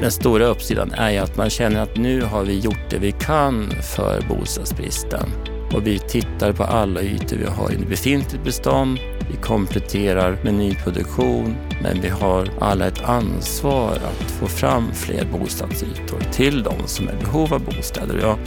Den 0.00 0.10
stora 0.10 0.46
uppsidan 0.46 0.92
är 0.92 1.10
ju 1.10 1.18
att 1.18 1.36
man 1.36 1.50
känner 1.50 1.82
att 1.82 1.96
nu 1.96 2.22
har 2.22 2.42
vi 2.42 2.58
gjort 2.58 2.90
det 2.90 2.98
vi 2.98 3.12
kan 3.12 3.70
för 3.70 4.22
bostadsbristen. 4.28 5.30
Och 5.74 5.86
vi 5.86 5.98
tittar 5.98 6.52
på 6.52 6.64
alla 6.64 7.02
ytor 7.02 7.36
vi 7.36 7.44
har 7.44 7.72
i 7.72 7.76
befintligt 7.76 8.44
bestånd. 8.44 8.98
Vi 9.30 9.36
kompletterar 9.36 10.38
med 10.44 10.54
nyproduktion, 10.54 11.56
men 11.82 12.00
vi 12.00 12.08
har 12.08 12.48
alla 12.60 12.86
ett 12.86 13.02
ansvar 13.02 13.92
att 13.92 14.30
få 14.30 14.46
fram 14.46 14.92
fler 14.94 15.24
bostadsytor 15.24 16.20
till 16.32 16.62
de 16.62 16.74
som 16.86 17.08
är 17.08 17.12
i 17.12 17.16
behov 17.16 17.54
av 17.54 17.64
bostäder. 17.64 18.18
Ja, 18.22 18.38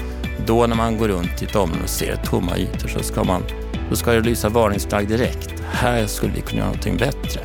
då 0.45 0.67
när 0.67 0.75
man 0.75 0.97
går 0.97 1.07
runt 1.07 1.41
i 1.41 1.45
ett 1.45 1.55
område 1.55 1.83
och 1.83 1.89
ser 1.89 2.15
tomma 2.15 2.57
ytor 2.57 2.87
så 2.87 3.03
ska, 3.03 3.23
man, 3.23 3.43
då 3.89 3.95
ska 3.95 4.11
det 4.11 4.21
lysa 4.21 4.49
varningsflagg 4.49 5.07
direkt. 5.07 5.53
Här 5.71 6.05
skulle 6.07 6.33
vi 6.33 6.41
kunna 6.41 6.57
göra 6.57 6.67
någonting 6.67 6.97
bättre. 6.97 7.41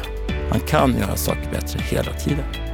Man 0.51 0.61
kan 0.61 0.99
göra 0.99 1.17
saker 1.17 1.51
bättre 1.53 1.81
hela 1.91 2.13
tiden. 2.13 2.68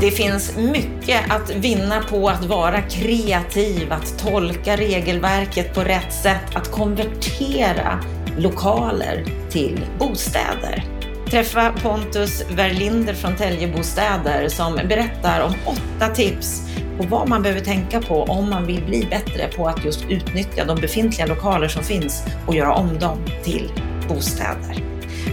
Det 0.00 0.10
finns 0.10 0.56
mycket 0.56 1.30
att 1.30 1.50
vinna 1.50 2.02
på 2.02 2.28
att 2.28 2.44
vara 2.44 2.80
kreativ, 2.80 3.92
att 3.92 4.18
tolka 4.18 4.76
regelverket 4.76 5.74
på 5.74 5.80
rätt 5.80 6.12
sätt, 6.12 6.56
att 6.56 6.70
konvertera 6.70 8.00
lokaler 8.38 9.24
till 9.50 9.80
bostäder. 9.98 10.84
Träffa 11.30 11.72
Pontus 11.82 12.44
Verlinder 12.50 13.14
från 13.14 13.36
Täljebostäder 13.36 14.48
som 14.48 14.74
berättar 14.74 15.40
om 15.40 15.54
åtta 15.64 16.14
tips 16.14 16.62
på 16.98 17.06
vad 17.06 17.28
man 17.28 17.42
behöver 17.42 17.60
tänka 17.60 18.00
på 18.00 18.22
om 18.22 18.50
man 18.50 18.66
vill 18.66 18.84
bli 18.84 19.06
bättre 19.10 19.48
på 19.56 19.68
att 19.68 19.84
just 19.84 20.04
utnyttja 20.10 20.64
de 20.64 20.80
befintliga 20.80 21.26
lokaler 21.26 21.68
som 21.68 21.82
finns 21.82 22.24
och 22.46 22.54
göra 22.54 22.74
om 22.74 22.98
dem 22.98 23.18
till 23.44 23.72
bostäder. 24.08 24.85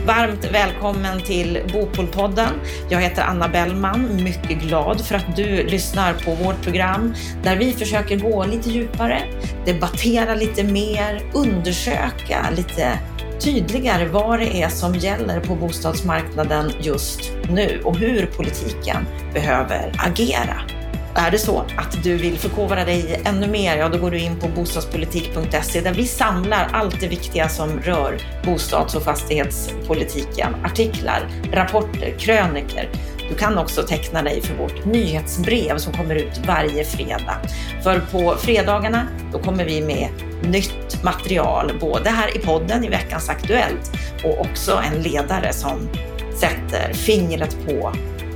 Varmt 0.06 0.46
välkommen 0.52 1.22
till 1.22 1.60
Bopolpodden. 1.74 2.50
Jag 2.90 3.02
heter 3.02 3.22
Anna 3.22 3.48
Bellman, 3.48 4.24
mycket 4.24 4.62
glad 4.62 5.06
för 5.06 5.16
att 5.16 5.36
du 5.36 5.64
lyssnar 5.64 6.14
på 6.14 6.36
vårt 6.36 6.62
program 6.64 7.14
där 7.44 7.56
vi 7.56 7.74
försöker 7.74 8.18
gå 8.18 8.46
lite 8.46 8.70
djupare, 8.70 9.22
debattera 9.66 10.36
lite 10.36 10.64
mer, 10.64 11.22
undersöka 11.34 12.50
lite 12.56 13.00
tydligare 13.40 14.06
vad 14.06 14.40
det 14.40 14.62
är 14.62 14.70
som 14.70 14.96
gäller 14.96 15.40
på 15.40 15.56
bostadsmarknaden 15.56 16.72
just 16.80 17.32
nu 17.50 17.82
och 17.84 17.98
hur 17.98 18.26
politiken 18.26 19.06
behöver 19.34 19.92
agera. 19.98 20.83
Är 21.16 21.32
det 21.32 21.38
så 21.38 21.66
att 21.78 22.04
du 22.04 22.18
vill 22.18 22.38
förkovra 22.38 22.86
dig 22.86 23.22
ännu 23.26 23.48
mer, 23.48 23.78
ja 23.78 23.90
då 23.90 23.98
går 23.98 24.12
du 24.12 24.20
in 24.20 24.40
på 24.40 24.48
bostadspolitik.se 24.48 25.82
där 25.82 25.94
vi 25.94 26.06
samlar 26.06 26.70
allt 26.74 27.00
det 27.00 27.08
viktiga 27.08 27.50
som 27.50 27.80
rör 27.80 28.18
bostads 28.46 28.96
och 28.96 29.04
fastighetspolitiken. 29.04 30.56
Artiklar, 30.66 31.28
rapporter, 31.52 32.16
kröniker. 32.20 32.90
Du 33.30 33.36
kan 33.36 33.58
också 33.58 33.84
teckna 33.84 34.22
dig 34.22 34.42
för 34.42 34.56
vårt 34.56 34.86
nyhetsbrev 34.86 35.78
som 35.78 35.94
kommer 35.94 36.16
ut 36.16 36.42
varje 36.48 36.84
fredag. 36.84 37.38
För 37.84 38.00
på 38.00 38.36
fredagarna 38.36 39.08
då 39.32 39.40
kommer 39.40 39.66
vi 39.66 39.82
med 39.82 40.10
nytt 40.52 41.04
material, 41.04 41.72
både 41.80 42.10
här 42.10 42.38
i 42.38 42.40
podden 42.40 42.84
i 42.84 42.90
veckans 42.90 43.30
Aktuellt 43.30 43.92
och 44.24 44.42
också 44.42 44.82
en 44.92 45.02
ledare 45.02 45.54
som 45.54 45.90
sätter 46.36 46.94
fingret 46.94 47.58
på 47.66 47.94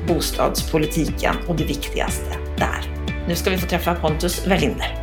bostadspolitiken 0.07 1.35
och 1.47 1.55
det 1.55 1.65
viktigaste. 1.65 2.46
Nu 3.27 3.35
ska 3.35 3.49
vi 3.49 3.57
få 3.57 3.67
träffa 3.67 3.95
Pontus 3.95 4.47
Verlinder. 4.47 4.95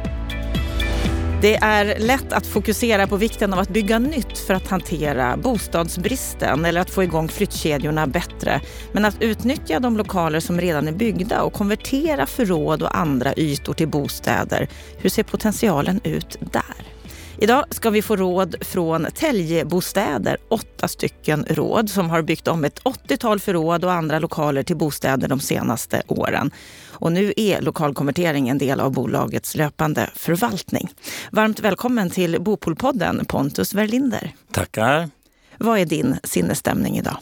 Det 1.41 1.57
är 1.57 1.99
lätt 1.99 2.33
att 2.33 2.47
fokusera 2.47 3.07
på 3.07 3.17
vikten 3.17 3.53
av 3.53 3.59
att 3.59 3.69
bygga 3.69 3.99
nytt 3.99 4.39
för 4.39 4.55
att 4.55 4.69
hantera 4.69 5.37
bostadsbristen 5.37 6.65
eller 6.65 6.81
att 6.81 6.91
få 6.91 7.03
igång 7.03 7.29
flyttkedjorna 7.29 8.07
bättre. 8.07 8.61
Men 8.93 9.05
att 9.05 9.23
utnyttja 9.23 9.81
de 9.81 9.97
lokaler 9.97 10.41
som 10.41 10.61
redan 10.61 10.89
är 10.89 10.93
byggda 10.93 11.43
och 11.43 11.53
konvertera 11.53 12.27
förråd 12.27 12.83
och 12.83 12.97
andra 12.97 13.35
ytor 13.37 13.75
till 13.75 13.89
bostäder, 13.89 14.69
hur 14.99 15.11
ser 15.11 15.23
potentialen 15.23 16.01
ut 16.05 16.37
där? 16.41 16.94
Idag 17.39 17.65
ska 17.71 17.91
vi 17.91 18.03
få 18.03 18.17
råd 18.17 18.57
från 18.61 19.07
Täljebostäder, 19.15 20.37
åtta 20.49 20.89
stycken 20.89 21.45
råd 21.49 21.91
som 21.91 22.11
har 22.11 22.23
byggt 22.23 22.49
om 22.49 22.65
ett 22.65 22.83
80-tal 22.83 23.41
förråd 23.41 23.85
och 23.85 23.93
andra 23.93 24.19
lokaler 24.19 24.63
till 24.63 24.77
bostäder 24.77 25.29
de 25.29 25.41
senaste 25.41 26.03
åren. 26.07 26.51
Och 26.87 27.13
nu 27.13 27.33
är 27.37 27.61
lokalkonvertering 27.61 28.49
en 28.49 28.59
del 28.59 28.81
av 28.81 28.93
bolagets 28.93 29.55
löpande 29.55 30.11
förvaltning. 30.15 30.89
Varmt 31.31 31.61
välkommen 31.61 32.11
till 32.11 32.41
Bopolpodden 32.41 33.25
Pontus 33.25 33.75
Verlinder. 33.75 34.31
Tackar. 34.53 35.11
Vad 35.59 35.79
är 35.79 35.85
din 35.85 36.17
sinnesstämning 36.25 36.99
idag? 36.99 37.17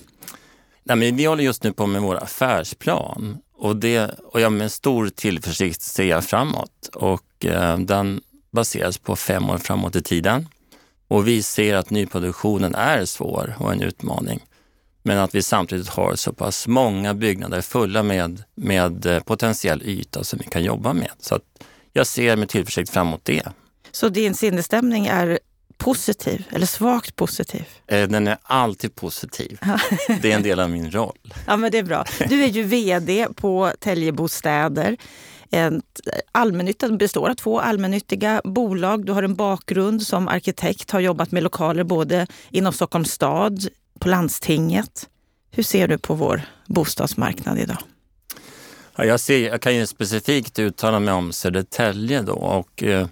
Nej, 0.85 0.97
men 0.97 1.17
vi 1.17 1.25
håller 1.25 1.45
just 1.45 1.63
nu 1.63 1.73
på 1.73 1.87
med 1.87 2.03
vår 2.03 2.23
affärsplan 2.23 3.39
och, 3.57 3.77
det, 3.77 4.11
och 4.25 4.41
jag 4.41 4.53
med 4.53 4.73
stor 4.73 5.09
tillförsikt 5.09 5.83
ser 5.83 6.05
jag 6.05 6.25
framåt. 6.25 6.91
Och 6.95 7.45
eh, 7.45 7.79
den 7.79 8.21
baseras 8.53 8.99
på 8.99 9.17
fem 9.17 9.51
år 9.51 9.59
framåt 9.59 9.97
i 9.97 10.03
tiden. 10.03 10.49
Och 11.09 11.29
vi 11.29 11.43
ser 11.43 11.75
att 11.75 11.91
nyproduktionen 11.91 12.75
är 12.75 13.05
svår 13.05 13.57
och 13.59 13.73
en 13.73 13.83
utmaning. 13.83 14.41
Men 15.03 15.19
att 15.19 15.35
vi 15.35 15.43
samtidigt 15.43 15.89
har 15.89 16.15
så 16.15 16.33
pass 16.33 16.67
många 16.67 17.15
byggnader 17.15 17.61
fulla 17.61 18.03
med, 18.03 18.43
med 18.55 19.07
eh, 19.07 19.23
potentiell 19.23 19.83
yta 19.83 20.25
som 20.25 20.39
vi 20.39 20.51
kan 20.51 20.63
jobba 20.65 20.93
med. 20.93 21.11
Så 21.21 21.41
jag 21.93 22.07
ser 22.07 22.37
med 22.37 22.49
tillförsikt 22.49 22.91
framåt 22.91 23.21
det. 23.25 23.43
Så 23.93 24.09
din 24.09 24.35
sinnesstämning 24.35 25.07
är 25.07 25.39
positiv 25.77 26.45
eller 26.51 26.67
svagt 26.67 27.17
positiv? 27.17 27.65
Eh, 27.87 28.09
den 28.09 28.27
är 28.27 28.39
alltid 28.43 28.95
positiv. 28.95 29.59
Det 30.23 30.33
är 30.33 30.37
en 30.37 30.43
del 30.43 30.61
av 30.61 30.71
min 30.71 30.91
roll. 30.91 31.19
Ja, 31.47 31.57
men 31.57 31.71
det 31.71 31.79
är 31.79 31.83
bra. 31.83 32.05
Du 32.29 32.45
är 32.45 32.49
ju 32.49 32.63
VD 32.63 33.27
på 33.37 33.73
Täljebostäder. 33.79 34.97
Allmännyttan 36.33 36.99
består 36.99 37.31
av 37.31 37.35
två 37.35 37.61
allmännyttiga 37.61 38.41
bolag. 38.45 39.07
Du 39.07 39.13
har 39.13 39.23
en 39.23 39.35
bakgrund 39.35 40.03
som 40.03 40.29
arkitekt, 40.29 40.91
har 40.91 41.01
jobbat 41.01 41.31
med 41.31 41.43
lokaler 41.43 41.85
både 41.85 42.27
inom 42.51 42.73
Stockholms 42.73 43.13
stad, 43.13 43.69
på 43.99 44.09
landstinget. 44.09 45.09
Hur 45.51 45.63
ser 45.63 45.89
du 45.89 45.99
på 45.99 46.15
vår 46.15 46.43
bostadsmarknad 46.67 47.59
idag? 47.59 47.79
Ja, 48.97 49.05
jag, 49.05 49.21
ser, 49.21 49.49
jag 49.49 49.61
kan 49.61 49.77
ju 49.77 49.87
specifikt 49.87 50.59
uttala 50.59 51.01
mig 51.01 51.15
om 51.15 51.33
Södertälje 51.33 52.23
då 52.23 52.33
och 52.33 52.83
eh, 52.83 53.07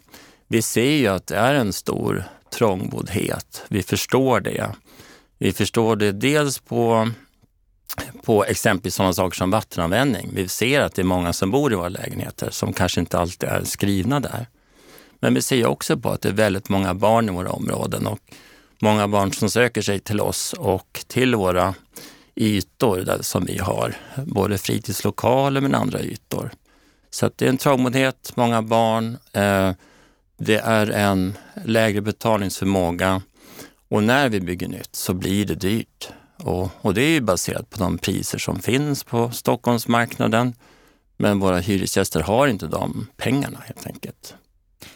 vi 0.48 0.62
ser 0.62 0.90
ju 0.90 1.06
att 1.06 1.26
det 1.26 1.36
är 1.36 1.54
en 1.54 1.72
stor 1.72 2.24
trångboddhet. 2.54 3.64
Vi 3.68 3.82
förstår 3.82 4.40
det. 4.40 4.74
Vi 5.38 5.52
förstår 5.52 5.96
det 5.96 6.12
dels 6.12 6.58
på 6.58 7.10
på 8.22 8.44
exempelvis 8.44 8.94
sådana 8.94 9.12
saker 9.12 9.36
som 9.36 9.50
vattenanvändning. 9.50 10.30
Vi 10.34 10.48
ser 10.48 10.80
att 10.80 10.94
det 10.94 11.02
är 11.02 11.04
många 11.06 11.32
som 11.32 11.50
bor 11.50 11.72
i 11.72 11.76
våra 11.76 11.88
lägenheter 11.88 12.50
som 12.50 12.72
kanske 12.72 13.00
inte 13.00 13.18
alltid 13.18 13.48
är 13.48 13.64
skrivna 13.64 14.20
där. 14.20 14.46
Men 15.20 15.34
vi 15.34 15.42
ser 15.42 15.66
också 15.66 15.96
på 15.96 16.10
att 16.10 16.20
det 16.20 16.28
är 16.28 16.32
väldigt 16.32 16.68
många 16.68 16.94
barn 16.94 17.28
i 17.28 17.32
våra 17.32 17.52
områden 17.52 18.06
och 18.06 18.18
många 18.78 19.08
barn 19.08 19.32
som 19.32 19.50
söker 19.50 19.82
sig 19.82 19.98
till 20.00 20.20
oss 20.20 20.52
och 20.52 21.04
till 21.06 21.34
våra 21.34 21.74
ytor 22.34 22.96
där 22.96 23.22
som 23.22 23.44
vi 23.44 23.58
har, 23.58 23.96
både 24.16 24.58
fritidslokaler 24.58 25.60
men 25.60 25.74
andra 25.74 26.00
ytor. 26.00 26.50
Så 27.10 27.26
att 27.26 27.38
det 27.38 27.44
är 27.44 27.48
en 27.48 27.58
trångboddhet, 27.58 28.32
många 28.34 28.62
barn, 28.62 29.18
eh, 29.32 29.72
det 30.38 30.56
är 30.56 30.86
en 30.90 31.34
lägre 31.64 32.00
betalningsförmåga 32.00 33.22
och 33.88 34.02
när 34.02 34.28
vi 34.28 34.40
bygger 34.40 34.68
nytt 34.68 34.96
så 34.96 35.14
blir 35.14 35.44
det 35.44 35.54
dyrt. 35.54 36.08
Och, 36.42 36.70
och 36.80 36.94
det 36.94 37.02
är 37.02 37.20
baserat 37.20 37.70
på 37.70 37.78
de 37.78 37.98
priser 37.98 38.38
som 38.38 38.60
finns 38.60 39.04
på 39.04 39.30
Stockholmsmarknaden. 39.30 40.54
Men 41.16 41.38
våra 41.40 41.58
hyresgäster 41.58 42.20
har 42.20 42.46
inte 42.46 42.66
de 42.66 43.06
pengarna 43.16 43.58
helt 43.66 43.86
enkelt. 43.86 44.34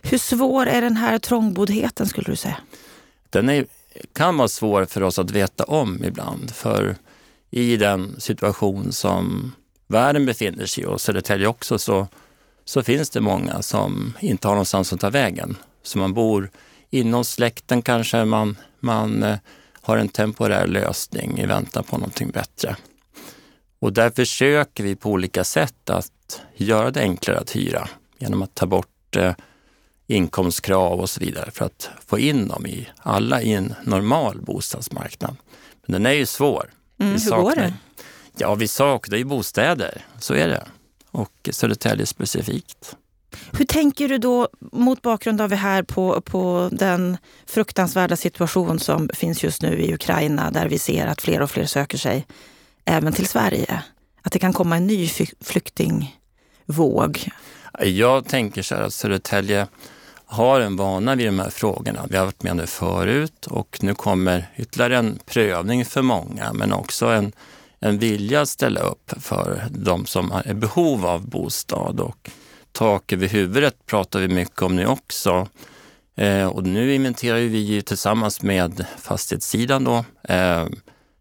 Hur 0.02 0.18
svår 0.18 0.66
är 0.66 0.80
den 0.80 0.96
här 0.96 1.18
trångboddheten 1.18 2.06
skulle 2.06 2.30
du 2.30 2.36
säga? 2.36 2.56
Den 3.30 3.48
är, 3.48 3.66
kan 4.12 4.36
vara 4.36 4.48
svår 4.48 4.84
för 4.84 5.02
oss 5.02 5.18
att 5.18 5.30
veta 5.30 5.64
om 5.64 6.04
ibland. 6.04 6.50
För 6.50 6.96
i 7.50 7.76
den 7.76 8.20
situation 8.20 8.92
som 8.92 9.52
världen 9.86 10.26
befinner 10.26 10.66
sig 10.66 10.84
i 10.84 10.86
och 10.86 11.00
Södertälje 11.00 11.46
också 11.46 11.78
så, 11.78 12.08
så 12.64 12.82
finns 12.82 13.10
det 13.10 13.20
många 13.20 13.62
som 13.62 14.14
inte 14.20 14.48
har 14.48 14.54
någonstans 14.54 14.92
att 14.92 15.00
ta 15.00 15.10
vägen. 15.10 15.56
Så 15.82 15.98
man 15.98 16.14
bor 16.14 16.50
inom 16.90 17.24
släkten 17.24 17.82
kanske, 17.82 18.24
man, 18.24 18.56
man 18.80 19.22
eh, 19.22 19.38
har 19.84 19.96
en 19.96 20.08
temporär 20.08 20.66
lösning 20.66 21.38
i 21.38 21.46
väntan 21.46 21.84
på 21.84 21.98
någonting 21.98 22.30
bättre. 22.30 22.76
Och 23.78 23.92
där 23.92 24.10
försöker 24.10 24.84
vi 24.84 24.96
på 24.96 25.10
olika 25.10 25.44
sätt 25.44 25.90
att 25.90 26.42
göra 26.54 26.90
det 26.90 27.00
enklare 27.00 27.38
att 27.38 27.56
hyra 27.56 27.88
genom 28.18 28.42
att 28.42 28.54
ta 28.54 28.66
bort 28.66 29.16
eh, 29.16 29.34
inkomstkrav 30.06 31.00
och 31.00 31.10
så 31.10 31.20
vidare 31.20 31.50
för 31.50 31.64
att 31.64 31.90
få 32.06 32.18
in 32.18 32.48
dem 32.48 32.66
i 32.66 32.88
alla 32.98 33.42
i 33.42 33.52
en 33.52 33.74
normal 33.82 34.40
bostadsmarknad. 34.40 35.36
Men 35.86 35.92
den 35.92 36.06
är 36.06 36.16
ju 36.16 36.26
svår. 36.26 36.70
Mm, 36.98 37.12
hur 37.12 37.18
saknar, 37.18 37.42
går 37.42 37.54
det? 37.56 37.74
Ja, 38.36 38.54
vi 38.54 38.68
saknar 38.68 39.18
ju 39.18 39.24
bostäder, 39.24 40.04
så 40.18 40.34
är 40.34 40.48
det. 40.48 40.66
Och 41.10 41.48
Södertälje 41.52 42.06
specifikt. 42.06 42.96
Hur 43.52 43.64
tänker 43.64 44.08
du 44.08 44.18
då 44.18 44.48
mot 44.72 45.02
bakgrund 45.02 45.40
av 45.40 45.48
det 45.48 45.56
här 45.56 45.82
på, 45.82 46.20
på 46.20 46.68
den 46.72 47.16
fruktansvärda 47.46 48.16
situation 48.16 48.78
som 48.78 49.10
finns 49.14 49.44
just 49.44 49.62
nu 49.62 49.80
i 49.80 49.94
Ukraina 49.94 50.50
där 50.50 50.68
vi 50.68 50.78
ser 50.78 51.06
att 51.06 51.22
fler 51.22 51.42
och 51.42 51.50
fler 51.50 51.66
söker 51.66 51.98
sig 51.98 52.26
även 52.84 53.12
till 53.12 53.26
Sverige? 53.26 53.82
att 54.24 54.32
det 54.32 54.38
kan 54.38 54.52
komma 54.52 54.76
en 54.76 54.86
ny 54.86 55.08
flyktingvåg? 55.40 57.28
Jag 57.80 58.28
tänker 58.28 58.62
så 58.62 58.74
här 58.74 58.82
att 58.82 58.92
Södertälje 58.92 59.66
har 60.26 60.60
en 60.60 60.76
vana 60.76 61.14
vid 61.14 61.26
de 61.26 61.38
här 61.38 61.50
frågorna. 61.50 62.06
Vi 62.10 62.16
har 62.16 62.24
varit 62.24 62.42
med 62.42 62.56
nu 62.56 62.66
förut 62.66 63.46
och 63.46 63.78
nu 63.82 63.94
kommer 63.94 64.50
ytterligare 64.56 64.96
en 64.96 65.18
prövning 65.26 65.84
för 65.84 66.02
många, 66.02 66.52
men 66.52 66.72
också 66.72 67.06
en, 67.06 67.32
en 67.80 67.98
vilja 67.98 68.40
att 68.40 68.48
ställa 68.48 68.80
upp 68.80 69.12
för 69.20 69.64
de 69.70 70.06
som 70.06 70.32
är 70.32 70.48
i 70.50 70.54
behov 70.54 71.06
av 71.06 71.28
bostad. 71.28 72.00
Och 72.00 72.30
tak 72.74 73.12
över 73.12 73.28
huvudet 73.28 73.86
pratar 73.86 74.20
vi 74.20 74.28
mycket 74.28 74.62
om 74.62 74.76
nu 74.76 74.86
också. 74.86 75.48
Eh, 76.16 76.46
och 76.46 76.64
nu 76.64 76.94
inventerar 76.94 77.36
vi 77.36 77.82
tillsammans 77.82 78.42
med 78.42 78.86
fastighetssidan 78.98 79.84
då, 79.84 80.04
eh, 80.22 80.66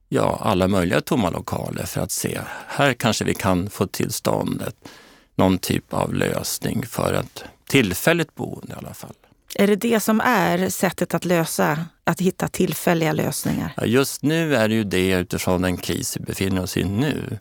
ja, 0.09 0.39
alla 0.41 0.67
möjliga 0.67 1.01
tomma 1.01 1.29
lokaler 1.29 1.85
för 1.85 2.01
att 2.01 2.11
se, 2.11 2.39
här 2.67 2.93
kanske 2.93 3.25
vi 3.25 3.33
kan 3.33 3.69
få 3.69 3.87
till 3.87 4.11
stånd 4.11 4.61
ett, 4.61 4.89
någon 5.35 5.57
typ 5.57 5.93
av 5.93 6.13
lösning 6.13 6.85
för 6.85 7.13
ett 7.13 7.43
tillfälligt 7.67 8.35
boende 8.35 8.73
i 8.73 8.77
alla 8.77 8.93
fall. 8.93 9.13
Är 9.55 9.67
det 9.67 9.75
det 9.75 9.99
som 9.99 10.21
är 10.21 10.69
sättet 10.69 11.13
att 11.13 11.25
lösa, 11.25 11.85
att 12.03 12.21
hitta 12.21 12.47
tillfälliga 12.47 13.11
lösningar? 13.11 13.73
Ja, 13.77 13.85
just 13.85 14.23
nu 14.23 14.55
är 14.55 14.67
det 14.67 14.75
ju 14.75 14.83
det 14.83 15.11
utifrån 15.11 15.61
den 15.61 15.77
kris 15.77 16.17
vi 16.17 16.21
befinner 16.21 16.63
oss 16.63 16.77
i 16.77 16.83
nu. 16.83 17.39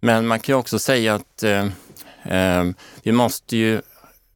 Men 0.00 0.26
man 0.26 0.40
kan 0.40 0.52
ju 0.52 0.58
också 0.58 0.78
säga 0.78 1.14
att 1.14 1.42
eh, 1.42 1.66
Ehm, 2.24 2.74
vi 3.02 3.12
måste 3.12 3.56
ju 3.56 3.80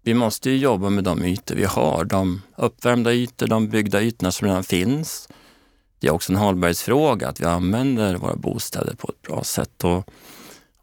vi 0.02 0.14
måste 0.14 0.50
ju 0.50 0.56
jobba 0.56 0.90
med 0.90 1.04
de 1.04 1.24
ytor 1.24 1.54
vi 1.54 1.64
har, 1.64 2.04
de 2.04 2.42
uppvärmda 2.56 3.12
ytor, 3.12 3.46
de 3.46 3.68
byggda 3.68 4.02
ytorna 4.02 4.32
som 4.32 4.48
redan 4.48 4.64
finns. 4.64 5.28
Det 6.00 6.06
är 6.06 6.12
också 6.12 6.32
en 6.32 6.38
hållbarhetsfråga 6.38 7.28
att 7.28 7.40
vi 7.40 7.44
använder 7.44 8.14
våra 8.14 8.36
bostäder 8.36 8.94
på 8.94 9.08
ett 9.08 9.22
bra 9.22 9.44
sätt. 9.44 9.84
Och, 9.84 10.08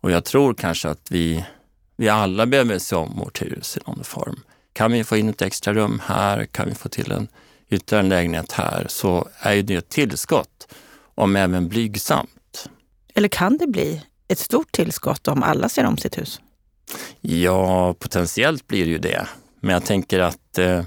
och 0.02 0.12
jag 0.12 0.26
tror 0.26 0.54
kanske 0.54 0.90
att 0.90 1.12
vi, 1.12 1.46
vi 1.96 2.10
alla 2.10 2.46
behöver 2.46 2.80
se 2.80 2.96
om 2.96 3.20
vårt 3.20 3.42
hus 3.42 3.78
i 3.78 3.80
någon 3.90 4.04
form. 4.04 4.40
Kan 4.74 4.92
vi 4.92 5.04
få 5.04 5.18
in 5.18 5.30
ett 5.30 5.42
extra 5.42 5.74
rum 5.74 6.02
här, 6.06 6.46
kan 6.46 6.70
vi 6.70 6.76
få 6.76 6.90
till 6.90 7.12
en 7.12 7.28
ytterligare 7.70 8.04
en 8.04 8.10
lägenhet 8.10 8.52
här, 8.52 8.86
så 8.90 9.28
är 9.40 9.54
ju 9.54 9.62
det 9.62 9.76
ett 9.76 9.90
tillskott, 9.90 10.68
om 11.16 11.36
även 11.36 11.68
blygsamt. 11.68 12.70
Eller 13.16 13.28
kan 13.28 13.58
det 13.58 13.68
bli 13.68 14.02
ett 14.28 14.40
stort 14.40 14.72
tillskott 14.72 15.28
om 15.28 15.44
alla 15.44 15.70
ser 15.70 15.86
om 15.86 15.98
sitt 15.98 16.18
hus? 16.18 16.42
Ja, 17.26 17.94
potentiellt 17.94 18.68
blir 18.68 18.86
det 18.86 18.92
ju 18.92 18.98
det. 18.98 19.28
Men 19.60 19.74
jag 19.74 19.86
tänker 19.86 20.20
att 20.20 20.58
eh, 20.58 20.80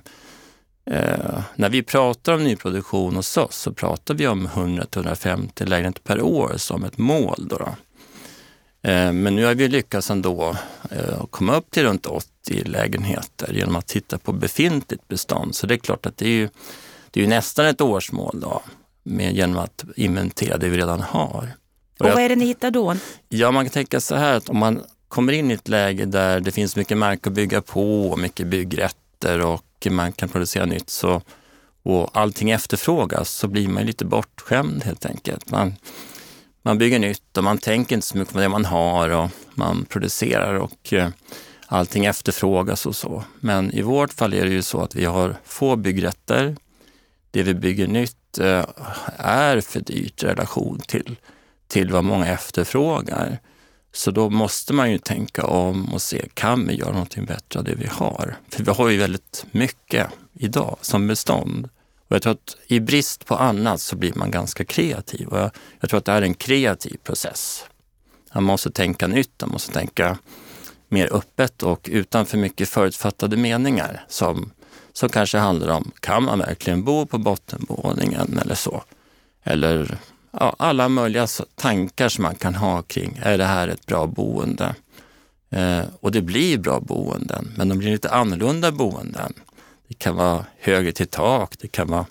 eh, 0.90 1.40
när 1.54 1.68
vi 1.68 1.82
pratar 1.82 2.32
om 2.32 2.44
nyproduktion 2.44 3.16
hos 3.16 3.36
oss 3.36 3.56
så 3.56 3.72
pratar 3.72 4.14
vi 4.14 4.26
om 4.26 4.48
100-150 4.48 5.66
lägenheter 5.66 6.00
per 6.00 6.22
år 6.22 6.52
som 6.56 6.84
ett 6.84 6.98
mål. 6.98 7.48
Då, 7.48 7.56
då. 7.56 7.74
Eh, 8.90 9.12
men 9.12 9.36
nu 9.36 9.44
har 9.44 9.54
vi 9.54 9.68
lyckats 9.68 10.10
ändå 10.10 10.56
eh, 10.90 11.26
komma 11.30 11.56
upp 11.56 11.70
till 11.70 11.82
runt 11.82 12.06
80 12.06 12.64
lägenheter 12.64 13.52
genom 13.52 13.76
att 13.76 13.86
titta 13.86 14.18
på 14.18 14.32
befintligt 14.32 15.08
bestånd. 15.08 15.54
Så 15.54 15.66
det 15.66 15.74
är 15.74 15.78
klart 15.78 16.06
att 16.06 16.16
det 16.16 16.26
är 16.26 16.30
ju, 16.30 16.48
det 17.10 17.20
är 17.20 17.24
ju 17.24 17.30
nästan 17.30 17.66
ett 17.66 17.80
årsmål 17.80 18.40
då, 18.40 18.62
med, 19.02 19.36
genom 19.36 19.58
att 19.58 19.84
inventera 19.96 20.56
det 20.56 20.68
vi 20.68 20.76
redan 20.76 21.00
har. 21.00 21.50
Och, 21.98 22.06
och 22.06 22.12
vad 22.12 22.22
är 22.22 22.28
det 22.28 22.36
ni 22.36 22.46
hittar 22.46 22.70
då? 22.70 22.96
Ja, 23.28 23.50
man 23.50 23.64
kan 23.64 23.72
tänka 23.72 24.00
så 24.00 24.14
här 24.14 24.34
att 24.34 24.48
om 24.48 24.58
man 24.58 24.82
kommer 25.08 25.32
in 25.32 25.50
i 25.50 25.54
ett 25.54 25.68
läge 25.68 26.04
där 26.04 26.40
det 26.40 26.52
finns 26.52 26.76
mycket 26.76 26.98
mark 26.98 27.26
att 27.26 27.32
bygga 27.32 27.62
på 27.62 28.08
och 28.10 28.18
mycket 28.18 28.46
byggrätter 28.46 29.40
och 29.40 29.86
man 29.90 30.12
kan 30.12 30.28
producera 30.28 30.66
nytt 30.66 30.90
så, 30.90 31.22
och 31.82 32.10
allting 32.12 32.50
efterfrågas 32.50 33.30
så 33.30 33.48
blir 33.48 33.68
man 33.68 33.86
lite 33.86 34.04
bortskämd 34.04 34.84
helt 34.84 35.06
enkelt. 35.06 35.50
Man, 35.50 35.74
man 36.62 36.78
bygger 36.78 36.98
nytt 36.98 37.36
och 37.36 37.44
man 37.44 37.58
tänker 37.58 37.94
inte 37.94 38.06
så 38.06 38.18
mycket 38.18 38.34
på 38.34 38.40
det 38.40 38.48
man 38.48 38.64
har 38.64 39.08
och 39.10 39.30
man 39.54 39.84
producerar 39.84 40.54
och 40.54 40.92
eh, 40.92 41.08
allting 41.66 42.04
efterfrågas 42.04 42.86
och 42.86 42.96
så. 42.96 43.24
Men 43.40 43.72
i 43.72 43.82
vårt 43.82 44.12
fall 44.12 44.34
är 44.34 44.44
det 44.44 44.52
ju 44.52 44.62
så 44.62 44.80
att 44.80 44.94
vi 44.94 45.04
har 45.04 45.36
få 45.44 45.76
byggrätter. 45.76 46.56
Det 47.30 47.42
vi 47.42 47.54
bygger 47.54 47.86
nytt 47.86 48.38
eh, 48.38 48.64
är 49.16 49.60
för 49.60 49.80
dyrt 49.80 50.22
i 50.22 50.26
relation 50.26 50.80
till, 50.86 51.16
till 51.68 51.90
vad 51.90 52.04
många 52.04 52.26
efterfrågar. 52.26 53.38
Så 53.96 54.10
då 54.10 54.30
måste 54.30 54.72
man 54.72 54.90
ju 54.90 54.98
tänka 54.98 55.46
om 55.46 55.94
och 55.94 56.02
se, 56.02 56.28
kan 56.34 56.66
vi 56.66 56.74
göra 56.74 56.92
någonting 56.92 57.24
bättre 57.24 57.58
av 57.58 57.64
det 57.64 57.74
vi 57.74 57.86
har? 57.86 58.36
För 58.48 58.64
vi 58.64 58.70
har 58.70 58.88
ju 58.88 58.98
väldigt 58.98 59.46
mycket 59.50 60.06
idag 60.32 60.78
som 60.80 61.06
bestånd. 61.06 61.68
Och 62.08 62.14
jag 62.16 62.22
tror 62.22 62.32
att 62.32 62.56
i 62.66 62.80
brist 62.80 63.26
på 63.26 63.36
annat 63.36 63.80
så 63.80 63.96
blir 63.96 64.12
man 64.14 64.30
ganska 64.30 64.64
kreativ. 64.64 65.28
Och 65.28 65.38
jag, 65.38 65.50
jag 65.80 65.90
tror 65.90 65.98
att 65.98 66.04
det 66.04 66.12
här 66.12 66.22
är 66.22 66.26
en 66.26 66.34
kreativ 66.34 66.96
process. 67.04 67.64
Man 68.34 68.44
måste 68.44 68.70
tänka 68.70 69.06
nytt, 69.06 69.40
man 69.40 69.50
måste 69.50 69.72
tänka 69.72 70.18
mer 70.88 71.12
öppet 71.12 71.62
och 71.62 71.88
utan 71.92 72.26
för 72.26 72.38
mycket 72.38 72.68
förutfattade 72.68 73.36
meningar 73.36 74.04
som, 74.08 74.52
som 74.92 75.08
kanske 75.08 75.38
handlar 75.38 75.68
om, 75.68 75.90
kan 76.00 76.22
man 76.22 76.38
verkligen 76.38 76.84
bo 76.84 77.06
på 77.06 77.18
bottenvåningen 77.18 78.38
eller 78.38 78.54
så? 78.54 78.82
Eller 79.44 79.98
ja, 80.40 80.56
alla 80.58 80.88
möjliga 80.88 81.26
tankar 81.54 82.08
som 82.08 82.22
man 82.22 82.34
kan 82.34 82.54
ha 82.54 82.82
kring, 82.82 83.20
är 83.22 83.38
det 83.38 83.44
här 83.44 83.68
ett 83.68 83.86
bra 83.86 84.06
boende? 84.06 84.74
Eh, 85.50 85.84
och 86.00 86.12
det 86.12 86.22
blir 86.22 86.58
bra 86.58 86.80
boenden, 86.80 87.54
men 87.56 87.68
de 87.68 87.78
blir 87.78 87.90
lite 87.90 88.10
annorlunda 88.10 88.72
boenden. 88.72 89.32
Det 89.88 89.94
kan 89.94 90.16
vara 90.16 90.44
högre 90.60 90.92
till 90.92 91.06
tak, 91.06 91.54
det 91.58 91.68
kan 91.68 91.88
vara 91.88 92.06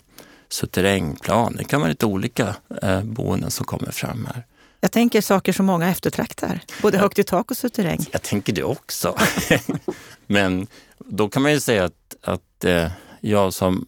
suterrängplan, 0.48 1.56
det 1.56 1.64
kan 1.64 1.80
vara 1.80 1.90
lite 1.90 2.06
olika 2.06 2.56
eh, 2.82 3.02
boenden 3.02 3.50
som 3.50 3.66
kommer 3.66 3.90
fram 3.90 4.28
här. 4.34 4.44
Jag 4.80 4.92
tänker 4.92 5.20
saker 5.20 5.52
som 5.52 5.66
många 5.66 5.90
eftertraktar, 5.90 6.60
både 6.82 6.98
högt 6.98 7.18
i 7.18 7.24
tak 7.24 7.50
och 7.50 7.56
suterräng. 7.56 8.06
Jag 8.10 8.22
tänker 8.22 8.52
det 8.52 8.62
också. 8.62 9.16
men 10.26 10.66
då 10.98 11.28
kan 11.28 11.42
man 11.42 11.52
ju 11.52 11.60
säga 11.60 11.84
att, 11.84 12.16
att 12.22 12.64
eh, 12.64 12.90
jag 13.20 13.54
som 13.54 13.86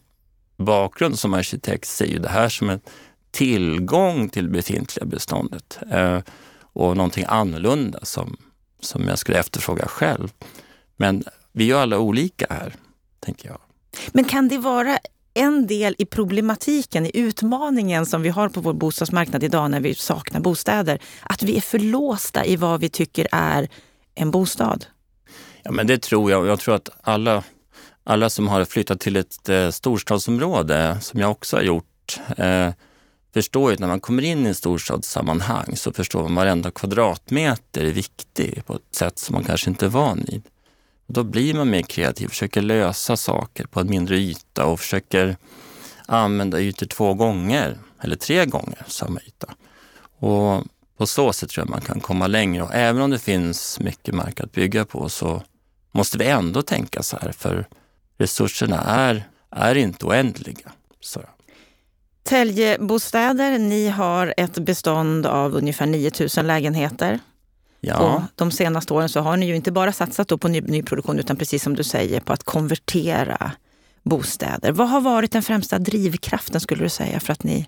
bakgrund 0.57 1.19
som 1.19 1.33
arkitekt 1.33 1.87
ser 1.87 2.05
ju 2.05 2.19
det 2.19 2.29
här 2.29 2.49
som 2.49 2.69
ett 2.69 2.89
tillgång 3.31 4.29
till 4.29 4.49
befintliga 4.49 5.05
beståndet 5.05 5.79
eh, 5.91 6.19
och 6.61 6.97
någonting 6.97 7.25
annorlunda 7.27 7.99
som, 8.03 8.37
som 8.79 9.07
jag 9.07 9.19
skulle 9.19 9.39
efterfråga 9.39 9.87
själv. 9.87 10.31
Men 10.97 11.23
vi 11.51 11.63
är 11.63 11.67
ju 11.67 11.81
alla 11.81 11.99
olika 11.99 12.45
här, 12.49 12.75
tänker 13.19 13.49
jag. 13.49 13.59
Men 14.11 14.25
kan 14.25 14.47
det 14.47 14.57
vara 14.57 14.99
en 15.33 15.67
del 15.67 15.95
i 15.97 16.05
problematiken, 16.05 17.05
i 17.05 17.11
utmaningen 17.13 18.05
som 18.05 18.21
vi 18.21 18.29
har 18.29 18.49
på 18.49 18.61
vår 18.61 18.73
bostadsmarknad 18.73 19.43
idag 19.43 19.71
när 19.71 19.79
vi 19.79 19.95
saknar 19.95 20.39
bostäder, 20.39 20.99
att 21.21 21.43
vi 21.43 21.57
är 21.57 21.61
för 21.61 21.79
låsta 21.79 22.45
i 22.45 22.55
vad 22.55 22.79
vi 22.79 22.89
tycker 22.89 23.27
är 23.31 23.69
en 24.15 24.31
bostad? 24.31 24.85
Ja, 25.63 25.71
men 25.71 25.87
det 25.87 26.01
tror 26.01 26.31
jag. 26.31 26.47
Jag 26.47 26.59
tror 26.59 26.75
att 26.75 26.89
alla, 27.01 27.43
alla 28.03 28.29
som 28.29 28.47
har 28.47 28.65
flyttat 28.65 28.99
till 28.99 29.15
ett 29.15 29.49
eh, 29.49 29.69
storstadsområde, 29.69 30.97
som 31.01 31.19
jag 31.19 31.31
också 31.31 31.57
har 31.57 31.63
gjort, 31.63 32.19
eh, 32.37 32.69
förstår 33.33 33.69
ju 33.69 33.73
att 33.73 33.79
när 33.79 33.87
man 33.87 33.99
kommer 33.99 34.23
in 34.23 34.45
i 34.45 34.49
en 34.49 34.55
storstadssammanhang 34.55 35.75
så 35.75 35.93
förstår 35.93 36.21
man 36.21 36.31
att 36.31 36.35
varenda 36.35 36.71
kvadratmeter 36.71 37.83
är 37.83 37.91
viktig 37.91 38.65
på 38.65 38.75
ett 38.75 38.95
sätt 38.95 39.19
som 39.19 39.33
man 39.33 39.43
kanske 39.43 39.69
inte 39.69 39.85
är 39.85 39.89
van 39.89 40.23
vid. 40.27 40.41
Och 41.07 41.13
då 41.13 41.23
blir 41.23 41.53
man 41.53 41.69
mer 41.69 41.81
kreativ, 41.81 42.27
försöker 42.27 42.61
lösa 42.61 43.17
saker 43.17 43.65
på 43.65 43.79
en 43.79 43.89
mindre 43.89 44.17
yta 44.17 44.65
och 44.65 44.79
försöker 44.79 45.37
använda 46.05 46.59
ytor 46.59 46.85
två 46.85 47.13
gånger 47.13 47.77
eller 48.01 48.15
tre 48.15 48.45
gånger 48.45 48.83
samma 48.87 49.19
yta. 49.21 49.53
Och 50.19 50.63
på 50.97 51.07
så 51.07 51.33
sätt 51.33 51.49
tror 51.49 51.65
jag 51.65 51.69
man 51.69 51.81
kan 51.81 51.99
komma 51.99 52.27
längre 52.27 52.63
och 52.63 52.73
även 52.73 53.01
om 53.01 53.09
det 53.09 53.19
finns 53.19 53.79
mycket 53.79 54.15
mark 54.15 54.39
att 54.39 54.51
bygga 54.51 54.85
på 54.85 55.09
så 55.09 55.43
måste 55.91 56.17
vi 56.17 56.25
ändå 56.25 56.61
tänka 56.61 57.03
så 57.03 57.17
här 57.21 57.31
för 57.31 57.67
resurserna 58.17 58.81
är, 58.81 59.29
är 59.49 59.75
inte 59.75 60.05
oändliga. 60.05 60.71
Så. 60.99 61.21
Täljebostäder, 62.23 63.59
ni 63.59 63.89
har 63.89 64.33
ett 64.37 64.59
bestånd 64.59 65.25
av 65.25 65.55
ungefär 65.55 65.85
9000 65.85 66.47
lägenheter. 66.47 67.19
Ja. 67.81 67.97
Och 67.97 68.21
de 68.35 68.51
senaste 68.51 68.93
åren 68.93 69.09
så 69.09 69.19
har 69.19 69.37
ni 69.37 69.45
ju 69.45 69.55
inte 69.55 69.71
bara 69.71 69.91
satsat 69.91 70.39
på 70.39 70.47
ny, 70.47 70.61
nyproduktion 70.61 71.19
utan 71.19 71.37
precis 71.37 71.63
som 71.63 71.75
du 71.75 71.83
säger 71.83 72.19
på 72.19 72.33
att 72.33 72.43
konvertera 72.43 73.51
bostäder. 74.03 74.71
Vad 74.71 74.89
har 74.89 75.01
varit 75.01 75.31
den 75.31 75.43
främsta 75.43 75.79
drivkraften 75.79 76.61
skulle 76.61 76.83
du 76.83 76.89
säga 76.89 77.19
för 77.19 77.33
att 77.33 77.43
ni 77.43 77.67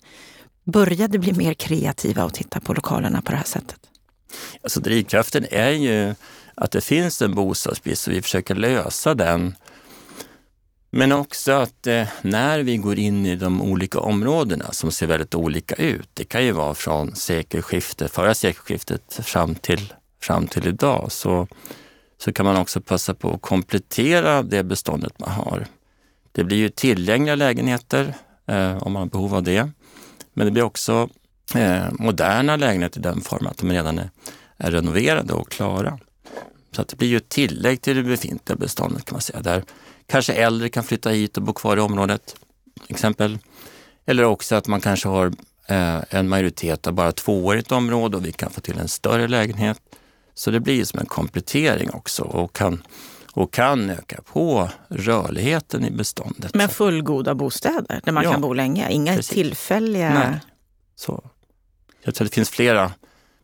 började 0.63 1.19
bli 1.19 1.33
mer 1.33 1.53
kreativa 1.53 2.23
och 2.25 2.33
titta 2.33 2.59
på 2.59 2.73
lokalerna 2.73 3.21
på 3.21 3.31
det 3.31 3.37
här 3.37 3.43
sättet? 3.43 3.79
Alltså 4.63 4.79
drivkraften 4.79 5.45
är 5.51 5.69
ju 5.69 6.15
att 6.55 6.71
det 6.71 6.81
finns 6.81 7.21
en 7.21 7.35
bostadsbrist 7.35 8.07
och 8.07 8.13
vi 8.13 8.21
försöker 8.21 8.55
lösa 8.55 9.13
den 9.13 9.55
men 10.93 11.11
också 11.11 11.51
att 11.51 11.87
eh, 11.87 12.07
när 12.21 12.59
vi 12.59 12.77
går 12.77 12.99
in 12.99 13.25
i 13.25 13.35
de 13.35 13.61
olika 13.61 13.99
områdena 13.99 14.71
som 14.71 14.91
ser 14.91 15.07
väldigt 15.07 15.35
olika 15.35 15.75
ut, 15.75 16.09
det 16.13 16.23
kan 16.23 16.45
ju 16.45 16.51
vara 16.51 16.73
från 16.73 17.15
sekelskiftet, 17.15 18.11
förra 18.11 18.33
sekelskiftet 18.33 19.19
fram 19.23 19.55
till, 19.55 19.93
fram 20.21 20.47
till 20.47 20.67
idag, 20.67 21.11
så, 21.11 21.47
så 22.17 22.33
kan 22.33 22.45
man 22.45 22.57
också 22.57 22.81
passa 22.81 23.13
på 23.13 23.33
att 23.33 23.41
komplettera 23.41 24.43
det 24.43 24.63
beståndet 24.63 25.19
man 25.19 25.31
har. 25.31 25.65
Det 26.31 26.43
blir 26.43 26.57
ju 26.57 26.69
tillgängliga 26.69 27.35
lägenheter 27.35 28.13
eh, 28.47 28.83
om 28.83 28.93
man 28.93 29.01
har 29.01 29.09
behov 29.09 29.35
av 29.35 29.43
det. 29.43 29.69
Men 30.33 30.45
det 30.45 30.51
blir 30.51 30.63
också 30.63 31.09
eh, 31.55 31.83
moderna 31.91 32.55
lägenheter 32.55 32.99
i 32.99 33.03
den 33.03 33.21
formen 33.21 33.47
att 33.47 33.57
de 33.57 33.71
redan 33.71 33.99
är, 33.99 34.09
är 34.57 34.71
renoverade 34.71 35.33
och 35.33 35.51
klara. 35.51 35.99
Så 36.75 36.81
att 36.81 36.87
det 36.87 36.95
blir 36.95 37.07
ju 37.07 37.17
ett 37.17 37.29
tillägg 37.29 37.81
till 37.81 37.95
det 37.95 38.03
befintliga 38.03 38.55
beståndet 38.55 39.05
kan 39.05 39.13
man 39.13 39.21
säga. 39.21 39.41
Där 39.41 39.63
kanske 40.11 40.33
äldre 40.33 40.69
kan 40.69 40.83
flytta 40.83 41.09
hit 41.09 41.37
och 41.37 41.43
bo 41.43 41.53
kvar 41.53 41.77
i 41.77 41.79
området, 41.79 42.35
exempel. 42.87 43.39
Eller 44.05 44.23
också 44.23 44.55
att 44.55 44.67
man 44.67 44.81
kanske 44.81 45.07
har 45.07 45.31
eh, 45.67 45.99
en 46.09 46.29
majoritet 46.29 46.87
av 46.87 46.93
bara 46.93 47.09
ett 47.09 47.71
område 47.71 48.17
och 48.17 48.25
vi 48.25 48.31
kan 48.31 48.51
få 48.51 48.61
till 48.61 48.77
en 48.77 48.87
större 48.87 49.27
lägenhet. 49.27 49.79
Så 50.33 50.51
det 50.51 50.59
blir 50.59 50.85
som 50.85 50.99
en 50.99 51.05
komplettering 51.05 51.91
också 51.93 52.23
och 52.23 52.55
kan, 52.55 52.83
och 53.33 53.53
kan 53.53 53.89
öka 53.89 54.21
på 54.25 54.69
rörligheten 54.89 55.85
i 55.85 55.91
beståndet. 55.91 56.55
Men 56.55 56.69
fullgoda 56.69 57.35
bostäder 57.35 58.01
där 58.03 58.11
man 58.11 58.23
ja, 58.23 58.31
kan 58.31 58.41
bo 58.41 58.53
länge, 58.53 58.91
inga 58.91 59.15
precis. 59.15 59.33
tillfälliga... 59.35 60.13
Nej. 60.13 60.39
Så. 60.95 61.23
Jag 62.03 62.15
tror 62.15 62.25
det 62.25 62.33
finns 62.33 62.49
flera 62.49 62.91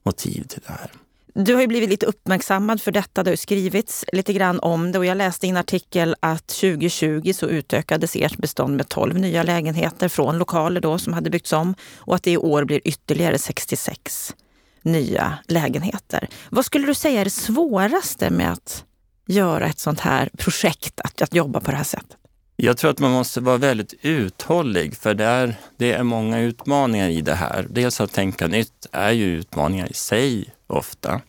motiv 0.03 0.43
till 0.43 0.61
det 0.67 0.73
här. 0.73 0.91
Du 1.39 1.53
har 1.53 1.61
ju 1.61 1.67
blivit 1.67 1.89
lite 1.89 2.05
uppmärksammad 2.05 2.81
för 2.81 2.91
detta. 2.91 3.23
Det 3.23 3.31
har 3.31 3.35
skrivits 3.35 4.05
lite 4.13 4.33
grann 4.33 4.59
om 4.59 4.91
det 4.91 4.99
och 4.99 5.05
jag 5.05 5.17
läste 5.17 5.47
i 5.47 5.49
en 5.49 5.57
artikel 5.57 6.15
att 6.19 6.47
2020 6.47 7.33
så 7.33 7.47
utökades 7.47 8.15
ert 8.15 8.37
bestånd 8.37 8.77
med 8.77 8.89
12 8.89 9.19
nya 9.19 9.43
lägenheter 9.43 10.07
från 10.07 10.37
lokaler 10.37 10.81
då 10.81 10.97
som 10.97 11.13
hade 11.13 11.29
byggts 11.29 11.53
om 11.53 11.75
och 11.97 12.15
att 12.15 12.23
det 12.23 12.31
i 12.31 12.37
år 12.37 12.65
blir 12.65 12.81
ytterligare 12.83 13.37
66 13.37 14.35
nya 14.81 15.37
lägenheter. 15.47 16.27
Vad 16.49 16.65
skulle 16.65 16.87
du 16.87 16.93
säga 16.93 17.21
är 17.21 17.25
det 17.25 17.29
svåraste 17.29 18.29
med 18.29 18.51
att 18.51 18.83
göra 19.27 19.67
ett 19.67 19.79
sånt 19.79 19.99
här 19.99 20.29
projekt, 20.37 21.01
att, 21.01 21.21
att 21.21 21.35
jobba 21.35 21.59
på 21.59 21.71
det 21.71 21.77
här 21.77 21.83
sättet? 21.83 22.17
Jag 22.55 22.77
tror 22.77 22.91
att 22.91 22.99
man 22.99 23.11
måste 23.11 23.41
vara 23.41 23.57
väldigt 23.57 23.93
uthållig 24.01 24.97
för 24.97 25.13
det 25.13 25.25
är, 25.25 25.55
det 25.77 25.91
är 25.91 26.03
många 26.03 26.39
utmaningar 26.39 27.09
i 27.09 27.21
det 27.21 27.35
här. 27.35 27.67
Dels 27.69 28.01
att 28.01 28.11
tänka 28.11 28.47
nytt 28.47 28.87
är 28.91 29.11
ju 29.11 29.25
utmaningar 29.25 29.91
i 29.91 29.93
sig 29.93 30.53
ofta. 30.67 31.21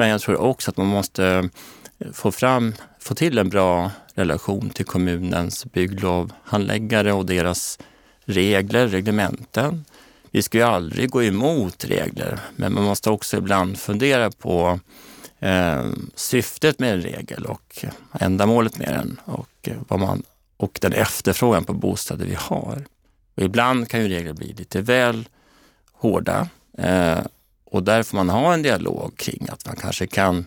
Men 0.00 0.08
jag 0.08 0.20
tror 0.20 0.36
också 0.36 0.70
att 0.70 0.76
man 0.76 0.86
måste 0.86 1.50
eh, 1.98 2.12
få, 2.12 2.32
fram, 2.32 2.74
få 2.98 3.14
till 3.14 3.38
en 3.38 3.48
bra 3.48 3.90
relation 4.14 4.70
till 4.70 4.84
kommunens 4.84 5.64
bygglovhandläggare 5.64 7.12
och 7.12 7.26
deras 7.26 7.78
regler, 8.24 8.88
reglementen. 8.88 9.84
Vi 10.30 10.42
ska 10.42 10.58
ju 10.58 10.64
aldrig 10.64 11.10
gå 11.10 11.22
emot 11.22 11.84
regler, 11.84 12.40
men 12.56 12.74
man 12.74 12.84
måste 12.84 13.10
också 13.10 13.36
ibland 13.36 13.78
fundera 13.78 14.30
på 14.30 14.80
eh, 15.38 15.84
syftet 16.14 16.78
med 16.78 16.92
en 16.92 17.02
regel 17.02 17.46
och 17.46 17.84
ändamålet 18.20 18.78
med 18.78 18.88
den 18.88 19.20
och, 19.24 19.68
eh, 19.68 19.76
vad 19.88 20.00
man, 20.00 20.22
och 20.56 20.78
den 20.80 20.92
efterfrågan 20.92 21.64
på 21.64 21.72
bostäder 21.72 22.26
vi 22.26 22.34
har. 22.34 22.84
Och 23.34 23.42
ibland 23.42 23.88
kan 23.88 24.00
ju 24.00 24.08
regler 24.08 24.32
bli 24.32 24.52
lite 24.52 24.80
väl 24.80 25.28
hårda 25.92 26.48
eh, 26.78 27.18
och 27.70 27.82
där 27.82 28.02
får 28.02 28.16
man 28.16 28.30
ha 28.30 28.54
en 28.54 28.62
dialog 28.62 29.12
kring 29.16 29.48
att 29.52 29.66
man 29.66 29.76
kanske 29.76 30.06
kan, 30.06 30.44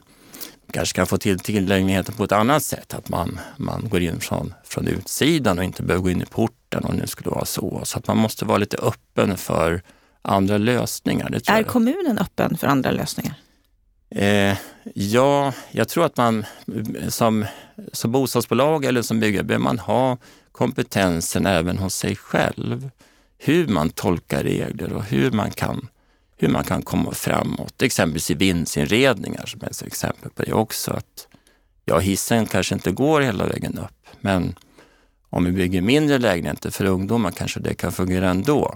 kanske 0.72 0.96
kan 0.96 1.08
få 1.08 1.18
till 1.18 1.40
tillgängligheten 1.40 2.16
på 2.16 2.24
ett 2.24 2.32
annat 2.32 2.64
sätt. 2.64 2.94
Att 2.94 3.10
man, 3.10 3.40
man 3.58 3.90
går 3.90 4.02
in 4.02 4.20
från, 4.20 4.54
från 4.64 4.88
utsidan 4.88 5.58
och 5.58 5.64
inte 5.64 5.84
behöver 5.84 6.04
gå 6.04 6.10
in 6.10 6.22
i 6.22 6.26
porten 6.26 6.86
om 6.86 6.98
det 6.98 7.08
skulle 7.08 7.30
vara 7.30 7.46
så. 7.46 7.82
Så 7.84 7.98
att 7.98 8.08
man 8.08 8.18
måste 8.18 8.46
vara 8.46 8.58
lite 8.58 8.78
öppen 8.78 9.38
för 9.38 9.82
andra 10.22 10.58
lösningar. 10.58 11.30
är 11.36 11.58
jag. 11.58 11.68
kommunen 11.68 12.18
öppen 12.18 12.58
för 12.58 12.68
andra 12.68 12.92
lösningar? 12.92 13.36
Eh, 14.16 14.58
ja, 14.94 15.54
jag 15.72 15.88
tror 15.90 16.06
att 16.06 16.18
man 16.18 16.46
som, 17.08 17.46
som 17.92 18.12
bostadsbolag 18.12 18.86
eller 18.86 19.02
som 19.02 19.20
byggare 19.20 19.44
behöver 19.44 19.64
man 19.64 19.80
ha 19.80 20.18
kompetensen 20.52 21.46
även 21.46 21.78
hos 21.78 21.96
sig 21.96 22.16
själv. 22.16 22.90
Hur 23.38 23.68
man 23.68 23.90
tolkar 23.90 24.44
regler 24.44 24.94
och 24.94 25.04
hur 25.04 25.32
man 25.32 25.52
kan 25.52 25.88
hur 26.44 26.50
man 26.50 26.64
kan 26.64 26.82
komma 26.82 27.12
framåt. 27.12 27.82
Exempelvis 27.82 28.32
i 28.32 28.34
vindsinredningar 28.34 29.46
som 29.46 29.62
är 29.62 29.70
ett 29.70 29.82
exempel 29.82 30.32
på 30.32 30.44
det 30.44 30.54
också. 30.54 30.92
Att, 30.92 31.28
ja, 31.86 32.00
hissen 32.00 32.46
kanske 32.46 32.76
inte 32.76 32.92
går 32.92 33.22
hela 33.22 33.46
vägen 33.46 33.80
upp, 33.80 34.18
men 34.22 34.56
om 35.30 35.46
vi 35.46 35.52
bygger 35.52 35.82
mindre 35.82 36.18
lägenheter 36.18 36.72
för 36.72 36.86
ungdomar 36.86 37.32
kanske 37.32 37.60
det 37.60 37.74
kan 37.74 37.92
fungera 37.92 38.30
ändå. 38.30 38.76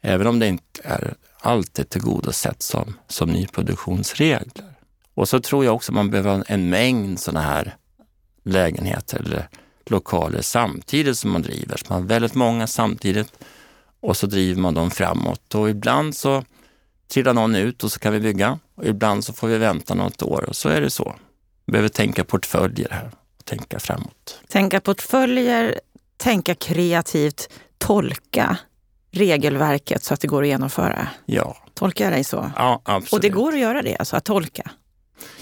Även 0.00 0.26
om 0.26 0.38
det 0.38 0.46
inte 0.46 0.80
är 0.84 1.14
alltid 1.40 1.88
tillgodosett 1.88 2.62
som, 2.62 2.94
som 3.08 3.30
nyproduktionsregler. 3.30 4.74
Och 5.14 5.28
så 5.28 5.40
tror 5.40 5.64
jag 5.64 5.74
också 5.74 5.92
man 5.92 6.10
behöver 6.10 6.44
en 6.46 6.68
mängd 6.68 7.20
sådana 7.20 7.40
här 7.40 7.76
lägenheter 8.44 9.18
eller 9.18 9.48
lokaler 9.86 10.42
samtidigt 10.42 11.18
som 11.18 11.30
man 11.30 11.42
driver. 11.42 11.76
Så 11.76 11.86
man 11.88 12.02
har 12.02 12.08
väldigt 12.08 12.34
många 12.34 12.66
samtidigt 12.66 13.32
och 14.00 14.16
så 14.16 14.26
driver 14.26 14.60
man 14.60 14.74
dem 14.74 14.90
framåt. 14.90 15.54
Och 15.54 15.70
ibland 15.70 16.16
så 16.16 16.44
trillar 17.12 17.34
någon 17.34 17.54
ut 17.54 17.84
och 17.84 17.92
så 17.92 17.98
kan 17.98 18.12
vi 18.12 18.20
bygga. 18.20 18.58
Och 18.74 18.86
ibland 18.86 19.24
så 19.24 19.32
får 19.32 19.48
vi 19.48 19.58
vänta 19.58 19.94
något 19.94 20.22
år 20.22 20.44
och 20.48 20.56
så 20.56 20.68
är 20.68 20.80
det 20.80 20.90
så. 20.90 21.14
Vi 21.66 21.72
behöver 21.72 21.88
tänka 21.88 22.24
portföljer 22.24 22.88
här 22.90 23.10
och 23.38 23.44
tänka 23.44 23.78
framåt. 23.78 24.40
Tänka 24.48 24.80
portföljer, 24.80 25.80
tänka 26.16 26.54
kreativt, 26.54 27.48
tolka 27.78 28.56
regelverket 29.10 30.04
så 30.04 30.14
att 30.14 30.20
det 30.20 30.28
går 30.28 30.42
att 30.42 30.48
genomföra. 30.48 31.08
Ja. 31.26 31.56
Tolkar 31.74 32.04
jag 32.04 32.12
dig 32.12 32.24
så? 32.24 32.50
Ja, 32.56 32.82
absolut. 32.84 33.12
Och 33.12 33.20
det 33.20 33.28
går 33.28 33.52
att 33.52 33.58
göra 33.58 33.82
det, 33.82 33.96
alltså 33.96 34.16
att 34.16 34.24
tolka? 34.24 34.70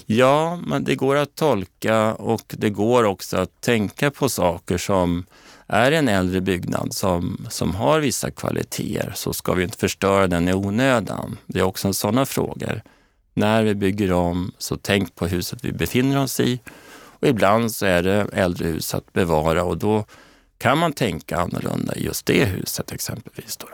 Ja, 0.06 0.60
men 0.66 0.84
det 0.84 0.94
går 0.94 1.16
att 1.16 1.34
tolka 1.34 2.14
och 2.14 2.42
det 2.48 2.70
går 2.70 3.04
också 3.04 3.36
att 3.36 3.60
tänka 3.60 4.10
på 4.10 4.28
saker 4.28 4.78
som 4.78 5.26
är 5.70 5.92
en 5.92 6.08
äldre 6.08 6.40
byggnad 6.40 6.94
som, 6.94 7.46
som 7.50 7.74
har 7.74 8.00
vissa 8.00 8.30
kvaliteter 8.30 9.12
så 9.14 9.32
ska 9.32 9.52
vi 9.52 9.64
inte 9.64 9.78
förstöra 9.78 10.26
den 10.26 10.48
i 10.48 10.54
onödan. 10.54 11.38
Det 11.46 11.58
är 11.58 11.62
också 11.62 11.92
sådana 11.92 12.26
frågor. 12.26 12.82
När 13.34 13.62
vi 13.62 13.74
bygger 13.74 14.12
om, 14.12 14.52
så 14.58 14.76
tänk 14.76 15.14
på 15.14 15.26
huset 15.26 15.64
vi 15.64 15.72
befinner 15.72 16.22
oss 16.22 16.40
i. 16.40 16.60
Och 16.92 17.28
ibland 17.28 17.72
så 17.72 17.86
är 17.86 18.02
det 18.02 18.26
äldre 18.32 18.66
hus 18.66 18.94
att 18.94 19.12
bevara 19.12 19.64
och 19.64 19.78
då 19.78 20.04
kan 20.58 20.78
man 20.78 20.92
tänka 20.92 21.36
annorlunda 21.36 21.94
i 21.94 22.04
just 22.04 22.26
det 22.26 22.44
huset 22.44 22.92
exempelvis. 22.92 23.56
Då. 23.56 23.66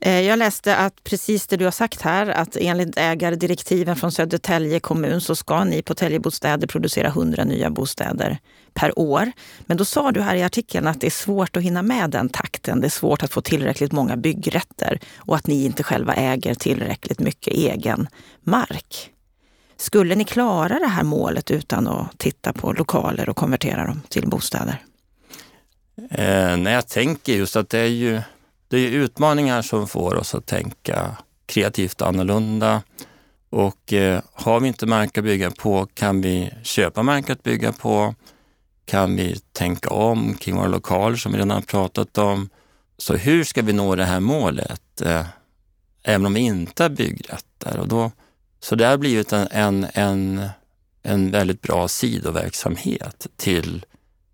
Eh, 0.00 0.20
jag 0.20 0.38
läste 0.38 0.76
att 0.76 1.04
precis 1.04 1.46
det 1.46 1.56
du 1.56 1.64
har 1.64 1.72
sagt 1.72 2.02
här, 2.02 2.26
att 2.26 2.56
enligt 2.56 2.98
ägardirektiven 2.98 3.96
från 3.96 4.12
Södertälje 4.12 4.80
kommun 4.80 5.20
så 5.20 5.36
ska 5.36 5.64
ni 5.64 5.82
på 5.82 5.94
Täljebostäder 5.94 6.66
producera 6.66 7.08
100 7.08 7.44
nya 7.44 7.70
bostäder 7.70 8.38
per 8.74 8.98
år. 8.98 9.32
Men 9.60 9.76
då 9.76 9.84
sa 9.84 10.12
du 10.12 10.20
här 10.20 10.34
i 10.34 10.42
artikeln 10.42 10.86
att 10.86 11.00
det 11.00 11.06
är 11.06 11.10
svårt 11.10 11.56
att 11.56 11.62
hinna 11.62 11.82
med 11.82 12.10
den 12.10 12.28
takten. 12.28 12.80
Det 12.80 12.86
är 12.86 12.90
svårt 12.90 13.22
att 13.22 13.32
få 13.32 13.40
tillräckligt 13.40 13.92
många 13.92 14.16
byggrätter 14.16 15.00
och 15.16 15.36
att 15.36 15.46
ni 15.46 15.64
inte 15.64 15.82
själva 15.82 16.14
äger 16.14 16.54
tillräckligt 16.54 17.20
mycket 17.20 17.54
egen 17.54 18.08
mark. 18.40 19.10
Skulle 19.76 20.14
ni 20.14 20.24
klara 20.24 20.78
det 20.78 20.86
här 20.86 21.02
målet 21.02 21.50
utan 21.50 21.88
att 21.88 22.18
titta 22.18 22.52
på 22.52 22.72
lokaler 22.72 23.28
och 23.28 23.36
konvertera 23.36 23.86
dem 23.86 24.00
till 24.08 24.28
bostäder? 24.28 24.82
Eh, 26.10 26.56
när 26.56 26.72
jag 26.72 26.88
tänker 26.88 27.32
just 27.32 27.56
att 27.56 27.68
det 27.68 27.78
är 27.78 27.86
ju 27.86 28.20
det 28.68 28.78
är 28.78 28.90
utmaningar 28.90 29.62
som 29.62 29.88
får 29.88 30.14
oss 30.14 30.34
att 30.34 30.46
tänka 30.46 31.16
kreativt 31.46 32.02
annorlunda. 32.02 32.82
Och 33.50 33.92
eh, 33.92 34.22
har 34.32 34.60
vi 34.60 34.68
inte 34.68 34.86
mark 34.86 35.18
att 35.18 35.24
bygga 35.24 35.50
på 35.50 35.86
kan 35.94 36.20
vi 36.20 36.50
köpa 36.62 37.02
mark 37.02 37.30
att 37.30 37.42
bygga 37.42 37.72
på. 37.72 38.14
Kan 38.92 39.16
vi 39.16 39.40
tänka 39.52 39.90
om 39.90 40.34
kring 40.34 40.56
våra 40.56 40.66
lokaler 40.66 41.16
som 41.16 41.32
vi 41.32 41.38
redan 41.38 41.50
har 41.50 41.60
pratat 41.60 42.18
om. 42.18 42.48
Så 42.98 43.16
hur 43.16 43.44
ska 43.44 43.62
vi 43.62 43.72
nå 43.72 43.94
det 43.94 44.04
här 44.04 44.20
målet? 44.20 45.00
Eh, 45.00 45.26
även 46.02 46.26
om 46.26 46.34
vi 46.34 46.40
inte 46.40 46.82
har 46.82 46.90
byggrätter. 46.90 47.78
Och 47.78 47.88
då, 47.88 48.10
så 48.60 48.74
det 48.74 48.86
har 48.86 48.96
blivit 48.96 49.32
en, 49.32 49.48
en, 49.50 49.86
en, 49.94 50.48
en 51.02 51.30
väldigt 51.30 51.62
bra 51.62 51.88
sidoverksamhet 51.88 53.26
till, 53.36 53.84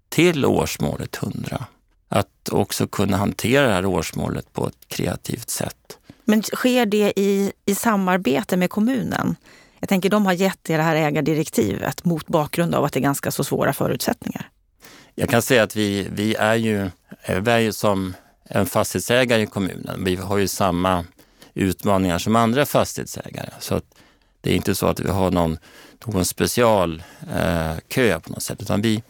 till 0.08 0.44
årsmålet 0.44 1.16
100 1.22 1.64
att 2.08 2.48
också 2.52 2.86
kunna 2.86 3.16
hantera 3.16 3.66
det 3.66 3.72
här 3.72 3.86
årsmålet 3.86 4.52
på 4.52 4.66
ett 4.66 4.88
kreativt 4.88 5.50
sätt. 5.50 5.98
Men 6.24 6.42
sker 6.42 6.86
det 6.86 7.12
i, 7.16 7.52
i 7.64 7.74
samarbete 7.74 8.56
med 8.56 8.70
kommunen? 8.70 9.36
Jag 9.80 9.88
tänker 9.88 10.10
de 10.10 10.26
har 10.26 10.32
gett 10.32 10.70
er 10.70 10.76
det 10.76 10.84
här 10.84 10.96
ägardirektivet 10.96 12.04
mot 12.04 12.26
bakgrund 12.26 12.74
av 12.74 12.84
att 12.84 12.92
det 12.92 12.98
är 12.98 13.02
ganska 13.02 13.30
så 13.30 13.44
svåra 13.44 13.72
förutsättningar. 13.72 14.48
Jag 15.14 15.28
kan 15.28 15.42
säga 15.42 15.62
att 15.62 15.76
vi, 15.76 16.08
vi, 16.12 16.34
är, 16.34 16.54
ju, 16.54 16.90
eh, 17.22 17.40
vi 17.40 17.50
är 17.50 17.58
ju 17.58 17.72
som 17.72 18.14
en 18.44 18.66
fastighetsägare 18.66 19.42
i 19.42 19.46
kommunen. 19.46 20.04
Vi 20.04 20.16
har 20.16 20.38
ju 20.38 20.48
samma 20.48 21.04
utmaningar 21.54 22.18
som 22.18 22.36
andra 22.36 22.66
fastighetsägare. 22.66 23.50
Så 23.58 23.74
att 23.74 23.84
det 24.40 24.50
är 24.50 24.56
inte 24.56 24.74
så 24.74 24.86
att 24.86 25.00
vi 25.00 25.10
har 25.10 25.30
någon, 25.30 25.58
någon 26.06 26.24
specialkö 26.24 28.08
eh, 28.10 28.18
på 28.18 28.32
något 28.32 28.42
sätt, 28.42 28.62
utan 28.62 28.82
vi, 28.82 29.02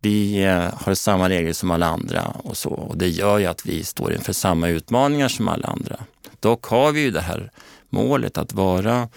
vi 0.00 0.44
eh, 0.44 0.74
har 0.74 0.94
samma 0.94 1.28
regler 1.28 1.52
som 1.52 1.70
alla 1.70 1.86
andra 1.86 2.22
och 2.44 2.56
så. 2.56 2.70
Och 2.70 2.96
det 2.98 3.08
gör 3.08 3.38
ju 3.38 3.46
att 3.46 3.66
vi 3.66 3.84
står 3.84 4.12
inför 4.12 4.32
samma 4.32 4.68
utmaningar 4.68 5.28
som 5.28 5.48
alla 5.48 5.66
andra. 5.66 5.96
Dock 6.40 6.64
har 6.64 6.92
vi 6.92 7.00
ju 7.00 7.10
det 7.10 7.20
här 7.20 7.50
målet 7.90 8.38
att 8.38 8.52
vara 8.52 9.08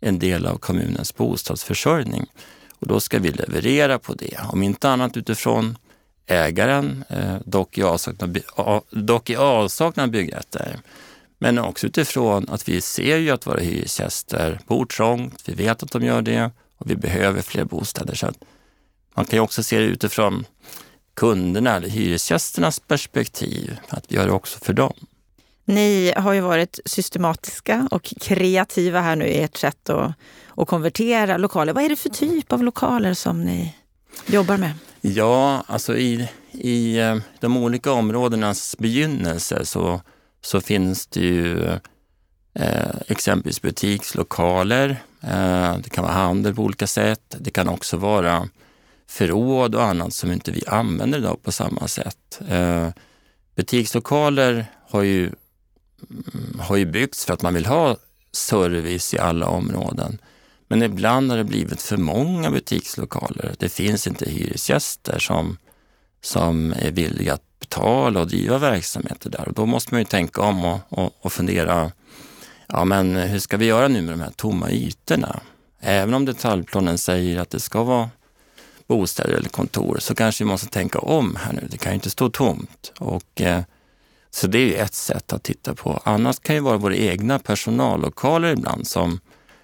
en 0.00 0.18
del 0.18 0.46
av 0.46 0.56
kommunens 0.56 1.16
bostadsförsörjning. 1.16 2.26
Och 2.78 2.86
då 2.86 3.00
ska 3.00 3.18
vi 3.18 3.30
leverera 3.30 3.98
på 3.98 4.14
det. 4.14 4.38
Om 4.52 4.62
inte 4.62 4.88
annat 4.88 5.16
utifrån 5.16 5.78
ägaren, 6.26 7.04
eh, 7.08 7.36
dock 7.44 7.78
i 7.78 7.82
avsaknad, 7.82 8.38
dock 8.90 9.30
i 9.30 9.36
avsaknad 9.36 10.10
byggrätter. 10.10 10.80
Men 11.38 11.58
också 11.58 11.86
utifrån 11.86 12.48
att 12.48 12.68
vi 12.68 12.80
ser 12.80 13.16
ju 13.16 13.30
att 13.30 13.46
våra 13.46 13.60
hyresgäster 13.60 14.60
bor 14.66 14.86
trångt, 14.86 15.42
vi 15.44 15.54
vet 15.54 15.82
att 15.82 15.90
de 15.90 16.02
gör 16.02 16.22
det 16.22 16.50
och 16.78 16.90
vi 16.90 16.96
behöver 16.96 17.42
fler 17.42 17.64
bostäder. 17.64 18.14
Så 18.14 18.32
man 19.14 19.24
kan 19.24 19.36
ju 19.36 19.40
också 19.40 19.62
se 19.62 19.78
det 19.78 19.84
utifrån 19.84 20.44
kunderna 21.14 21.76
eller 21.76 21.88
hyresgästernas 21.88 22.80
perspektiv, 22.80 23.78
att 23.88 24.04
vi 24.08 24.16
gör 24.16 24.26
det 24.26 24.32
också 24.32 24.58
för 24.58 24.72
dem. 24.72 24.94
Ni 25.68 26.12
har 26.16 26.32
ju 26.32 26.40
varit 26.40 26.80
systematiska 26.84 27.88
och 27.90 28.14
kreativa 28.20 29.00
här 29.00 29.16
nu 29.16 29.26
i 29.26 29.42
ert 29.42 29.56
sätt 29.56 29.90
att, 29.90 30.12
att 30.56 30.68
konvertera 30.68 31.36
lokaler. 31.36 31.72
Vad 31.72 31.84
är 31.84 31.88
det 31.88 31.96
för 31.96 32.08
typ 32.08 32.52
av 32.52 32.62
lokaler 32.62 33.14
som 33.14 33.44
ni 33.44 33.74
jobbar 34.26 34.56
med? 34.56 34.72
Ja, 35.00 35.64
alltså 35.66 35.96
i, 35.96 36.28
i 36.52 36.98
eh, 36.98 37.16
de 37.40 37.56
olika 37.56 37.92
områdenas 37.92 38.76
begynnelse 38.78 39.64
så, 39.64 40.00
så 40.40 40.60
finns 40.60 41.06
det 41.06 41.20
ju 41.20 41.66
eh, 42.54 42.94
exempelvis 43.08 43.62
butikslokaler. 43.62 44.96
Eh, 45.22 45.78
det 45.78 45.90
kan 45.90 46.04
vara 46.04 46.14
handel 46.14 46.54
på 46.54 46.62
olika 46.62 46.86
sätt. 46.86 47.36
Det 47.38 47.50
kan 47.50 47.68
också 47.68 47.96
vara 47.96 48.48
förråd 49.08 49.74
och 49.74 49.82
annat 49.84 50.14
som 50.14 50.32
inte 50.32 50.50
vi 50.50 50.62
använder 50.66 51.18
idag 51.18 51.42
på 51.42 51.52
samma 51.52 51.88
sätt. 51.88 52.40
Eh, 52.48 52.88
butikslokaler 53.56 54.66
har 54.90 55.02
ju, 55.02 55.30
Mm, 56.10 56.60
har 56.60 56.76
ju 56.76 56.86
byggts 56.86 57.24
för 57.24 57.32
att 57.34 57.42
man 57.42 57.54
vill 57.54 57.66
ha 57.66 57.96
service 58.32 59.14
i 59.14 59.18
alla 59.18 59.46
områden. 59.46 60.18
Men 60.68 60.82
ibland 60.82 61.30
har 61.30 61.38
det 61.38 61.44
blivit 61.44 61.82
för 61.82 61.96
många 61.96 62.50
butikslokaler. 62.50 63.54
Det 63.58 63.68
finns 63.68 64.06
inte 64.06 64.30
hyresgäster 64.30 65.18
som, 65.18 65.58
som 66.20 66.72
är 66.72 66.90
villiga 66.90 67.34
att 67.34 67.42
betala 67.60 68.20
och 68.20 68.26
driva 68.26 68.58
verksamheter 68.58 69.30
där. 69.30 69.48
Och 69.48 69.54
då 69.54 69.66
måste 69.66 69.94
man 69.94 70.00
ju 70.00 70.04
tänka 70.04 70.42
om 70.42 70.64
och, 70.64 70.80
och, 70.88 71.14
och 71.20 71.32
fundera, 71.32 71.92
ja 72.66 72.84
men 72.84 73.16
hur 73.16 73.38
ska 73.38 73.56
vi 73.56 73.66
göra 73.66 73.88
nu 73.88 74.02
med 74.02 74.12
de 74.12 74.20
här 74.20 74.32
tomma 74.36 74.70
ytorna? 74.70 75.40
Även 75.80 76.14
om 76.14 76.24
detaljplanen 76.24 76.98
säger 76.98 77.38
att 77.38 77.50
det 77.50 77.60
ska 77.60 77.82
vara 77.82 78.10
bostäder 78.86 79.32
eller 79.32 79.48
kontor 79.48 79.96
så 80.00 80.14
kanske 80.14 80.44
vi 80.44 80.50
måste 80.50 80.68
tänka 80.68 80.98
om 80.98 81.36
här 81.36 81.52
nu. 81.52 81.68
Det 81.70 81.78
kan 81.78 81.92
ju 81.92 81.94
inte 81.94 82.10
stå 82.10 82.30
tomt. 82.30 82.92
Och, 82.98 83.40
eh, 83.40 83.62
så 84.38 84.46
det 84.46 84.58
är 84.58 84.66
ju 84.66 84.74
ett 84.74 84.94
sätt 84.94 85.32
att 85.32 85.42
titta 85.42 85.74
på. 85.74 86.00
Annars 86.04 86.38
kan 86.38 86.54
ju 86.54 86.60
vara 86.60 86.76
våra 86.76 86.96
egna 86.96 87.38
personallokaler 87.38 88.52
ibland 88.52 88.86
som 88.86 89.20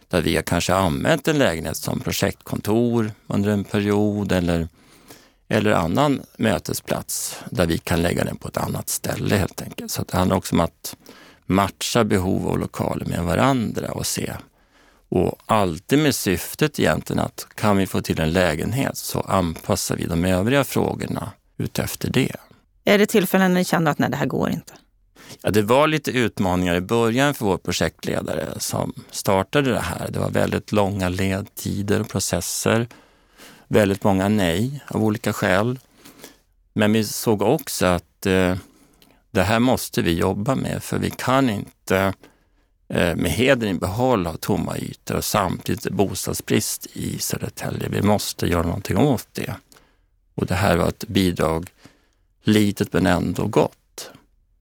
där 0.09 0.23
vi 0.23 0.37
har 0.37 0.43
kanske 0.43 0.75
använt 0.75 1.29
en 1.29 1.39
lägenhet 1.39 1.77
som 1.77 2.01
projektkontor 2.01 3.13
under 3.27 3.51
en 3.51 3.65
period 3.65 4.33
eller, 4.33 4.69
eller 5.49 5.73
annan 5.73 6.23
mötesplats 6.39 7.39
där 7.51 7.67
vi 7.67 7.79
kan 7.79 8.03
lägga 8.03 8.25
den 8.25 8.37
på 8.37 8.49
ett 8.49 8.57
annat 8.57 8.89
ställe 8.89 9.37
helt 9.37 9.63
enkelt. 9.63 9.91
Så 9.91 10.03
det 10.03 10.17
handlar 10.17 10.37
också 10.37 10.55
om 10.55 10.61
att 10.61 10.97
matcha 11.47 12.05
behov 12.05 12.47
och 12.47 12.59
lokaler 12.59 13.07
med 13.07 13.25
varandra 13.25 13.93
och 13.93 14.07
se. 14.07 14.33
Och 15.09 15.39
alltid 15.47 15.99
med 15.99 16.15
syftet 16.15 16.81
egentligen 16.81 17.23
att 17.23 17.47
kan 17.55 17.77
vi 17.77 17.87
få 17.87 18.01
till 18.01 18.21
en 18.21 18.33
lägenhet 18.33 18.97
så 18.97 19.21
anpassar 19.21 19.97
vi 19.97 20.07
de 20.07 20.25
övriga 20.25 20.65
frågorna 20.65 21.33
utefter 21.59 22.11
det. 22.11 22.37
Är 22.85 22.99
det 22.99 23.07
tillfällen 23.07 23.53
när 23.53 23.61
ni 23.61 23.65
kände 23.65 23.91
att 23.91 23.99
nej, 23.99 24.11
det 24.11 24.17
här 24.17 24.27
går 24.27 24.51
inte? 24.51 24.73
Ja, 25.43 25.51
det 25.51 25.63
var 25.63 25.87
lite 25.87 26.11
utmaningar 26.11 26.75
i 26.75 26.81
början 26.81 27.35
för 27.35 27.47
vår 27.47 27.59
projektledare 27.59 28.61
som 28.61 28.93
startade 29.11 29.71
det 29.71 29.81
här. 29.81 30.11
Det 30.11 30.19
var 30.19 30.31
väldigt 30.31 30.73
långa 30.73 31.09
ledtider 31.09 32.01
och 32.01 32.09
processer. 32.09 32.89
Väldigt 33.69 34.05
många 34.05 34.29
nej 34.29 34.83
av 34.89 35.05
olika 35.05 35.33
skäl. 35.33 35.79
Men 36.73 36.93
vi 36.93 37.05
såg 37.05 37.43
också 37.43 37.87
att 37.87 38.27
eh, 38.27 38.57
det 39.31 39.43
här 39.43 39.59
måste 39.59 40.03
vi 40.03 40.13
jobba 40.19 40.55
med 40.55 40.83
för 40.83 40.99
vi 40.99 41.11
kan 41.11 41.51
inte 41.51 42.13
eh, 42.89 43.17
med 43.17 43.31
hedern 43.31 43.69
i 43.69 43.75
behåll 43.75 44.27
ha 44.27 44.37
tomma 44.37 44.79
ytor 44.79 45.17
och 45.17 45.25
samtidigt 45.25 45.93
bostadsbrist 45.93 46.87
i 46.93 47.19
Södertälje. 47.19 47.89
Vi 47.89 48.03
måste 48.03 48.47
göra 48.47 48.63
någonting 48.63 48.99
åt 48.99 49.29
det. 49.33 49.55
Och 50.35 50.47
det 50.47 50.55
här 50.55 50.77
var 50.77 50.89
ett 50.89 51.09
bidrag, 51.09 51.71
litet 52.45 52.93
men 52.93 53.07
ändå 53.07 53.47
gott 53.47 53.79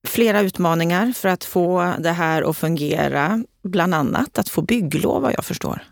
flera 0.04 0.40
utmaningar 0.40 1.12
för 1.12 1.28
att 1.28 1.44
få 1.44 1.94
det 1.98 2.10
här 2.10 2.50
att 2.50 2.56
fungera. 2.56 3.44
Bland 3.62 3.94
annat 3.94 4.38
att 4.38 4.48
få 4.48 4.62
bygglov 4.62 5.22
vad 5.22 5.32
jag 5.36 5.44
förstår. 5.44 5.82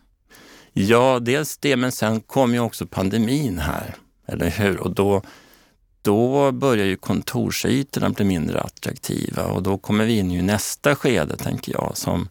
Ja, 0.72 1.18
dels 1.18 1.58
det, 1.58 1.76
men 1.76 1.92
sen 1.92 2.20
kom 2.20 2.54
ju 2.54 2.60
också 2.60 2.86
pandemin 2.86 3.58
här, 3.58 3.94
eller 4.26 4.50
hur? 4.50 4.76
Och 4.76 4.94
då, 4.94 5.22
då 6.02 6.52
börjar 6.52 6.86
ju 6.86 6.96
kontorsytorna 6.96 8.10
bli 8.10 8.24
mindre 8.24 8.60
attraktiva 8.60 9.44
och 9.44 9.62
då 9.62 9.78
kommer 9.78 10.04
vi 10.04 10.18
in 10.18 10.30
i 10.30 10.42
nästa 10.42 10.94
skede, 10.94 11.36
tänker 11.36 11.72
jag, 11.72 11.92
som, 11.94 12.28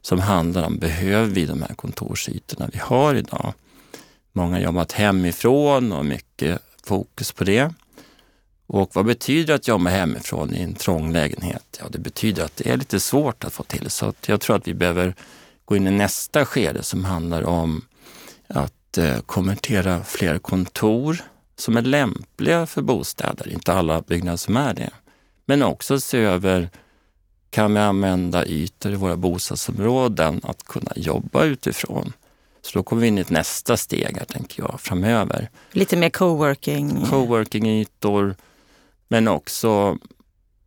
som 0.00 0.18
handlar 0.18 0.66
om 0.66 0.78
behöver 0.78 1.26
vi 1.26 1.46
de 1.46 1.62
här 1.62 1.74
kontorsytorna 1.74 2.68
vi 2.72 2.78
har 2.78 3.14
idag? 3.14 3.52
Många 4.32 4.56
har 4.56 4.60
jobbat 4.62 4.92
hemifrån 4.92 5.92
och 5.92 6.04
mycket 6.04 6.62
fokus 6.84 7.32
på 7.32 7.44
det. 7.44 7.74
Och 8.68 8.90
vad 8.92 9.06
betyder 9.06 9.54
att 9.54 9.68
jobba 9.68 9.90
hemifrån 9.90 10.54
i 10.54 10.62
en 10.62 10.74
trång 10.74 11.12
lägenhet? 11.12 11.78
Ja, 11.80 11.86
det 11.90 11.98
betyder 11.98 12.44
att 12.44 12.56
det 12.56 12.70
är 12.70 12.76
lite 12.76 13.00
svårt 13.00 13.44
att 13.44 13.52
få 13.52 13.62
till. 13.62 13.90
Så 13.90 14.12
jag 14.26 14.40
tror 14.40 14.56
att 14.56 14.68
vi 14.68 14.74
behöver 14.74 15.14
gå 15.64 15.76
in 15.76 15.86
i 15.86 15.90
nästa 15.90 16.46
skede 16.46 16.82
som 16.82 17.04
handlar 17.04 17.42
om 17.42 17.84
att 18.46 18.98
eh, 18.98 19.18
konvertera 19.20 20.04
fler 20.04 20.38
kontor 20.38 21.18
som 21.56 21.76
är 21.76 21.82
lämpliga 21.82 22.66
för 22.66 22.82
bostäder. 22.82 23.52
Inte 23.52 23.72
alla 23.72 24.00
byggnader 24.00 24.36
som 24.36 24.56
är 24.56 24.74
det. 24.74 24.90
Men 25.46 25.62
också 25.62 26.00
se 26.00 26.18
över, 26.18 26.70
kan 27.50 27.74
vi 27.74 27.80
använda 27.80 28.46
ytor 28.46 28.92
i 28.92 28.96
våra 28.96 29.16
bostadsområden 29.16 30.40
att 30.44 30.64
kunna 30.64 30.92
jobba 30.96 31.44
utifrån? 31.44 32.12
Så 32.62 32.78
då 32.78 32.82
kommer 32.82 33.02
vi 33.02 33.08
in 33.08 33.18
i 33.18 33.20
ett 33.20 33.30
nästa 33.30 33.76
steg 33.76 34.16
här, 34.16 34.24
tänker 34.24 34.62
jag, 34.62 34.80
framöver. 34.80 35.50
Lite 35.72 35.96
mer 35.96 36.10
coworking? 36.10 37.04
Coworking-ytor, 37.06 38.34
men 39.08 39.28
också 39.28 39.98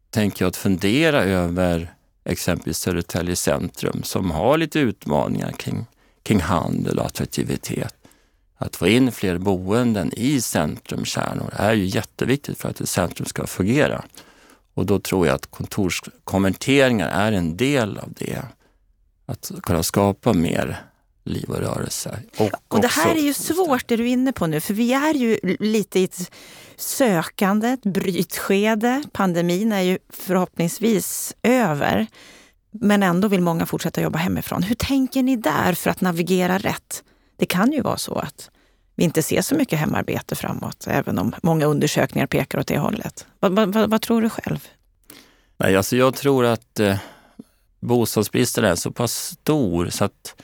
tänker 0.10 0.46
jag 0.46 0.50
att 0.50 0.58
fundera 0.58 1.24
över 1.24 1.94
exempelvis 2.24 2.78
Södertälje 2.78 3.36
centrum 3.36 4.04
som 4.04 4.32
har 4.32 4.58
lite 4.58 4.80
utmaningar 4.80 5.52
kring, 5.52 5.86
kring 6.24 6.40
handel 6.40 7.00
och 7.00 7.06
attraktivitet. 7.06 7.96
Att 8.58 8.76
få 8.76 8.88
in 8.88 9.12
fler 9.12 9.38
boenden 9.38 10.14
i 10.14 10.42
centrumkärnor 10.42 11.54
är 11.54 11.74
ju 11.74 11.86
jätteviktigt 11.86 12.58
för 12.58 12.70
att 12.70 12.82
ett 12.82 12.90
centrum 12.90 13.26
ska 13.26 13.48
fungera. 13.48 14.04
Och 14.74 14.86
då 14.86 15.00
tror 15.00 15.28
jag 15.28 15.36
att 15.36 15.52
kontorskonverteringar 15.52 17.10
är 17.10 17.32
en 17.32 17.58
del 17.58 17.98
av 17.98 18.14
det. 18.14 18.42
Att 19.26 19.52
kunna 19.64 19.84
skapa 19.84 20.34
mer 20.34 20.82
liv 21.24 21.50
och 21.50 21.58
rörelse. 21.58 22.20
Och, 22.38 22.52
och 22.68 22.82
det 22.82 22.88
här 22.88 23.16
är 23.16 23.22
ju 23.22 23.34
svårt 23.34 23.88
det 23.88 23.96
du 23.98 24.04
är 24.04 24.08
inne 24.12 24.34
på 24.34 24.48
nu, 24.48 24.60
för 24.60 24.74
vi 24.74 24.94
är 24.94 25.14
ju 25.14 25.40
lite 25.60 26.00
i 26.00 26.04
ett 26.04 26.32
sökande, 26.82 27.68
ett 27.68 27.84
brytskede. 27.84 29.04
Pandemin 29.12 29.72
är 29.72 29.82
ju 29.82 29.98
förhoppningsvis 30.10 31.36
över. 31.44 32.08
Men 32.72 33.04
ändå 33.04 33.28
vill 33.28 33.42
många 33.42 33.66
fortsätta 33.66 34.02
jobba 34.02 34.20
hemifrån. 34.20 34.64
Hur 34.64 34.76
tänker 34.76 35.24
ni 35.24 35.36
där 35.36 35.74
för 35.74 35.90
att 35.90 36.02
navigera 36.02 36.58
rätt? 36.58 37.04
Det 37.38 37.46
kan 37.46 37.72
ju 37.72 37.82
vara 37.82 37.98
så 37.98 38.14
att 38.16 38.50
vi 38.96 39.04
inte 39.04 39.24
ser 39.24 39.42
så 39.42 39.56
mycket 39.56 39.80
hemarbete 39.80 40.36
framåt, 40.36 40.88
även 40.88 41.18
om 41.18 41.36
många 41.44 41.66
undersökningar 41.66 42.28
pekar 42.28 42.60
åt 42.60 42.68
det 42.68 42.78
hållet. 42.78 43.26
Vad, 43.40 43.74
vad, 43.74 43.90
vad 43.90 44.02
tror 44.02 44.22
du 44.22 44.30
själv? 44.30 44.68
Nej, 45.58 45.76
alltså 45.76 45.96
jag 45.96 46.16
tror 46.16 46.46
att 46.46 46.80
eh, 46.80 46.98
bostadsbristen 47.80 48.66
är 48.66 48.76
så 48.76 48.92
pass 48.92 49.14
stor 49.14 49.90
så 49.90 50.06
att 50.06 50.36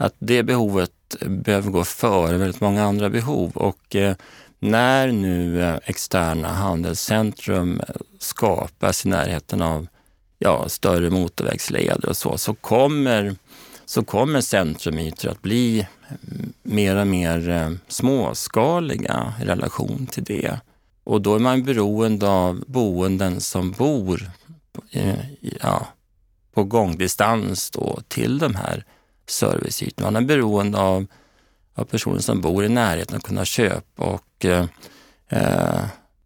att 0.00 0.14
det 0.18 0.42
behovet 0.42 0.92
behöver 1.26 1.70
gå 1.70 1.84
före 1.84 2.36
väldigt 2.36 2.60
många 2.60 2.84
andra 2.84 3.10
behov. 3.10 3.50
Och 3.54 3.96
eh, 3.96 4.16
när 4.60 5.12
nu 5.12 5.62
eh, 5.62 5.78
externa 5.84 6.48
handelscentrum 6.48 7.80
eh, 7.80 7.94
skapas 8.18 9.06
i 9.06 9.08
närheten 9.08 9.62
av 9.62 9.86
ja, 10.38 10.68
större 10.68 11.10
motorvägsleder 11.10 12.08
och 12.08 12.16
så, 12.16 12.38
så 12.38 12.54
kommer, 12.54 13.36
så 13.84 14.04
kommer 14.04 14.40
centrumytor 14.40 15.30
att 15.30 15.42
bli 15.42 15.86
mm, 16.08 16.52
mer 16.62 16.96
och 16.96 17.06
mer 17.06 17.48
eh, 17.48 17.70
småskaliga 17.88 19.34
i 19.42 19.44
relation 19.44 20.06
till 20.06 20.24
det. 20.24 20.60
Och 21.04 21.22
då 21.22 21.34
är 21.34 21.38
man 21.38 21.64
beroende 21.64 22.28
av 22.28 22.64
boenden 22.66 23.40
som 23.40 23.70
bor 23.70 24.30
ja, 25.60 25.88
på 26.54 26.64
gångdistans 26.64 27.70
då 27.70 27.98
till 28.08 28.38
de 28.38 28.54
här 28.54 28.84
serviceytorna. 29.26 30.10
Man 30.10 30.22
är 30.22 30.26
beroende 30.26 30.78
av, 30.78 31.06
av 31.74 31.84
personer 31.84 32.20
som 32.20 32.40
bor 32.40 32.64
i 32.64 32.68
närheten 32.68 33.16
att 33.16 33.22
kunna 33.22 33.44
köpa 33.44 34.04
och, 34.04 34.44
eh, 34.44 34.64
eh 35.28 35.84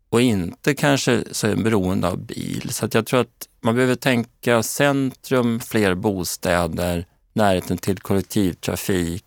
och 0.08 0.22
inte 0.22 0.74
kanske 0.74 1.24
så 1.30 1.46
är 1.46 1.56
beroende 1.56 2.08
av 2.08 2.18
bil. 2.18 2.70
Så 2.70 2.84
att 2.84 2.94
jag 2.94 3.06
tror 3.06 3.20
att 3.20 3.48
man 3.60 3.74
behöver 3.74 3.94
tänka 3.94 4.62
centrum, 4.62 5.60
fler 5.60 5.94
bostäder, 5.94 7.06
närheten 7.32 7.78
till 7.78 7.98
kollektivtrafik. 7.98 9.24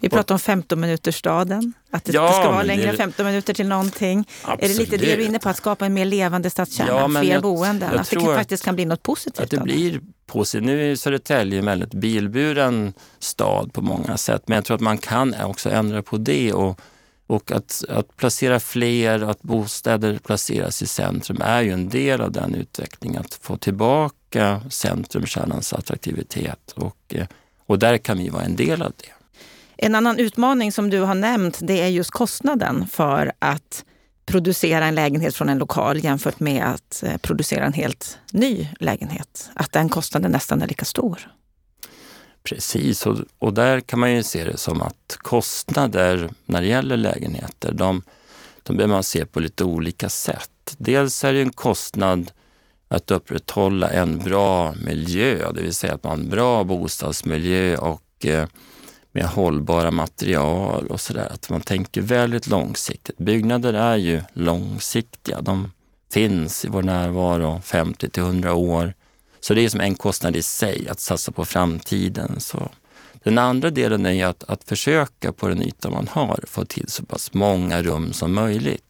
Vi 0.00 0.08
pratar 0.08 0.34
om 0.34 0.38
15 0.38 0.80
minutersstaden, 0.80 1.72
att 1.90 2.04
det 2.04 2.12
ja, 2.12 2.32
ska 2.32 2.50
vara 2.50 2.62
längre 2.62 2.90
än 2.90 2.96
15 2.96 3.26
minuter 3.26 3.54
till 3.54 3.68
någonting. 3.68 4.28
Absolut. 4.42 4.62
Är 4.64 4.68
det 4.68 4.80
lite 4.80 4.96
det 4.96 5.16
du 5.16 5.22
är 5.22 5.26
inne 5.26 5.38
på, 5.38 5.48
att 5.48 5.56
skapa 5.56 5.86
en 5.86 5.94
mer 5.94 6.04
levande 6.04 6.50
stadskärna, 6.50 6.90
ja, 6.90 7.20
fler 7.20 7.32
jag, 7.32 7.42
boenden? 7.42 7.90
Jag 7.92 8.00
att 8.00 8.10
det 8.10 8.20
faktiskt 8.20 8.64
kan 8.64 8.74
bli 8.74 8.84
något 8.84 9.02
positivt? 9.02 9.40
Att 9.40 9.50
det 9.50 9.60
blir 9.60 10.00
positivt. 10.26 10.64
Nu 10.64 10.92
är 10.92 10.96
Södertälje 10.96 11.58
en 11.58 11.64
väldigt 11.64 11.94
bilburen 11.94 12.92
stad 13.18 13.72
på 13.72 13.82
många 13.82 14.16
sätt, 14.16 14.42
men 14.46 14.56
jag 14.56 14.64
tror 14.64 14.74
att 14.74 14.80
man 14.80 14.98
kan 14.98 15.34
också 15.42 15.70
ändra 15.70 16.02
på 16.02 16.16
det 16.16 16.52
och 16.52 16.80
och 17.26 17.52
att, 17.52 17.84
att 17.88 18.16
placera 18.16 18.60
fler, 18.60 19.22
att 19.22 19.42
bostäder 19.42 20.18
placeras 20.18 20.82
i 20.82 20.86
centrum 20.86 21.42
är 21.42 21.62
ju 21.62 21.72
en 21.72 21.88
del 21.88 22.20
av 22.20 22.32
den 22.32 22.54
utvecklingen. 22.54 23.20
Att 23.20 23.34
få 23.34 23.56
tillbaka 23.56 24.60
centrumkärnans 24.70 25.72
attraktivitet 25.72 26.72
och, 26.76 27.14
och 27.66 27.78
där 27.78 27.98
kan 27.98 28.18
vi 28.18 28.28
vara 28.28 28.42
en 28.42 28.56
del 28.56 28.82
av 28.82 28.92
det. 28.96 29.15
En 29.76 29.94
annan 29.94 30.18
utmaning 30.18 30.72
som 30.72 30.90
du 30.90 31.00
har 31.00 31.14
nämnt 31.14 31.58
det 31.60 31.80
är 31.80 31.88
just 31.88 32.10
kostnaden 32.10 32.86
för 32.86 33.32
att 33.38 33.84
producera 34.26 34.86
en 34.86 34.94
lägenhet 34.94 35.34
från 35.34 35.48
en 35.48 35.58
lokal 35.58 36.04
jämfört 36.04 36.40
med 36.40 36.64
att 36.64 37.02
eh, 37.02 37.16
producera 37.16 37.64
en 37.64 37.72
helt 37.72 38.18
ny 38.32 38.68
lägenhet. 38.80 39.50
Att 39.54 39.72
den 39.72 39.88
kostnaden 39.88 40.32
nästan 40.32 40.62
är 40.62 40.66
lika 40.66 40.84
stor. 40.84 41.30
Precis, 42.42 43.06
och, 43.06 43.18
och 43.38 43.54
där 43.54 43.80
kan 43.80 43.98
man 43.98 44.12
ju 44.12 44.22
se 44.22 44.44
det 44.44 44.56
som 44.56 44.82
att 44.82 45.16
kostnader 45.18 46.30
när 46.44 46.60
det 46.60 46.66
gäller 46.66 46.96
lägenheter, 46.96 47.72
de, 47.72 48.02
de 48.62 48.76
behöver 48.76 48.94
man 48.94 49.02
se 49.02 49.26
på 49.26 49.40
lite 49.40 49.64
olika 49.64 50.08
sätt. 50.08 50.50
Dels 50.78 51.24
är 51.24 51.32
det 51.32 51.42
en 51.42 51.52
kostnad 51.52 52.30
att 52.88 53.10
upprätthålla 53.10 53.90
en 53.90 54.18
bra 54.18 54.74
miljö, 54.84 55.52
det 55.52 55.62
vill 55.62 55.74
säga 55.74 55.94
att 55.94 56.04
man 56.04 56.10
har 56.10 56.18
en 56.18 56.30
bra 56.30 56.64
bostadsmiljö 56.64 57.76
och 57.76 58.26
eh, 58.26 58.48
med 59.16 59.24
hållbara 59.24 59.90
material 59.90 60.86
och 60.86 61.00
sådär. 61.00 61.28
Att 61.32 61.50
man 61.50 61.60
tänker 61.60 62.00
väldigt 62.00 62.46
långsiktigt. 62.46 63.18
Byggnader 63.18 63.74
är 63.74 63.96
ju 63.96 64.22
långsiktiga. 64.32 65.40
De 65.40 65.72
finns 66.12 66.64
i 66.64 66.68
vår 66.68 66.82
närvaro 66.82 67.60
50 67.64 68.10
till 68.10 68.22
100 68.22 68.54
år. 68.54 68.94
Så 69.40 69.54
det 69.54 69.64
är 69.64 69.68
som 69.68 69.80
en 69.80 69.94
kostnad 69.94 70.36
i 70.36 70.42
sig, 70.42 70.88
att 70.88 71.00
satsa 71.00 71.32
på 71.32 71.44
framtiden. 71.44 72.40
Så 72.40 72.68
den 73.24 73.38
andra 73.38 73.70
delen 73.70 74.06
är 74.06 74.26
att, 74.26 74.44
att 74.44 74.64
försöka 74.64 75.32
på 75.32 75.48
den 75.48 75.62
yta 75.62 75.90
man 75.90 76.08
har 76.08 76.44
få 76.46 76.64
till 76.64 76.88
så 76.88 77.04
pass 77.04 77.34
många 77.34 77.82
rum 77.82 78.12
som 78.12 78.34
möjligt. 78.34 78.84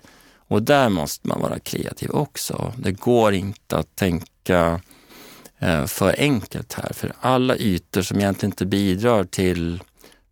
Och 0.48 0.62
där 0.62 0.88
måste 0.88 1.28
man 1.28 1.40
vara 1.40 1.58
kreativ 1.58 2.10
också. 2.10 2.72
Det 2.76 2.92
går 2.92 3.34
inte 3.34 3.76
att 3.78 3.96
tänka 3.96 4.80
eh, 5.58 5.86
för 5.86 6.14
enkelt 6.18 6.72
här, 6.72 6.92
för 6.92 7.12
alla 7.20 7.56
ytor 7.56 8.02
som 8.02 8.18
egentligen 8.18 8.52
inte 8.52 8.66
bidrar 8.66 9.24
till 9.24 9.82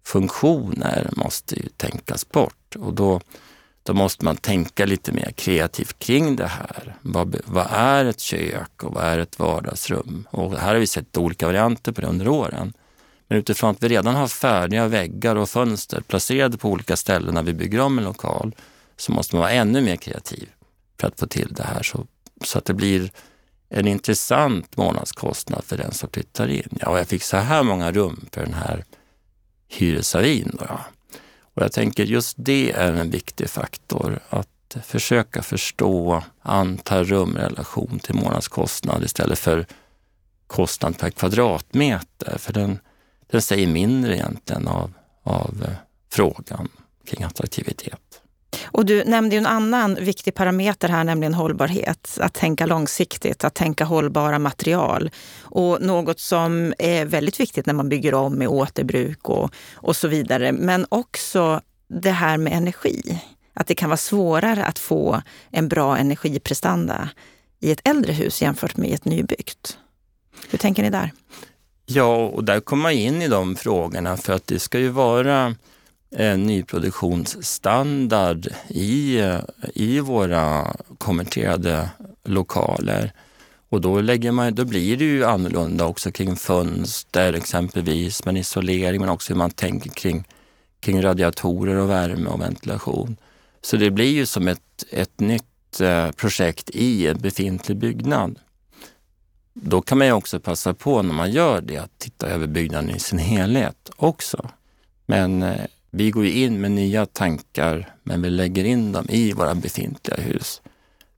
funktioner 0.04 1.10
måste 1.16 1.54
ju 1.54 1.68
tänkas 1.68 2.28
bort. 2.28 2.76
Och 2.76 2.94
då 2.94 3.20
då 3.86 3.94
måste 3.94 4.24
man 4.24 4.36
tänka 4.36 4.86
lite 4.86 5.12
mer 5.12 5.32
kreativt 5.36 5.98
kring 5.98 6.36
det 6.36 6.46
här. 6.46 6.96
Vad, 7.02 7.36
vad, 7.44 7.66
är 7.70 8.04
ett 8.04 8.20
kök 8.20 8.82
och 8.82 8.94
vad 8.94 9.04
är 9.04 9.18
ett 9.18 9.38
vardagsrum? 9.38 10.26
Och 10.30 10.58
här 10.58 10.72
har 10.72 10.80
vi 10.80 10.86
sett 10.86 11.16
olika 11.16 11.46
varianter 11.46 11.92
på 11.92 12.00
det 12.00 12.06
under 12.06 12.28
åren. 12.28 12.72
Men 13.28 13.38
utifrån 13.38 13.70
att 13.70 13.82
vi 13.82 13.88
redan 13.88 14.14
har 14.14 14.28
färdiga 14.28 14.88
väggar 14.88 15.36
och 15.36 15.50
fönster 15.50 16.00
placerade 16.00 16.58
på 16.58 16.68
olika 16.68 16.96
ställen 16.96 17.34
när 17.34 17.42
vi 17.42 17.52
bygger 17.52 17.80
om 17.80 17.98
en 17.98 18.04
lokal 18.04 18.54
så 18.96 19.12
måste 19.12 19.34
man 19.34 19.40
vara 19.40 19.52
ännu 19.52 19.80
mer 19.80 19.96
kreativ 19.96 20.48
för 21.00 21.08
att 21.08 21.20
få 21.20 21.26
till 21.26 21.52
det 21.54 21.62
här 21.62 21.82
så, 21.82 22.06
så 22.44 22.58
att 22.58 22.64
det 22.64 22.74
blir 22.74 23.10
en 23.68 23.86
intressant 23.86 24.76
månadskostnad 24.76 25.64
för 25.64 25.76
den 25.76 25.92
som 25.92 26.08
flyttar 26.12 26.48
in. 26.48 26.78
Ja, 26.80 26.98
jag 26.98 27.08
fick 27.08 27.22
så 27.22 27.36
här 27.36 27.62
många 27.62 27.92
rum 27.92 28.26
för 28.32 28.44
den 28.44 28.54
här 28.54 28.84
hyresavin. 29.68 30.56
Då. 30.58 30.80
Och 31.54 31.62
jag 31.62 31.72
tänker 31.72 32.04
just 32.04 32.36
det 32.38 32.72
är 32.72 32.92
en 32.92 33.10
viktig 33.10 33.50
faktor, 33.50 34.20
att 34.28 34.76
försöka 34.82 35.42
förstå 35.42 36.22
antal 36.42 37.04
rum 37.04 37.36
i 37.36 37.40
relation 37.40 37.98
till 37.98 38.14
månadskostnad 38.14 39.04
istället 39.04 39.38
för 39.38 39.66
kostnad 40.46 40.98
per 40.98 41.10
kvadratmeter. 41.10 42.38
För 42.38 42.52
den, 42.52 42.78
den 43.30 43.42
säger 43.42 43.66
mindre 43.66 44.14
egentligen 44.14 44.68
av, 44.68 44.92
av 45.22 45.64
eh, 45.68 45.74
frågan 46.10 46.68
kring 47.04 47.22
attraktivitet. 47.22 48.00
Och 48.64 48.86
du 48.86 49.04
nämnde 49.04 49.34
ju 49.34 49.38
en 49.38 49.46
annan 49.46 49.94
viktig 49.94 50.34
parameter 50.34 50.88
här, 50.88 51.04
nämligen 51.04 51.34
hållbarhet. 51.34 52.18
Att 52.20 52.34
tänka 52.34 52.66
långsiktigt, 52.66 53.44
att 53.44 53.54
tänka 53.54 53.84
hållbara 53.84 54.38
material. 54.38 55.10
Och 55.40 55.82
något 55.82 56.20
som 56.20 56.74
är 56.78 57.04
väldigt 57.04 57.40
viktigt 57.40 57.66
när 57.66 57.74
man 57.74 57.88
bygger 57.88 58.14
om 58.14 58.34
med 58.34 58.48
återbruk 58.48 59.28
och, 59.28 59.50
och 59.74 59.96
så 59.96 60.08
vidare. 60.08 60.52
Men 60.52 60.86
också 60.88 61.60
det 61.88 62.10
här 62.10 62.36
med 62.36 62.52
energi. 62.52 63.22
Att 63.54 63.66
det 63.66 63.74
kan 63.74 63.88
vara 63.88 63.96
svårare 63.96 64.64
att 64.64 64.78
få 64.78 65.22
en 65.50 65.68
bra 65.68 65.98
energiprestanda 65.98 67.08
i 67.60 67.70
ett 67.70 67.88
äldre 67.88 68.12
hus 68.12 68.42
jämfört 68.42 68.76
med 68.76 68.94
ett 68.94 69.04
nybyggt. 69.04 69.78
Hur 70.50 70.58
tänker 70.58 70.82
ni 70.82 70.90
där? 70.90 71.12
Ja, 71.86 72.26
och 72.26 72.44
där 72.44 72.60
kommer 72.60 72.82
man 72.82 72.92
in 72.92 73.22
i 73.22 73.28
de 73.28 73.56
frågorna 73.56 74.16
för 74.16 74.32
att 74.32 74.46
det 74.46 74.58
ska 74.58 74.78
ju 74.78 74.88
vara 74.88 75.54
Eh, 76.16 76.38
nyproduktionsstandard 76.38 78.48
i, 78.68 79.22
i 79.74 80.00
våra 80.00 80.76
konverterade 80.98 81.90
lokaler. 82.24 83.12
Och 83.68 83.80
då, 83.80 84.00
lägger 84.00 84.32
man, 84.32 84.54
då 84.54 84.64
blir 84.64 84.96
det 84.96 85.04
ju 85.04 85.24
annorlunda 85.24 85.86
också 85.86 86.12
kring 86.12 86.36
fönster 86.36 87.32
exempelvis, 87.32 88.24
men 88.24 88.36
isolering, 88.36 89.00
men 89.00 89.10
också 89.10 89.32
hur 89.32 89.38
man 89.38 89.50
tänker 89.50 89.90
kring, 89.90 90.24
kring 90.80 91.02
radiatorer 91.02 91.76
och 91.76 91.90
värme 91.90 92.30
och 92.30 92.40
ventilation. 92.40 93.16
Så 93.62 93.76
det 93.76 93.90
blir 93.90 94.12
ju 94.12 94.26
som 94.26 94.48
ett, 94.48 94.84
ett 94.90 95.20
nytt 95.20 95.80
eh, 95.80 96.10
projekt 96.10 96.70
i 96.70 97.06
en 97.06 97.18
befintlig 97.18 97.76
byggnad. 97.76 98.38
Då 99.52 99.82
kan 99.82 99.98
man 99.98 100.06
ju 100.06 100.12
också 100.12 100.40
passa 100.40 100.74
på 100.74 101.02
när 101.02 101.14
man 101.14 101.30
gör 101.30 101.60
det 101.60 101.78
att 101.78 101.98
titta 101.98 102.26
över 102.26 102.46
byggnaden 102.46 102.90
i 102.90 102.98
sin 102.98 103.18
helhet 103.18 103.90
också. 103.96 104.50
Men 105.06 105.42
eh, 105.42 105.60
vi 105.96 106.10
går 106.10 106.26
in 106.26 106.60
med 106.60 106.70
nya 106.70 107.06
tankar, 107.06 107.94
men 108.02 108.22
vi 108.22 108.30
lägger 108.30 108.64
in 108.64 108.92
dem 108.92 109.06
i 109.08 109.32
våra 109.32 109.54
befintliga 109.54 110.16
hus 110.16 110.62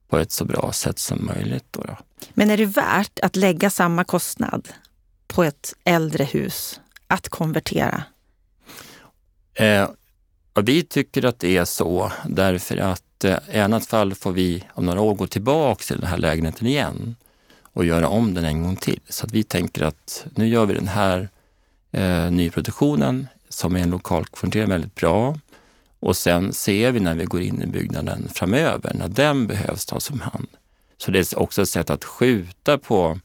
på 0.09 0.19
ett 0.19 0.33
så 0.33 0.45
bra 0.45 0.73
sätt 0.73 0.99
som 0.99 1.27
möjligt. 1.27 1.65
Då, 1.71 1.83
då. 1.83 1.97
Men 2.35 2.51
är 2.51 2.57
det 2.57 2.67
värt 2.67 3.19
att 3.23 3.37
lägga 3.37 3.71
samma 3.71 4.05
kostnad 4.05 4.69
på 5.27 5.45
ett 5.45 5.75
äldre 5.85 6.25
hus 6.25 6.81
att 7.07 7.29
konvertera? 7.29 8.03
Eh, 9.55 9.89
vi 10.63 10.83
tycker 10.83 11.25
att 11.25 11.39
det 11.39 11.57
är 11.57 11.65
så 11.65 12.13
därför 12.29 12.77
att 12.77 13.25
eh, 13.25 13.39
i 13.53 13.59
annat 13.59 13.87
fall 13.87 14.15
får 14.15 14.33
vi 14.33 14.65
om 14.73 14.87
några 14.87 15.01
år 15.01 15.15
gå 15.15 15.27
tillbaka 15.27 15.83
till 15.83 16.01
den 16.01 16.11
här 16.11 16.19
lägenheten 16.19 16.67
igen 16.67 17.17
och 17.63 17.85
göra 17.85 18.09
om 18.09 18.35
den 18.35 18.45
en 18.45 18.63
gång 18.63 18.77
till. 18.77 19.01
Så 19.09 19.27
att 19.27 19.33
vi 19.33 19.43
tänker 19.43 19.85
att 19.85 20.27
nu 20.35 20.49
gör 20.49 20.67
vi 20.67 20.75
den 20.75 20.89
här 20.89 21.29
eh, 21.93 22.31
nyproduktionen 22.31 23.29
som 23.49 23.77
är 23.77 23.81
en 23.81 23.91
lokal 23.91 24.27
kvarter 24.27 24.67
väldigt 24.67 24.95
bra. 24.95 25.39
Och 26.01 26.17
sen 26.17 26.53
ser 26.53 26.93
vi 26.93 27.01
när 27.01 27.15
vi 27.15 27.25
går 27.25 27.41
in 27.41 27.63
i 27.63 27.67
byggnaden 27.67 28.29
framöver, 28.35 28.95
när 28.95 29.09
den 29.09 29.47
behövs 29.47 29.87
tas 29.87 30.11
om 30.11 30.21
hand. 30.21 30.49
Så 30.99 31.11
det 31.11 31.19
är 31.33 31.39
också 31.39 31.63
ett 31.63 31.69
sätt 31.69 31.91
att 31.91 32.05
skjuta 32.05 32.79
på 32.79 33.19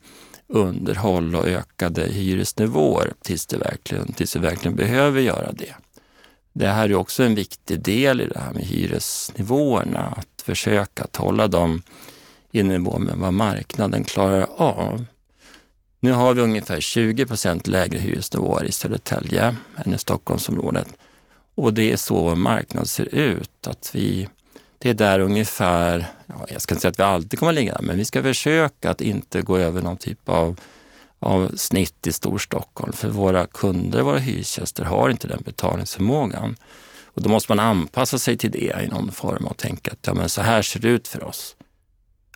underhåll 0.47 1.35
och 1.35 1.47
ökade 1.47 2.07
hyresnivåer 2.07 3.13
tills, 3.21 3.45
det 3.45 3.57
verkligen, 3.57 4.13
tills 4.13 4.35
vi 4.35 4.39
verkligen 4.39 4.75
behöver 4.75 5.21
göra 5.21 5.51
det. 5.51 5.75
Det 6.53 6.67
här 6.67 6.89
är 6.89 6.95
också 6.95 7.23
en 7.23 7.35
viktig 7.35 7.81
del 7.81 8.21
i 8.21 8.27
det 8.27 8.39
här 8.39 8.53
med 8.53 8.63
hyresnivåerna, 8.63 10.13
att 10.17 10.41
försöka 10.41 11.03
att 11.03 11.15
hålla 11.15 11.47
dem 11.47 11.81
i 12.51 12.63
nivå 12.63 12.99
med 12.99 13.15
vad 13.17 13.33
marknaden 13.33 14.03
klarar 14.03 14.47
av. 14.57 15.05
Nu 16.03 16.11
har 16.11 16.33
vi 16.33 16.41
ungefär 16.41 16.79
20 16.79 17.25
procent 17.25 17.67
lägre 17.67 17.99
hyresnivåer 17.99 18.63
i 18.63 18.71
Södertälje 18.71 19.55
än 19.85 19.93
i 19.93 19.97
Stockholmsområdet. 19.97 20.87
Och 21.55 21.73
det 21.73 21.91
är 21.91 21.97
så 21.97 22.35
marknaden 22.35 22.87
ser 22.87 23.15
ut. 23.15 23.67
Att 23.67 23.91
vi, 23.93 24.29
det 24.77 24.89
är 24.89 24.93
där 24.93 25.19
ungefär, 25.19 26.05
ja, 26.25 26.45
jag 26.49 26.61
ska 26.61 26.75
inte 26.75 26.81
säga 26.81 26.89
att 26.89 26.99
vi 26.99 27.03
alltid 27.03 27.39
kommer 27.39 27.51
att 27.51 27.55
ligga 27.55 27.73
där, 27.73 27.81
men 27.81 27.97
vi 27.97 28.05
ska 28.05 28.23
försöka 28.23 28.89
att 28.89 29.01
inte 29.01 29.41
gå 29.41 29.57
över 29.57 29.81
någon 29.81 29.97
typ 29.97 30.29
av, 30.29 30.59
av 31.19 31.51
snitt 31.55 32.07
i 32.07 32.11
Storstockholm. 32.11 32.93
För 32.93 33.09
våra 33.09 33.47
kunder, 33.47 34.01
våra 34.01 34.19
hyresgäster 34.19 34.83
har 34.83 35.09
inte 35.09 35.27
den 35.27 35.41
betalningsförmågan. 35.45 36.55
Och 37.05 37.21
då 37.21 37.29
måste 37.29 37.51
man 37.51 37.59
anpassa 37.59 38.19
sig 38.19 38.37
till 38.37 38.51
det 38.51 38.83
i 38.83 38.87
någon 38.87 39.11
form 39.11 39.45
och 39.45 39.57
tänka 39.57 39.91
att 39.91 40.07
ja, 40.07 40.13
men 40.13 40.29
så 40.29 40.41
här 40.41 40.61
ser 40.61 40.79
det 40.79 40.89
ut 40.89 41.07
för 41.07 41.23
oss. 41.23 41.55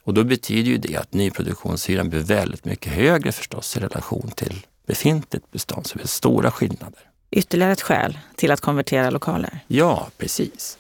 Och 0.06 0.14
då 0.14 0.24
betyder 0.24 0.72
ju 0.72 0.78
det 0.78 0.96
att 0.96 1.14
nyproduktionshyran 1.14 2.10
blir 2.10 2.20
väldigt 2.20 2.66
mycket 2.66 2.94
högre 2.94 3.32
förstås 3.32 3.78
i 3.78 3.80
relation 3.80 4.32
till 4.36 4.66
befintligt 4.88 5.52
bestånd. 5.52 5.88
Så 5.88 5.98
det 5.98 6.04
är 6.04 6.08
stora 6.08 6.52
skillnader. 6.52 7.00
Ytterligare 7.32 7.72
ett 7.72 7.82
skäl 7.82 8.20
till 8.36 8.52
att 8.52 8.62
konvertera 8.62 9.10
lokaler? 9.10 9.60
Ja, 9.68 10.08
precis. 10.18 10.78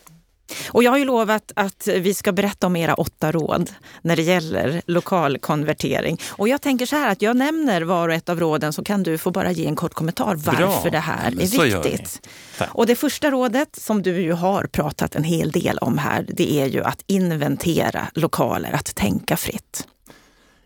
Och 0.68 0.84
jag 0.84 0.92
har 0.92 0.98
ju 0.98 1.06
lovat 1.06 1.52
att 1.56 1.88
vi 1.88 2.14
ska 2.14 2.32
berätta 2.32 2.68
om 2.68 2.76
era 2.76 2.94
åtta 2.94 3.32
råd 3.32 3.72
när 4.02 4.16
det 4.16 4.22
gäller 4.22 4.82
lokalkonvertering. 4.86 6.22
Och 6.30 6.48
jag 6.48 6.62
tänker 6.62 6.86
så 6.86 6.96
här 6.96 7.12
att 7.12 7.22
jag 7.22 7.38
nämner 7.38 7.82
var 7.82 8.08
och 8.10 8.14
ett 8.14 8.30
av 8.30 8.40
råden 8.40 8.74
så 8.74 8.84
kan 8.84 9.04
du 9.04 9.18
få 9.18 9.32
bara 9.32 9.52
ge 9.52 9.66
en 9.66 9.76
kort 9.76 9.94
kommentar 9.94 10.36
varför 10.36 10.82
Bra. 10.82 10.90
det 10.92 11.00
här 11.00 11.28
är 11.28 11.82
viktigt. 11.82 12.28
Och 12.72 12.86
det 12.86 12.96
första 12.96 13.32
rådet 13.32 13.76
som 13.76 14.02
du 14.02 14.22
ju 14.22 14.34
har 14.34 14.64
pratat 14.64 15.16
en 15.16 15.24
hel 15.24 15.52
del 15.52 15.78
om 15.78 15.98
här, 15.98 16.26
det 16.30 16.54
är 16.54 16.66
ju 16.66 16.84
att 16.84 17.04
inventera 17.08 18.08
lokaler, 18.14 18.72
att 18.72 18.96
tänka 18.96 19.38
fritt. 19.38 19.88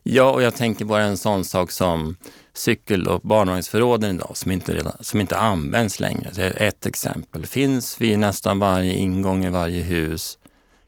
Ja, 0.04 0.32
och 0.32 0.42
jag 0.42 0.56
tänker 0.56 0.86
bara 0.86 1.04
en 1.04 1.18
sån 1.18 1.46
sak 1.46 1.72
som 1.72 2.16
cykel 2.54 3.08
och 3.08 3.22
barnvagnsförråden 3.22 4.16
idag 4.16 4.38
som 4.38 4.52
inte, 4.52 4.74
redan, 4.74 4.94
som 5.00 5.22
inte 5.22 5.38
används 5.38 6.00
längre. 6.00 6.32
Det 6.36 6.44
är 6.44 6.68
ett 6.68 6.86
exempel. 6.86 7.46
Finns 7.46 8.02
vid 8.02 8.20
nästan 8.20 8.60
varje 8.60 8.94
ingång 8.94 9.46
i 9.46 9.50
varje 9.50 9.82
hus. 9.82 10.38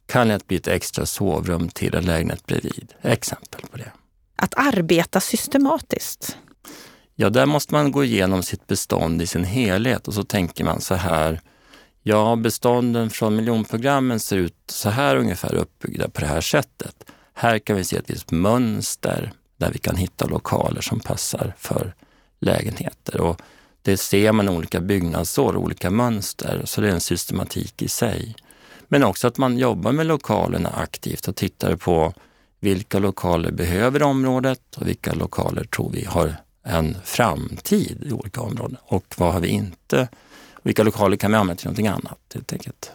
Kan 0.08 0.28
det 0.28 0.48
bli 0.48 0.58
ett 0.58 0.68
extra 0.68 1.06
sovrum 1.06 1.70
till 1.70 1.96
en 1.96 2.06
lägenhet 2.06 2.46
bredvid. 2.46 2.94
Exempel 3.02 3.62
på 3.72 3.78
det. 3.78 3.92
Att 4.36 4.54
arbeta 4.58 5.20
systematiskt. 5.20 6.38
Ja, 7.16 7.30
där 7.30 7.46
måste 7.46 7.74
man 7.74 7.92
gå 7.92 8.04
igenom 8.04 8.44
sitt 8.44 8.68
bestånd 8.68 9.22
i 9.22 9.28
sin 9.28 9.44
helhet 9.44 10.08
och 10.08 10.14
så 10.14 10.24
tänker 10.24 10.64
man 10.64 10.82
så 10.82 10.96
här. 10.96 11.42
Ja, 12.04 12.36
bestånden 12.36 13.10
från 13.10 13.36
miljonprogrammen 13.36 14.20
ser 14.20 14.38
ut 14.38 14.56
så 14.68 14.90
här 14.90 15.16
ungefär 15.16 15.56
uppbyggda 15.56 16.10
på 16.10 16.22
det 16.22 16.28
här 16.28 16.42
sättet. 16.42 16.96
Här 17.34 17.60
kan 17.60 17.76
vi 17.76 17.84
se 17.84 17.98
ett 17.98 18.10
visst 18.10 18.32
mönster 18.32 19.32
där 19.62 19.72
vi 19.72 19.80
kan 19.80 19.96
hitta 19.96 20.26
lokaler 20.26 20.82
som 20.82 21.00
passar 21.00 21.54
för 21.58 21.94
lägenheter. 22.40 23.22
Och 23.22 23.42
det 23.82 23.98
ser 23.98 24.32
man 24.32 24.46
i 24.46 24.52
olika 24.52 24.82
byggnadsår, 24.82 25.58
olika 25.58 25.90
mönster, 25.90 26.62
så 26.66 26.82
det 26.82 26.88
är 26.88 26.92
en 26.92 27.02
systematik 27.02 27.82
i 27.82 27.88
sig. 27.88 28.36
Men 28.88 29.04
också 29.04 29.28
att 29.28 29.38
man 29.38 29.58
jobbar 29.58 29.92
med 29.92 30.06
lokalerna 30.06 30.70
aktivt 30.70 31.28
och 31.28 31.36
tittar 31.36 31.76
på 31.76 32.14
vilka 32.60 33.00
lokaler 33.00 33.52
behöver 33.52 34.04
området 34.04 34.62
och 34.78 34.88
vilka 34.88 35.14
lokaler 35.14 35.64
tror 35.64 35.90
vi 35.92 36.06
har 36.06 36.36
en 36.64 36.98
framtid 37.04 38.04
i 38.06 38.12
olika 38.12 38.42
områden 38.42 38.78
och 38.84 39.06
vad 39.18 39.34
har 39.34 39.40
vi 39.40 39.48
inte? 39.48 40.08
Vilka 40.64 40.84
lokaler 40.84 41.18
kan 41.18 41.32
vi 41.32 41.38
använda 41.38 41.60
till 41.60 41.68
någonting 41.68 41.88
annat 41.88 42.20
helt 42.34 42.54
enkelt. 42.54 42.92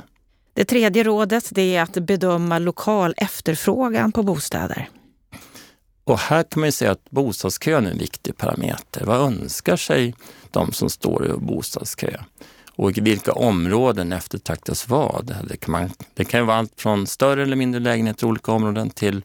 Det 0.55 0.65
tredje 0.65 1.03
rådet 1.03 1.49
det 1.51 1.77
är 1.77 1.83
att 1.83 1.93
bedöma 1.93 2.59
lokal 2.59 3.15
efterfrågan 3.17 4.13
på 4.13 4.23
bostäder. 4.23 4.89
Och 6.07 6.19
här 6.19 6.43
kan 6.43 6.61
man 6.61 6.73
säga 6.73 6.91
att 6.91 7.11
bostadskön 7.11 7.87
är 7.87 7.91
en 7.91 7.99
viktig 7.99 8.37
parameter. 8.37 9.05
Vad 9.05 9.21
önskar 9.21 9.77
sig 9.77 10.15
de 10.51 10.73
som 10.73 10.91
står 10.91 11.27
i 11.27 11.33
bostadskö? 11.33 12.17
Och 12.77 12.99
i 12.99 13.01
vilka 13.01 13.33
områden 13.33 14.13
eftertraktas 14.13 14.89
vad? 14.89 15.37
Det 15.49 15.57
kan, 15.57 15.73
man, 15.73 15.91
det 16.15 16.25
kan 16.25 16.47
vara 16.47 16.57
allt 16.57 16.81
från 16.81 17.07
större 17.07 17.43
eller 17.43 17.57
mindre 17.57 17.81
lägenheter 17.81 18.27
i 18.27 18.31
olika 18.31 18.53
områden 18.53 18.91
till, 18.91 19.23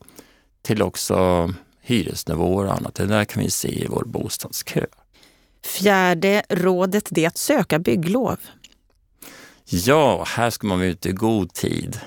till 0.61 0.81
också 0.81 1.53
hyresnivåer 1.81 2.65
och 2.65 2.73
annat. 2.73 2.95
Det 2.95 3.05
där 3.05 3.25
kan 3.25 3.43
vi 3.43 3.49
se 3.49 3.83
i 3.83 3.87
vår 3.89 4.03
bostadskö. 4.05 4.85
Fjärde 5.65 6.43
rådet 6.49 7.07
det 7.09 7.23
är 7.23 7.27
att 7.27 7.37
söka 7.37 7.79
bygglov. 7.79 8.37
Ja, 9.65 10.23
här 10.27 10.49
ska 10.49 10.67
man 10.67 10.79
vara 10.79 10.89
ute 10.89 11.09
i 11.09 11.11
god 11.11 11.53
tid. 11.53 11.99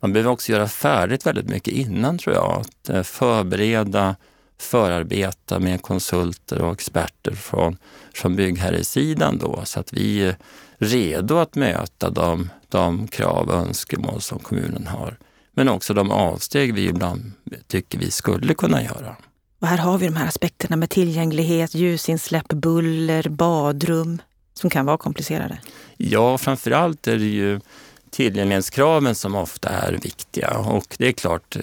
Man 0.00 0.12
behöver 0.12 0.30
också 0.30 0.52
göra 0.52 0.68
färdigt 0.68 1.26
väldigt 1.26 1.48
mycket 1.48 1.74
innan 1.74 2.18
tror 2.18 2.34
jag. 2.34 2.60
Att 2.60 2.88
eh, 2.88 3.02
förbereda, 3.02 4.16
förarbeta 4.58 5.58
med 5.58 5.82
konsulter 5.82 6.62
och 6.62 6.72
experter 6.72 7.32
från, 7.32 7.76
från 8.14 8.36
byggherresidan 8.36 9.38
då 9.38 9.60
så 9.64 9.80
att 9.80 9.92
vi 9.92 10.22
är 10.22 10.36
redo 10.78 11.36
att 11.36 11.54
möta 11.54 12.10
de, 12.10 12.50
de 12.68 13.08
krav 13.08 13.48
och 13.48 13.54
önskemål 13.54 14.20
som 14.20 14.38
kommunen 14.38 14.86
har. 14.86 15.16
Men 15.52 15.68
också 15.68 15.94
de 15.94 16.10
avsteg 16.10 16.74
vi 16.74 16.88
ibland 16.88 17.32
tycker 17.66 17.98
vi 17.98 18.10
skulle 18.10 18.54
kunna 18.54 18.82
göra. 18.82 19.16
Och 19.60 19.66
här 19.66 19.78
har 19.78 19.98
vi 19.98 20.06
de 20.06 20.16
här 20.16 20.26
aspekterna 20.26 20.76
med 20.76 20.90
tillgänglighet, 20.90 21.74
ljusinsläpp, 21.74 22.48
buller, 22.48 23.28
badrum 23.28 24.22
som 24.54 24.70
kan 24.70 24.86
vara 24.86 24.98
komplicerade. 24.98 25.58
Ja, 25.96 26.38
framför 26.38 26.70
allt 26.70 27.06
är 27.06 27.16
det 27.16 27.24
ju 27.24 27.60
tillgänglighetskraven 28.10 29.14
som 29.14 29.34
ofta 29.34 29.68
är 29.68 29.92
viktiga. 29.92 30.58
Och 30.58 30.96
det 30.98 31.08
är 31.08 31.12
klart, 31.12 31.56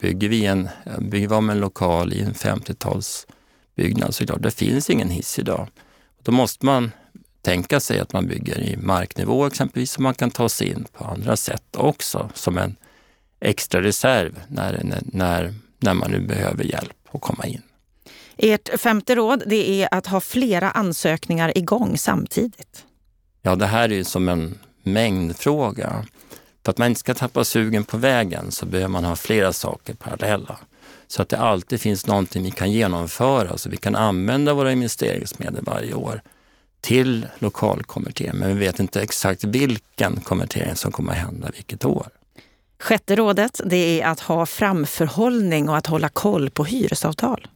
bygger 0.00 0.28
vi, 0.28 0.46
en, 0.46 0.68
bygger 0.98 1.28
vi 1.28 1.34
om 1.34 1.50
en 1.50 1.60
lokal 1.60 2.12
i 2.12 2.20
en 2.20 2.34
50-talsbyggnad 2.34 4.10
så 4.10 4.22
är 4.22 4.26
det 4.26 4.32
klart, 4.32 4.42
det 4.42 4.50
finns 4.50 4.90
ingen 4.90 5.10
hiss 5.10 5.38
idag. 5.38 5.68
Då 6.22 6.32
måste 6.32 6.66
man 6.66 6.90
tänka 7.42 7.80
sig 7.80 8.00
att 8.00 8.12
man 8.12 8.26
bygger 8.26 8.60
i 8.60 8.76
marknivå 8.76 9.46
exempelvis, 9.46 9.92
så 9.92 10.02
man 10.02 10.14
kan 10.14 10.30
ta 10.30 10.48
sig 10.48 10.68
in 10.68 10.84
på 10.92 11.04
andra 11.04 11.36
sätt 11.36 11.76
också 11.76 12.30
som 12.34 12.58
en 12.58 12.76
extra 13.40 13.82
reserv 13.82 14.40
när, 14.48 15.00
när, 15.02 15.54
när 15.78 15.94
man 15.94 16.10
nu 16.10 16.20
behöver 16.20 16.64
hjälp 16.64 16.96
att 17.10 17.20
komma 17.20 17.46
in. 17.46 17.62
Ert 18.36 18.80
femte 18.80 19.14
råd 19.14 19.42
det 19.46 19.82
är 19.82 19.88
att 19.94 20.06
ha 20.06 20.20
flera 20.20 20.70
ansökningar 20.70 21.58
igång 21.58 21.98
samtidigt. 21.98 22.84
Ja, 23.42 23.56
det 23.56 23.66
här 23.66 23.88
är 23.88 23.94
ju 23.94 24.04
som 24.04 24.28
en 24.28 24.58
mängdfråga. 24.82 26.06
För 26.64 26.70
att 26.70 26.78
man 26.78 26.88
inte 26.88 27.00
ska 27.00 27.14
tappa 27.14 27.44
sugen 27.44 27.84
på 27.84 27.96
vägen 27.96 28.50
så 28.50 28.66
behöver 28.66 28.88
man 28.88 29.04
ha 29.04 29.16
flera 29.16 29.52
saker 29.52 29.94
parallella. 29.94 30.58
Så 31.06 31.22
att 31.22 31.28
det 31.28 31.38
alltid 31.38 31.80
finns 31.80 32.06
någonting 32.06 32.42
vi 32.42 32.50
kan 32.50 32.72
genomföra, 32.72 33.58
så 33.58 33.68
vi 33.68 33.76
kan 33.76 33.96
använda 33.96 34.54
våra 34.54 34.72
investeringsmedel 34.72 35.64
varje 35.64 35.94
år 35.94 36.22
till 36.80 37.26
lokalkonvertering. 37.38 38.38
Men 38.38 38.48
vi 38.48 38.54
vet 38.54 38.80
inte 38.80 39.02
exakt 39.02 39.44
vilken 39.44 40.20
konvertering 40.20 40.76
som 40.76 40.92
kommer 40.92 41.12
att 41.12 41.18
hända 41.18 41.50
vilket 41.54 41.84
år. 41.84 42.06
Sjätte 42.80 43.16
rådet 43.16 43.60
det 43.64 44.00
är 44.00 44.06
att 44.06 44.20
ha 44.20 44.46
framförhållning 44.46 45.68
och 45.68 45.76
att 45.76 45.86
hålla 45.86 46.08
koll 46.08 46.50
på 46.50 46.64
hyresavtal. 46.64 47.46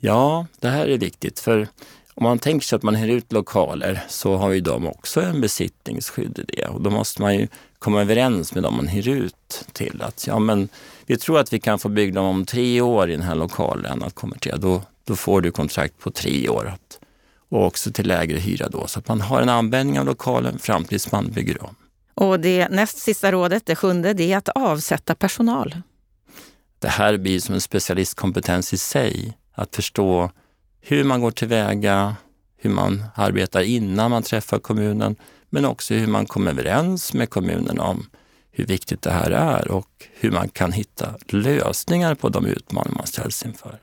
Ja, 0.00 0.46
det 0.60 0.68
här 0.68 0.86
är 0.86 0.98
viktigt. 0.98 1.40
för 1.40 1.68
om 2.16 2.24
man 2.24 2.38
tänker 2.38 2.66
sig 2.66 2.76
att 2.76 2.82
man 2.82 2.94
hyr 2.94 3.08
ut 3.08 3.32
lokaler 3.32 4.04
så 4.08 4.36
har 4.36 4.50
ju 4.50 4.60
de 4.60 4.86
också 4.86 5.20
en 5.20 5.40
besittningsskydd 5.40 6.38
i 6.38 6.42
det 6.42 6.66
och 6.66 6.80
då 6.80 6.90
måste 6.90 7.22
man 7.22 7.34
ju 7.34 7.48
komma 7.78 8.00
överens 8.00 8.54
med 8.54 8.62
dem 8.62 8.76
man 8.76 8.88
hyr 8.88 9.08
ut 9.08 9.64
till 9.72 10.02
att 10.02 10.26
ja 10.26 10.38
men 10.38 10.68
vi 11.06 11.16
tror 11.16 11.38
att 11.38 11.52
vi 11.52 11.60
kan 11.60 11.78
få 11.78 11.88
bygga 11.88 12.14
dem 12.14 12.26
om 12.26 12.46
tre 12.46 12.80
år 12.80 13.10
i 13.10 13.12
den 13.12 13.22
här 13.22 13.34
lokalen 13.34 14.02
att 14.02 14.14
konvertera. 14.14 14.56
Då, 14.56 14.82
då 15.04 15.16
får 15.16 15.40
du 15.40 15.50
kontrakt 15.50 15.98
på 15.98 16.10
tre 16.10 16.48
år 16.48 16.74
och 17.48 17.66
också 17.66 17.92
till 17.92 18.08
lägre 18.08 18.38
hyra 18.38 18.68
då 18.68 18.86
så 18.86 18.98
att 18.98 19.08
man 19.08 19.20
har 19.20 19.42
en 19.42 19.48
användning 19.48 19.98
av 19.98 20.06
lokalen 20.06 20.58
fram 20.58 20.84
tills 20.84 21.12
man 21.12 21.30
bygger 21.32 21.64
om. 21.64 21.74
Och 22.14 22.40
det 22.40 22.68
näst 22.68 22.98
sista 22.98 23.32
rådet, 23.32 23.66
det 23.66 23.76
sjunde, 23.76 24.12
det 24.12 24.32
är 24.32 24.36
att 24.36 24.48
avsätta 24.48 25.14
personal. 25.14 25.76
Det 26.78 26.88
här 26.88 27.16
blir 27.16 27.40
som 27.40 27.54
en 27.54 27.60
specialistkompetens 27.60 28.72
i 28.72 28.78
sig, 28.78 29.36
att 29.52 29.76
förstå 29.76 30.30
hur 30.88 31.04
man 31.04 31.20
går 31.20 31.30
tillväga, 31.30 32.16
hur 32.56 32.70
man 32.70 33.04
arbetar 33.14 33.62
innan 33.62 34.10
man 34.10 34.22
träffar 34.22 34.58
kommunen, 34.58 35.16
men 35.50 35.64
också 35.64 35.94
hur 35.94 36.06
man 36.06 36.26
kommer 36.26 36.50
överens 36.50 37.14
med 37.14 37.30
kommunen 37.30 37.80
om 37.80 38.06
hur 38.50 38.66
viktigt 38.66 39.02
det 39.02 39.10
här 39.10 39.30
är 39.30 39.70
och 39.70 39.88
hur 40.20 40.30
man 40.30 40.48
kan 40.48 40.72
hitta 40.72 41.14
lösningar 41.28 42.14
på 42.14 42.28
de 42.28 42.46
utmaningar 42.46 42.96
man 42.96 43.06
ställs 43.06 43.44
inför. 43.44 43.78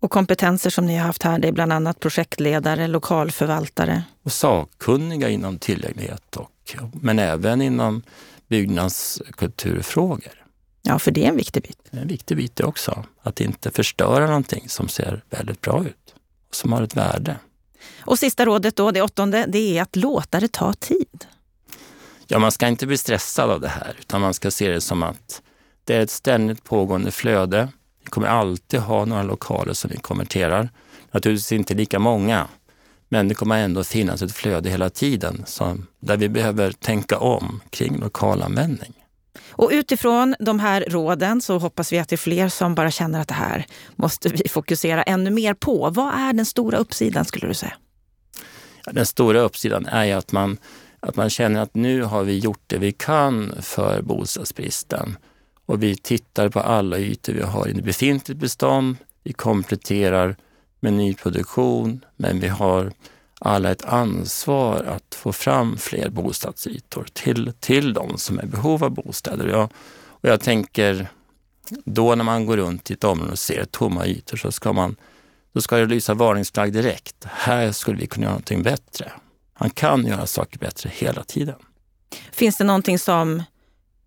Och 0.00 0.10
kompetenser 0.10 0.70
som 0.70 0.86
ni 0.86 0.96
har 0.96 1.06
haft 1.06 1.22
här, 1.22 1.38
det 1.38 1.48
är 1.48 1.52
bland 1.52 1.72
annat 1.72 2.00
projektledare, 2.00 2.86
lokalförvaltare? 2.86 4.02
Och 4.22 4.32
sakkunniga 4.32 5.28
inom 5.28 5.58
tillgänglighet, 5.58 6.36
och, 6.36 6.76
men 6.92 7.18
även 7.18 7.62
inom 7.62 8.02
byggnadskulturfrågor. 8.48 10.43
Ja, 10.86 10.98
för 10.98 11.10
det 11.10 11.24
är 11.24 11.28
en 11.28 11.36
viktig 11.36 11.62
bit. 11.62 11.78
Det 11.90 11.96
är 11.96 12.02
en 12.02 12.08
viktig 12.08 12.36
bit 12.36 12.56
det 12.56 12.64
också. 12.64 13.04
Att 13.22 13.40
inte 13.40 13.70
förstöra 13.70 14.26
någonting 14.26 14.68
som 14.68 14.88
ser 14.88 15.24
väldigt 15.30 15.60
bra 15.60 15.84
ut 15.84 16.14
och 16.48 16.54
som 16.54 16.72
har 16.72 16.82
ett 16.82 16.96
värde. 16.96 17.36
Och 18.00 18.18
sista 18.18 18.44
rådet 18.44 18.76
då, 18.76 18.90
det 18.90 19.02
åttonde, 19.02 19.44
det 19.48 19.78
är 19.78 19.82
att 19.82 19.96
låta 19.96 20.40
det 20.40 20.52
ta 20.52 20.72
tid. 20.72 21.26
Ja, 22.26 22.38
man 22.38 22.52
ska 22.52 22.68
inte 22.68 22.86
bli 22.86 22.98
stressad 22.98 23.50
av 23.50 23.60
det 23.60 23.68
här, 23.68 23.96
utan 23.98 24.20
man 24.20 24.34
ska 24.34 24.50
se 24.50 24.70
det 24.70 24.80
som 24.80 25.02
att 25.02 25.42
det 25.84 25.96
är 25.96 26.00
ett 26.00 26.10
ständigt 26.10 26.64
pågående 26.64 27.10
flöde. 27.10 27.68
Vi 28.04 28.10
kommer 28.10 28.26
alltid 28.26 28.80
ha 28.80 29.04
några 29.04 29.22
lokaler 29.22 29.72
som 29.72 29.90
vi 29.90 29.96
konverterar. 29.96 30.68
Naturligtvis 31.10 31.52
inte 31.52 31.74
lika 31.74 31.98
många, 31.98 32.48
men 33.08 33.28
det 33.28 33.34
kommer 33.34 33.58
ändå 33.64 33.84
finnas 33.84 34.22
ett 34.22 34.32
flöde 34.32 34.70
hela 34.70 34.90
tiden 34.90 35.42
som, 35.46 35.86
där 36.00 36.16
vi 36.16 36.28
behöver 36.28 36.72
tänka 36.72 37.18
om 37.18 37.60
kring 37.70 38.00
lokalanvändning. 38.00 39.03
Och 39.50 39.70
utifrån 39.72 40.34
de 40.38 40.60
här 40.60 40.84
råden 40.88 41.40
så 41.40 41.58
hoppas 41.58 41.92
vi 41.92 41.98
att 41.98 42.08
det 42.08 42.14
är 42.14 42.18
fler 42.18 42.48
som 42.48 42.74
bara 42.74 42.90
känner 42.90 43.20
att 43.20 43.28
det 43.28 43.34
här 43.34 43.66
måste 43.96 44.28
vi 44.28 44.48
fokusera 44.48 45.02
ännu 45.02 45.30
mer 45.30 45.54
på. 45.54 45.90
Vad 45.90 46.14
är 46.14 46.32
den 46.32 46.46
stora 46.46 46.78
uppsidan 46.78 47.24
skulle 47.24 47.48
du 47.48 47.54
säga? 47.54 47.72
Den 48.86 49.06
stora 49.06 49.40
uppsidan 49.40 49.86
är 49.86 50.16
att 50.16 50.32
man, 50.32 50.56
att 51.00 51.16
man 51.16 51.30
känner 51.30 51.60
att 51.60 51.74
nu 51.74 52.02
har 52.02 52.24
vi 52.24 52.38
gjort 52.38 52.62
det 52.66 52.78
vi 52.78 52.92
kan 52.92 53.54
för 53.60 54.02
bostadsbristen. 54.02 55.16
Och 55.66 55.82
vi 55.82 55.96
tittar 55.96 56.48
på 56.48 56.60
alla 56.60 56.98
ytor 56.98 57.32
vi 57.32 57.42
har 57.42 57.68
i 57.68 57.74
befintligt 57.74 58.40
bestånd. 58.40 58.96
Vi 59.22 59.32
kompletterar 59.32 60.36
med 60.80 60.92
nyproduktion, 60.92 62.04
men 62.16 62.40
vi 62.40 62.48
har 62.48 62.92
alla 63.44 63.70
ett 63.70 63.84
ansvar 63.84 64.84
att 64.84 65.14
få 65.14 65.32
fram 65.32 65.76
fler 65.76 66.08
bostadsytor 66.08 67.06
till, 67.12 67.52
till 67.60 67.92
de 67.92 68.18
som 68.18 68.38
är 68.38 68.42
i 68.42 68.46
behov 68.46 68.84
av 68.84 68.90
bostäder. 68.90 69.48
Jag, 69.48 69.68
och 70.06 70.28
jag 70.28 70.40
tänker, 70.40 71.08
då 71.84 72.14
när 72.14 72.24
man 72.24 72.46
går 72.46 72.56
runt 72.56 72.90
i 72.90 72.94
ett 72.94 73.04
område 73.04 73.32
och 73.32 73.38
ser 73.38 73.64
tomma 73.64 74.06
ytor 74.06 74.36
så 74.36 74.52
ska 74.52 74.72
man 74.72 74.96
då 75.52 75.60
ska 75.60 75.76
det 75.76 75.86
lysa 75.86 76.14
varningsflagg 76.14 76.72
direkt. 76.72 77.24
Här 77.24 77.72
skulle 77.72 77.98
vi 77.98 78.06
kunna 78.06 78.24
göra 78.24 78.32
någonting 78.32 78.62
bättre. 78.62 79.12
Man 79.60 79.70
kan 79.70 80.06
göra 80.06 80.26
saker 80.26 80.58
bättre 80.58 80.90
hela 80.94 81.24
tiden. 81.24 81.56
Finns 82.32 82.56
det 82.56 82.64
någonting 82.64 82.98
som 82.98 83.42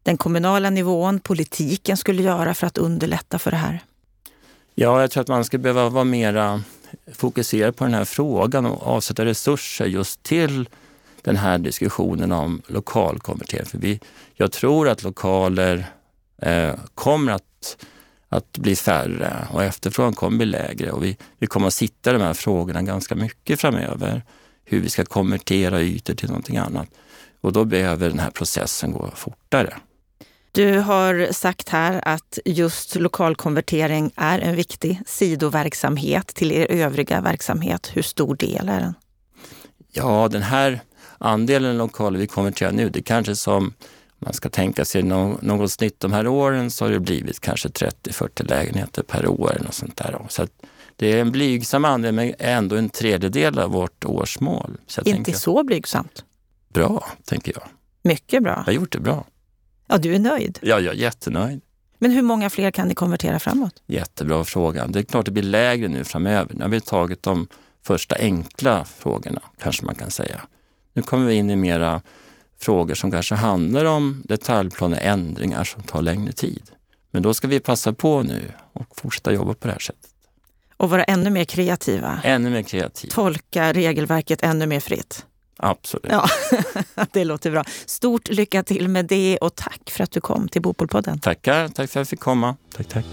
den 0.04 0.18
kommunala 0.18 0.70
nivån, 0.70 1.20
politiken 1.20 1.98
skulle 1.98 2.24
göra 2.24 2.54
för 2.54 2.68
att 2.68 2.78
underlätta 2.78 3.40
för 3.40 3.52
det 3.52 3.58
här? 3.58 3.84
Ja, 4.76 5.02
jag 5.02 5.12
tror 5.12 5.22
att 5.22 5.28
man 5.28 5.46
skulle 5.46 5.64
behöva 5.64 5.90
vara 5.90 6.04
mera 6.04 6.64
fokusera 7.14 7.72
på 7.72 7.84
den 7.84 7.94
här 7.94 8.06
frågan 8.06 8.66
och 8.66 8.88
avsätta 8.88 9.26
resurser 9.26 9.86
just 9.86 10.24
till 10.24 10.70
den 11.22 11.36
här 11.36 11.58
diskussionen 11.58 12.32
om 12.32 12.62
lokalkonvertering. 12.68 13.66
För 13.66 13.78
vi, 13.78 14.00
jag 14.34 14.52
tror 14.52 14.90
att 14.90 15.04
lokaler 15.04 15.86
eh, 16.42 16.74
kommer 16.96 17.32
att, 17.32 17.86
att 18.30 18.58
bli 18.58 18.76
färre 18.76 19.48
och 19.52 19.64
efterfrågan 19.64 20.14
kommer 20.14 20.38
bli 20.38 20.46
lägre 20.46 20.92
och 20.92 21.04
vi, 21.04 21.18
vi 21.38 21.48
kommer 21.48 21.68
att 21.68 21.74
sitta 21.74 22.10
i 22.10 22.14
de 22.14 22.22
här 22.22 22.34
frågorna 22.34 22.82
ganska 22.82 23.16
mycket 23.16 23.62
framöver. 23.62 24.24
Hur 24.66 24.80
vi 24.80 24.90
ska 24.90 25.06
konvertera 25.06 25.82
ytor 25.82 26.14
till 26.14 26.28
någonting 26.28 26.58
annat. 26.58 26.88
Och 27.42 27.54
då 27.54 27.66
behöver 27.66 28.10
den 28.10 28.20
här 28.20 28.32
processen 28.32 28.92
gå 28.92 29.12
fortare. 29.16 29.74
Du 30.58 30.80
har 30.80 31.34
sagt 31.34 31.70
här 31.70 32.02
att 32.06 32.40
just 32.46 32.96
lokalkonvertering 32.96 34.12
är 34.16 34.40
en 34.40 34.56
viktig 34.56 35.02
sidoverksamhet 35.06 36.28
till 36.28 36.52
er 36.52 36.72
övriga 36.72 37.22
verksamhet. 37.22 37.92
Hur 37.94 38.02
stor 38.02 38.36
del 38.36 38.70
är 38.70 38.80
den? 38.80 38.94
Ja, 39.92 40.28
den 40.32 40.42
här 40.42 40.80
andelen 41.18 41.78
lokaler 41.78 42.20
vi 42.20 42.28
konverterar 42.28 42.72
nu, 42.72 42.90
det 42.90 43.02
kanske 43.02 43.36
som 43.36 43.74
man 44.20 44.34
ska 44.34 44.50
tänka 44.50 44.86
sig 44.86 45.04
något, 45.04 45.42
något 45.42 45.72
snitt 45.72 46.00
de 46.00 46.14
här 46.14 46.28
åren 46.28 46.72
så 46.72 46.86
har 46.86 46.92
det 46.92 47.00
blivit 47.00 47.40
kanske 47.40 47.70
30-40 47.70 48.50
lägenheter 48.50 49.04
per 49.04 49.28
år. 49.28 49.56
Eller 49.56 49.72
sånt 49.72 49.98
där. 49.98 50.26
Så 50.30 50.48
det 50.96 51.14
är 51.14 51.22
en 51.22 51.32
blygsam 51.32 51.86
andel 51.86 52.14
men 52.14 52.34
ändå 52.40 52.76
en 52.76 52.90
tredjedel 52.90 53.60
av 53.60 53.72
vårt 53.72 54.06
årsmål. 54.06 54.78
Så 54.88 55.02
Inte 55.02 55.12
tänker, 55.12 55.34
så 55.34 55.64
blygsamt. 55.64 56.24
Bra, 56.74 57.08
tänker 57.26 57.54
jag. 57.56 57.64
Mycket 58.04 58.44
bra. 58.44 58.54
Jag 58.54 58.64
har 58.64 58.74
gjort 58.74 58.92
det 58.92 59.00
bra. 59.00 59.26
Ja, 59.88 59.98
du 59.98 60.16
är 60.16 60.20
nöjd? 60.20 60.60
Ja, 60.62 60.80
jag 60.80 60.94
är 60.94 60.98
jättenöjd. 60.98 61.62
Men 62.00 62.12
hur 62.12 62.22
många 62.22 62.50
fler 62.50 62.72
kan 62.72 62.88
ni 62.88 62.96
konvertera 62.96 63.40
framåt? 63.40 63.84
Jättebra 63.88 64.44
fråga. 64.44 64.88
Det 64.88 65.00
är 65.00 65.04
klart 65.04 65.26
det 65.26 65.32
blir 65.32 65.44
lägre 65.44 65.88
nu 65.88 66.04
framöver. 66.04 66.56
Nu 66.56 66.62
har 66.62 66.70
vi 66.70 66.82
tagit 66.82 67.24
de 67.24 67.48
första 67.84 68.16
enkla 68.16 68.86
frågorna, 68.86 69.42
kanske 69.60 69.86
man 69.86 69.96
kan 69.96 70.12
säga. 70.12 70.42
Nu 70.94 71.02
kommer 71.02 71.26
vi 71.26 71.34
in 71.34 71.50
i 71.50 71.56
mera 71.56 72.02
frågor 72.60 72.96
som 72.96 73.12
kanske 73.12 73.36
handlar 73.36 73.86
om 73.86 74.22
detaljplaneändringar 74.26 75.64
som 75.64 75.84
tar 75.84 76.02
längre 76.02 76.32
tid. 76.32 76.72
Men 77.12 77.24
då 77.24 77.34
ska 77.34 77.48
vi 77.48 77.60
passa 77.60 77.94
på 77.94 78.24
nu 78.24 78.52
och 78.74 79.00
fortsätta 79.02 79.34
jobba 79.34 79.54
på 79.54 79.68
det 79.68 79.74
här 79.74 79.80
sättet. 79.80 80.12
Och 80.78 80.90
vara 80.90 81.04
ännu 81.04 81.30
mer 81.30 81.44
kreativa. 81.46 82.20
Ännu 82.24 82.50
mer 82.50 82.64
kreativa. 82.64 83.14
Tolka 83.14 83.74
regelverket 83.74 84.44
ännu 84.44 84.68
mer 84.68 84.80
fritt. 84.80 85.26
Absolut. 85.58 86.12
Ja, 86.12 86.28
det 87.12 87.26
låter 87.26 87.52
bra. 87.52 87.64
Stort 87.86 88.30
lycka 88.30 88.64
till 88.64 88.88
med 88.88 89.06
det 89.06 89.38
och 89.42 89.56
tack 89.56 89.90
för 89.90 90.04
att 90.04 90.12
du 90.12 90.22
kom 90.22 90.48
till 90.48 90.62
Bopolpodden. 90.62 91.20
Tackar, 91.20 91.68
tack 91.68 91.76
för 91.76 91.84
att 91.84 91.96
jag 91.96 92.08
fick 92.08 92.20
komma. 92.20 92.56
Tack, 92.76 92.88
tack. 92.88 93.06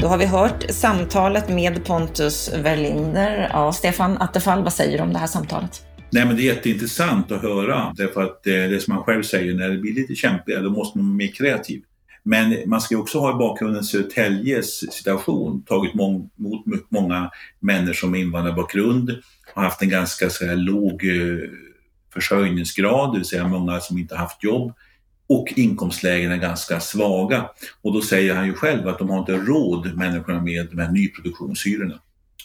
Då 0.00 0.06
har 0.06 0.18
vi 0.18 0.26
hört 0.26 0.64
samtalet 0.70 1.48
med 1.48 1.84
Pontus 1.84 2.50
Verlinder. 2.54 3.50
Ja, 3.52 3.72
Stefan 3.72 4.18
Attefall, 4.18 4.62
vad 4.62 4.72
säger 4.72 4.98
du 4.98 5.02
om 5.02 5.12
det 5.12 5.18
här 5.18 5.26
samtalet? 5.26 5.82
Nej, 6.12 6.26
men 6.26 6.36
det 6.36 6.42
är 6.42 6.44
jätteintressant 6.44 7.32
att 7.32 7.42
höra 7.42 7.92
därför 7.96 8.22
att 8.22 8.46
eh, 8.46 8.52
det 8.52 8.82
som 8.82 8.94
han 8.94 9.02
själv 9.02 9.22
säger, 9.22 9.54
när 9.54 9.68
det 9.68 9.78
blir 9.78 9.94
lite 9.94 10.14
kämpigare 10.14 10.62
då 10.62 10.70
måste 10.70 10.98
man 10.98 11.06
vara 11.06 11.16
mer 11.16 11.32
kreativ. 11.32 11.82
Men 12.22 12.56
man 12.66 12.80
ska 12.80 12.98
också 12.98 13.18
ha 13.18 13.30
i 13.30 13.38
bakgrunden 13.38 13.84
Södertäljes 13.84 14.92
situation, 14.92 15.62
tagit 15.62 15.94
emot 15.94 16.32
många 16.88 17.30
människor 17.60 18.08
med 18.08 18.20
invandrarbakgrund, 18.20 19.10
har 19.54 19.62
haft 19.62 19.82
en 19.82 19.88
ganska 19.88 20.30
så 20.30 20.46
här, 20.46 20.56
låg 20.56 21.04
eh, 21.04 21.50
försörjningsgrad, 22.12 23.12
det 23.12 23.18
vill 23.18 23.28
säga 23.28 23.48
många 23.48 23.80
som 23.80 23.98
inte 23.98 24.16
haft 24.16 24.44
jobb 24.44 24.72
och 25.30 25.52
inkomstlägen 25.56 26.32
är 26.32 26.36
ganska 26.36 26.80
svaga. 26.80 27.50
Och 27.82 27.92
då 27.92 28.02
säger 28.02 28.34
han 28.34 28.46
ju 28.46 28.54
själv 28.54 28.88
att 28.88 28.98
de 28.98 29.10
har 29.10 29.18
inte 29.18 29.36
råd, 29.36 29.96
människorna 29.96 30.40
med 30.42 30.68
de 30.70 30.78
här 30.78 30.92
nyproduktionshyrorna. 30.92 32.00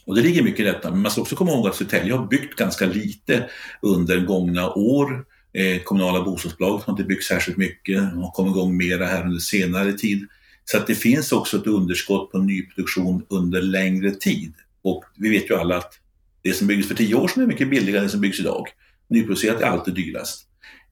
Och 0.05 0.15
det 0.15 0.21
ligger 0.21 0.43
mycket 0.43 0.59
i 0.59 0.63
detta, 0.63 0.91
men 0.91 1.01
man 1.01 1.11
ska 1.11 1.21
också 1.21 1.35
komma 1.35 1.51
ihåg 1.51 1.67
att 1.67 1.75
Södertälje 1.75 2.13
har 2.13 2.27
byggt 2.27 2.55
ganska 2.55 2.85
lite 2.85 3.49
under 3.81 4.19
gångna 4.19 4.73
år. 4.73 5.25
Eh, 5.55 5.81
kommunala 5.83 6.23
bostadsbolag 6.23 6.77
har 6.77 6.93
inte 6.93 7.03
byggt 7.03 7.23
särskilt 7.23 7.57
mycket 7.57 8.01
och 8.01 8.21
har 8.21 8.31
kommit 8.31 8.51
igång 8.51 8.77
mera 8.77 9.05
här 9.05 9.23
under 9.23 9.39
senare 9.39 9.93
tid. 9.93 10.27
Så 10.65 10.77
att 10.77 10.87
det 10.87 10.95
finns 10.95 11.31
också 11.31 11.57
ett 11.57 11.67
underskott 11.67 12.31
på 12.31 12.37
nyproduktion 12.37 13.25
under 13.29 13.61
längre 13.61 14.11
tid. 14.11 14.53
Och 14.81 15.03
vi 15.17 15.29
vet 15.29 15.49
ju 15.49 15.55
alla 15.55 15.77
att 15.77 15.93
det 16.41 16.53
som 16.53 16.67
byggdes 16.67 16.87
för 16.87 16.95
tio 16.95 17.15
år 17.15 17.27
sedan 17.27 17.43
är 17.43 17.47
mycket 17.47 17.69
billigare 17.69 17.97
än 17.97 18.03
det 18.03 18.09
som 18.09 18.21
byggs 18.21 18.39
idag. 18.39 18.67
Nyproducerat 19.07 19.61
är 19.61 19.65
alltid 19.65 19.93
dyrast. 19.93 20.47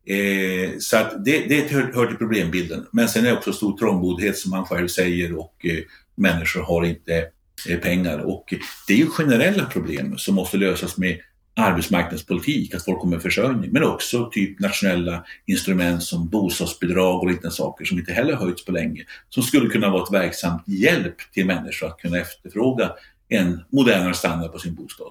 Eh, 0.06 0.78
så 0.80 0.98
att 0.98 1.26
det, 1.26 1.46
det 1.50 1.72
hör, 1.72 1.92
hör 1.94 2.08
till 2.08 2.18
problembilden. 2.18 2.86
Men 2.92 3.10
sen 3.10 3.26
är 3.26 3.30
det 3.30 3.38
också 3.38 3.54
stor 3.54 3.78
trångboddhet 3.78 4.38
som 4.38 4.52
man 4.52 4.66
själv 4.66 4.88
säger 4.88 5.40
och 5.40 5.66
eh, 5.66 5.84
människor 6.16 6.62
har 6.62 6.86
inte 6.86 7.26
eh, 7.70 7.80
pengar. 7.80 8.20
Och 8.20 8.54
det 8.88 8.94
är 8.94 8.98
ju 8.98 9.08
generella 9.08 9.66
problem 9.66 10.18
som 10.18 10.36
måste 10.36 10.58
lösas 10.58 10.98
med 10.98 11.20
arbetsmarknadspolitik, 11.56 12.76
att 12.76 12.86
folk 12.86 13.00
kommer 13.00 13.20
försörjning, 13.20 13.72
men 13.72 13.84
också 13.84 14.30
typ 14.32 14.60
nationella 14.60 15.24
instrument 15.46 16.04
som 16.04 16.30
bostadsbidrag 16.30 17.22
och 17.22 17.28
liknande 17.28 17.56
saker 17.56 17.86
som 17.86 18.00
inte 18.00 18.14
heller 18.14 18.36
höjts 18.36 18.66
på 18.66 18.72
länge, 18.72 19.04
som 19.30 19.44
skulle 19.44 19.70
kunna 19.70 19.90
vara 19.90 20.04
ett 20.04 20.14
verksamt 20.14 20.64
hjälp 20.68 21.16
till 21.34 21.46
människor 21.46 21.88
att 21.88 21.98
kunna 21.98 22.18
efterfråga 22.18 22.92
en 23.30 23.64
modernare 23.70 24.14
standard 24.14 24.52
på 24.52 24.60
sin 24.60 24.76
bostad. 24.76 25.08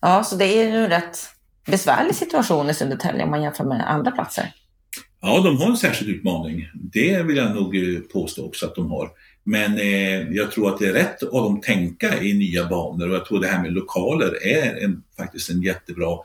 Ja, 0.00 0.24
så 0.24 0.36
det 0.36 0.44
är 0.44 0.64
ju 0.64 0.76
en 0.76 0.88
rätt 0.88 1.18
besvärlig 1.66 2.14
situation 2.14 2.70
i 2.70 2.74
Södertälje 2.74 3.24
om 3.24 3.30
man 3.30 3.42
jämför 3.42 3.64
med 3.64 3.90
andra 3.90 4.10
platser. 4.10 4.52
Ja, 5.20 5.40
de 5.40 5.56
har 5.56 5.66
en 5.66 5.76
särskild 5.76 6.10
utmaning. 6.10 6.68
Det 6.74 7.22
vill 7.22 7.36
jag 7.36 7.54
nog 7.54 7.74
påstå 8.12 8.46
också 8.46 8.66
att 8.66 8.74
de 8.74 8.90
har. 8.90 9.10
Men 9.48 9.78
eh, 9.78 10.30
jag 10.30 10.50
tror 10.50 10.68
att 10.68 10.78
det 10.78 10.86
är 10.86 10.92
rätt 10.92 11.22
av 11.22 11.42
dem 11.42 11.60
tänka 11.60 12.22
i 12.22 12.34
nya 12.34 12.68
banor 12.68 13.08
och 13.08 13.14
jag 13.14 13.26
tror 13.26 13.40
det 13.40 13.46
här 13.46 13.62
med 13.62 13.72
lokaler 13.72 14.46
är 14.46 14.84
en, 14.84 15.02
faktiskt 15.16 15.50
en 15.50 15.62
jättebra 15.62 16.18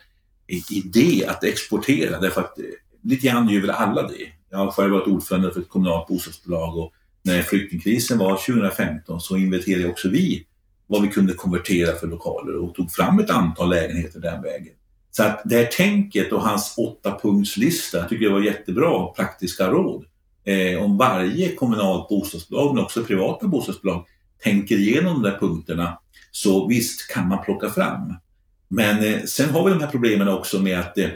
idé 0.69 1.25
att 1.27 1.43
exportera 1.43 2.19
därför 2.19 2.41
att 2.41 2.59
eh, 2.59 2.65
lite 3.03 3.27
grann 3.27 3.49
gör 3.49 3.61
väl 3.61 3.69
alla 3.69 4.07
det. 4.07 4.27
Jag 4.49 4.57
har 4.57 4.71
själv 4.71 4.93
varit 4.93 5.07
ordförande 5.07 5.51
för 5.53 5.61
ett 5.61 5.69
kommunalt 5.69 6.07
bostadsbolag 6.07 6.77
och 6.77 6.93
när 7.21 7.41
flyktingkrisen 7.41 8.17
var 8.17 8.35
2015 8.35 9.21
så 9.21 9.37
inventerade 9.37 9.89
också 9.89 10.09
vi 10.09 10.45
vad 10.87 11.01
vi 11.01 11.07
kunde 11.07 11.33
konvertera 11.33 11.95
för 11.95 12.07
lokaler 12.07 12.55
och 12.55 12.75
tog 12.75 12.91
fram 12.91 13.19
ett 13.19 13.29
antal 13.29 13.69
lägenheter 13.69 14.19
den 14.19 14.41
vägen. 14.41 14.73
Så 15.11 15.23
att 15.23 15.41
det 15.45 15.55
här 15.55 15.65
tänket 15.65 16.31
och 16.31 16.41
hans 16.41 16.77
åtta 16.77 17.19
punktslista 17.21 18.03
tycker 18.03 18.25
jag 18.25 18.31
var 18.31 18.41
jättebra 18.41 19.07
praktiska 19.07 19.67
råd 19.67 20.05
eh, 20.43 20.83
om 20.83 20.97
varje 20.97 21.55
kommunalt 21.55 22.09
bostadsbolag, 22.09 22.75
men 22.75 22.83
också 22.83 23.03
privata 23.03 23.47
bostadsbolag, 23.47 24.05
tänker 24.43 24.75
igenom 24.75 25.13
de 25.13 25.29
där 25.29 25.39
punkterna 25.39 25.99
så 26.31 26.67
visst 26.67 27.07
kan 27.13 27.27
man 27.27 27.43
plocka 27.43 27.69
fram. 27.69 28.13
Men 28.67 29.03
eh, 29.03 29.23
sen 29.23 29.49
har 29.49 29.65
vi 29.65 29.71
de 29.71 29.81
här 29.81 29.91
problemen 29.91 30.27
också 30.27 30.61
med 30.61 30.79
att 30.79 30.97
eh, 30.97 31.09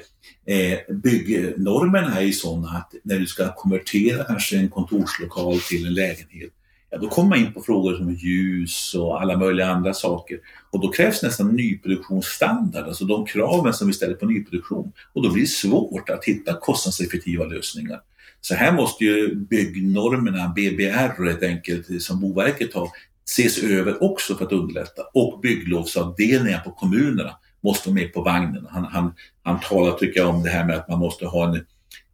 eh, 0.46 0.80
byggnormerna 0.90 2.20
är 2.20 2.22
ju 2.22 2.34
sådana 2.34 2.68
att 2.68 2.94
när 3.04 3.20
du 3.20 3.26
ska 3.26 3.54
konvertera 3.54 4.24
kanske 4.24 4.58
en 4.58 4.70
kontorslokal 4.70 5.60
till 5.60 5.88
en 5.88 5.94
lägenhet, 5.94 6.52
ja, 6.90 6.98
då 6.98 7.10
kommer 7.10 7.30
man 7.30 7.40
in 7.40 7.54
på 7.54 7.62
frågor 7.62 7.96
som 7.96 8.14
ljus 8.14 8.96
och 8.96 9.22
alla 9.22 9.38
möjliga 9.38 9.68
andra 9.68 9.94
saker. 9.94 10.40
Och 10.72 10.80
då 10.82 10.92
krävs 10.92 11.24
nästan 11.24 11.56
nyproduktionsstandard, 11.56 12.88
alltså 12.88 13.06
de 13.06 13.26
kraven 13.26 13.74
som 13.74 13.88
vi 13.88 13.94
ställer 13.94 14.14
på 14.14 14.26
nyproduktion. 14.26 14.92
Och 15.14 15.24
då 15.24 15.32
blir 15.32 15.44
det 15.44 15.50
svårt 15.50 16.10
att 16.10 16.26
hitta 16.26 16.54
kostnadseffektiva 16.54 17.46
lösningar. 17.46 18.02
Så 18.42 18.56
här 18.56 18.72
måste 18.72 19.04
ju 19.04 19.36
byggnormerna, 19.36 20.54
BBR 20.56 21.26
helt 21.26 21.44
enkelt, 21.44 22.04
som 22.04 22.22
Boverket 22.22 22.74
har, 22.74 22.90
ses 23.26 23.64
över 23.64 24.04
också 24.04 24.36
för 24.36 24.46
att 24.46 24.52
underlätta. 24.52 25.02
Och 25.14 25.40
bygglovsavdelningar 25.40 26.60
på 26.60 26.72
kommunerna 26.72 27.38
måste 27.64 27.90
vara 27.90 27.96
med 27.96 28.14
på 28.14 28.22
vagnen. 28.22 28.68
Han, 28.70 28.86
han, 28.86 29.14
han 29.44 29.60
talar, 29.60 29.92
tycker 29.92 30.20
jag, 30.20 30.36
om 30.36 30.44
det 30.44 30.50
här 30.50 30.66
med 30.66 30.76
att 30.76 30.90
man 30.90 31.00
måste 31.00 31.26
ha 31.26 31.56
en, 31.56 31.66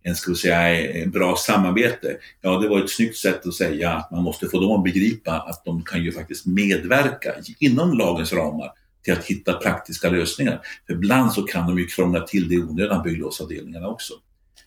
en, 0.03 0.15
ska 0.15 0.36
säga, 0.36 0.91
en 1.03 1.11
bra 1.11 1.36
samarbete. 1.36 2.17
Ja, 2.41 2.59
det 2.59 2.69
var 2.69 2.84
ett 2.84 2.89
snyggt 2.89 3.17
sätt 3.17 3.47
att 3.47 3.53
säga 3.53 3.91
att 3.91 4.11
man 4.11 4.24
måste 4.24 4.49
få 4.49 4.59
dem 4.59 4.71
att 4.71 4.84
begripa 4.84 5.32
att 5.32 5.65
de 5.65 5.84
kan 5.84 6.03
ju 6.03 6.11
faktiskt 6.11 6.45
medverka 6.45 7.34
inom 7.59 7.97
lagens 7.97 8.34
ramar 8.34 8.71
till 9.03 9.13
att 9.13 9.26
hitta 9.26 9.53
praktiska 9.53 10.09
lösningar. 10.09 10.61
För 10.88 10.93
ibland 10.93 11.32
så 11.32 11.43
kan 11.43 11.67
de 11.67 11.80
ju 11.80 11.86
krångla 11.86 12.21
till 12.21 12.49
det 12.49 12.55
i 12.55 12.59
onödan, 12.59 13.03
bygglovsavdelningarna 13.03 13.88
också. 13.88 14.13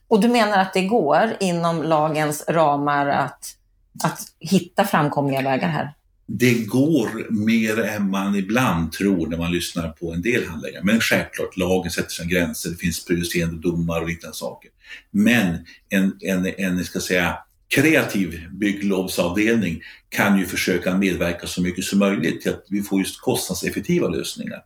Och 0.09 0.21
du 0.21 0.29
menar 0.29 0.59
att 0.59 0.75
det 0.75 0.83
går 0.83 1.37
inom 1.41 1.83
lagens 1.83 2.45
ramar 2.49 3.07
att 3.07 3.57
att 4.05 4.21
hitta 4.41 4.85
framkomliga 4.85 5.43
vägar 5.43 5.69
här? 5.69 5.93
Det 6.27 6.55
går 6.55 7.33
mer 7.47 7.81
än 7.81 8.11
man 8.11 8.35
ibland 8.35 8.93
tror 8.93 9.27
när 9.27 9.37
man 9.37 9.53
lyssnar 9.53 9.89
på 9.89 10.13
en 10.13 10.23
del 10.23 10.47
handläggare. 10.47 10.85
Men 10.85 11.01
självklart, 11.01 11.57
lagen 11.57 11.91
sätter 11.91 12.11
sina 12.11 12.29
gränser, 12.29 12.71
det 12.71 12.77
finns 12.77 13.05
prejudicerande 13.05 13.61
domar 13.61 14.01
och 14.01 14.09
liknande 14.09 14.37
saker. 14.37 14.71
Men 15.11 15.59
en, 15.89 16.19
en, 16.21 16.47
en 16.59 16.85
ska 16.85 17.01
säga, 17.01 17.39
kreativ 17.69 18.49
bygglovsavdelning 18.51 19.81
kan 20.09 20.39
ju 20.39 20.47
försöka 20.47 20.97
medverka 20.97 21.47
så 21.47 21.63
mycket 21.63 21.85
som 21.85 21.99
möjligt 21.99 22.43
till 22.43 22.51
att 22.51 22.65
vi 22.69 22.83
får 22.83 22.99
just 22.99 23.21
kostnadseffektiva 23.21 24.09
lösningar. 24.09 24.63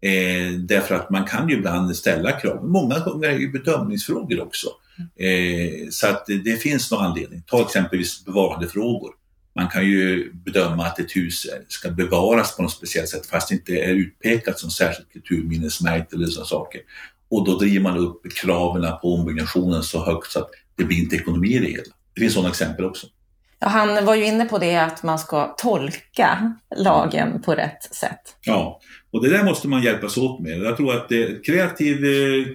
Eh, 0.00 0.52
därför 0.58 0.94
att 0.94 1.10
man 1.10 1.24
kan 1.24 1.48
ju 1.48 1.54
ibland 1.56 1.96
ställa 1.96 2.32
krav. 2.32 2.64
Många 2.64 2.98
gånger 2.98 3.28
är 3.28 3.32
det 3.32 3.40
ju 3.40 3.52
bedömningsfrågor 3.52 4.40
också. 4.42 4.68
Eh, 5.16 5.88
så 5.90 6.06
att 6.06 6.26
det, 6.26 6.62
finns 6.62 6.90
någon 6.90 7.04
anledning. 7.04 7.42
Ta 7.46 7.62
exempelvis 7.62 8.24
bevarandefrågor. 8.24 9.10
Man 9.54 9.68
kan 9.68 9.86
ju 9.86 10.32
bedöma 10.32 10.86
att 10.86 10.98
ett 10.98 11.16
hus 11.16 11.46
ska 11.68 11.90
bevaras 11.90 12.56
på 12.56 12.62
något 12.62 12.72
speciellt 12.72 13.08
sätt 13.08 13.26
fast 13.26 13.48
det 13.48 13.54
inte 13.54 13.72
är 13.72 13.92
utpekat 13.92 14.58
som 14.58 14.70
särskilt 14.70 15.12
kulturminnesmärkt 15.12 16.12
eller 16.12 16.26
sådana 16.26 16.46
saker. 16.46 16.80
Och 17.30 17.46
då 17.46 17.58
driver 17.58 17.80
man 17.80 17.98
upp 17.98 18.20
kraven 18.34 18.92
på 19.02 19.14
ombyggnationen 19.14 19.82
så 19.82 20.04
högt 20.04 20.32
så 20.32 20.38
att 20.38 20.50
det 20.76 20.84
blir 20.84 20.98
inte 20.98 21.16
ekonomi 21.16 21.48
i 21.48 21.58
det 21.58 21.70
hela. 21.70 21.94
Det 22.14 22.20
finns 22.20 22.34
sådana 22.34 22.50
exempel 22.50 22.84
också. 22.84 23.06
Ja, 23.58 23.68
han 23.68 24.04
var 24.04 24.14
ju 24.14 24.24
inne 24.24 24.44
på 24.44 24.58
det 24.58 24.76
att 24.76 25.02
man 25.02 25.18
ska 25.18 25.54
tolka 25.58 26.54
lagen 26.76 27.42
på 27.42 27.54
rätt 27.54 27.94
sätt. 27.94 28.36
Ja, 28.40 28.80
och 29.10 29.22
det 29.22 29.30
där 29.30 29.44
måste 29.44 29.68
man 29.68 29.82
hjälpas 29.82 30.16
åt 30.16 30.40
med. 30.40 30.58
Jag 30.58 30.76
tror 30.76 30.96
att 30.96 31.12
ett 31.12 31.46
kreativt 31.46 32.00
eh, 32.00 32.52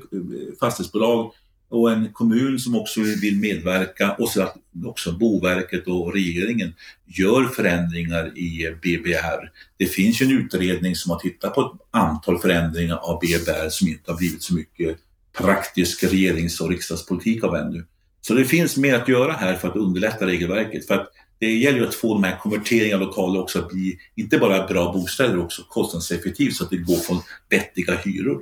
fastighetsbolag 0.60 1.34
och 1.70 1.92
en 1.92 2.14
kommun 2.14 2.60
som 2.60 2.76
också 2.76 3.02
vill 3.02 3.40
medverka 3.40 4.12
och 4.12 4.30
så 4.30 4.42
att 4.42 4.56
också 4.86 5.12
Boverket 5.12 5.88
och 5.88 6.14
regeringen 6.14 6.74
gör 7.06 7.44
förändringar 7.46 8.38
i 8.38 8.76
BBR. 8.82 9.52
Det 9.78 9.86
finns 9.86 10.22
ju 10.22 10.26
en 10.26 10.46
utredning 10.46 10.96
som 10.96 11.12
har 11.12 11.20
tittat 11.20 11.56
på 11.56 11.62
ett 11.62 11.82
antal 11.92 12.40
förändringar 12.40 12.96
av 12.96 13.20
BBR 13.20 13.70
som 13.70 13.88
inte 13.88 14.12
har 14.12 14.18
blivit 14.18 14.44
så 14.44 14.54
mycket 14.54 14.98
praktisk 15.38 16.04
regerings 16.04 16.62
och 16.62 16.70
riksdagspolitik 16.70 17.44
av 17.44 17.56
ännu. 17.56 17.86
Så 18.22 18.34
det 18.34 18.46
finns 18.46 18.78
mer 18.78 18.96
att 18.96 19.08
göra 19.08 19.34
här 19.34 19.56
för 19.56 19.68
att 19.68 19.76
underlätta 19.76 20.28
regelverket. 20.28 20.88
För 20.88 20.96
att 20.96 21.10
det 21.40 21.52
gäller 21.52 21.80
ju 21.80 21.88
att 21.88 21.96
få 21.96 22.14
de 22.14 22.24
här 22.24 22.38
konverteringarna 22.38 23.02
av 23.02 23.08
lokaler 23.08 23.42
också 23.42 23.60
att 23.60 23.70
bli 23.70 24.00
inte 24.16 24.38
bara 24.38 24.68
bra 24.68 24.94
bostäder, 24.94 25.40
också 25.40 25.64
kostnadseffektivt 25.64 26.56
så 26.56 26.64
att 26.64 26.70
det 26.70 26.78
går 26.78 26.96
från 26.96 27.22
vettiga 27.50 27.96
hyror. 27.96 28.42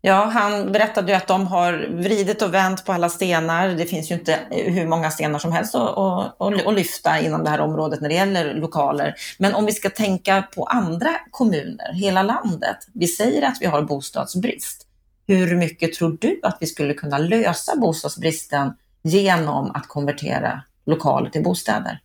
Ja, 0.00 0.24
han 0.24 0.72
berättade 0.72 1.12
ju 1.12 1.16
att 1.16 1.26
de 1.26 1.46
har 1.46 1.88
vridit 1.90 2.42
och 2.42 2.54
vänt 2.54 2.84
på 2.84 2.92
alla 2.92 3.08
stenar. 3.08 3.68
Det 3.68 3.86
finns 3.86 4.10
ju 4.10 4.14
inte 4.14 4.38
hur 4.50 4.86
många 4.86 5.10
stenar 5.10 5.38
som 5.38 5.52
helst 5.52 5.74
att, 5.74 5.98
att, 5.98 6.66
att 6.66 6.74
lyfta 6.74 7.20
inom 7.20 7.44
det 7.44 7.50
här 7.50 7.60
området 7.60 8.00
när 8.00 8.08
det 8.08 8.14
gäller 8.14 8.54
lokaler. 8.54 9.14
Men 9.38 9.54
om 9.54 9.66
vi 9.66 9.72
ska 9.72 9.90
tänka 9.90 10.42
på 10.54 10.64
andra 10.64 11.10
kommuner, 11.30 11.92
hela 11.92 12.22
landet. 12.22 12.76
Vi 12.94 13.06
säger 13.06 13.42
att 13.42 13.56
vi 13.60 13.66
har 13.66 13.82
bostadsbrist. 13.82 14.86
Hur 15.26 15.56
mycket 15.56 15.92
tror 15.92 16.18
du 16.20 16.40
att 16.42 16.58
vi 16.60 16.66
skulle 16.66 16.94
kunna 16.94 17.18
lösa 17.18 17.76
bostadsbristen 17.76 18.72
genom 19.02 19.70
att 19.70 19.88
konvertera 19.88 20.62
lokaler 20.86 21.30
till 21.30 21.42
bostäder? 21.42 22.00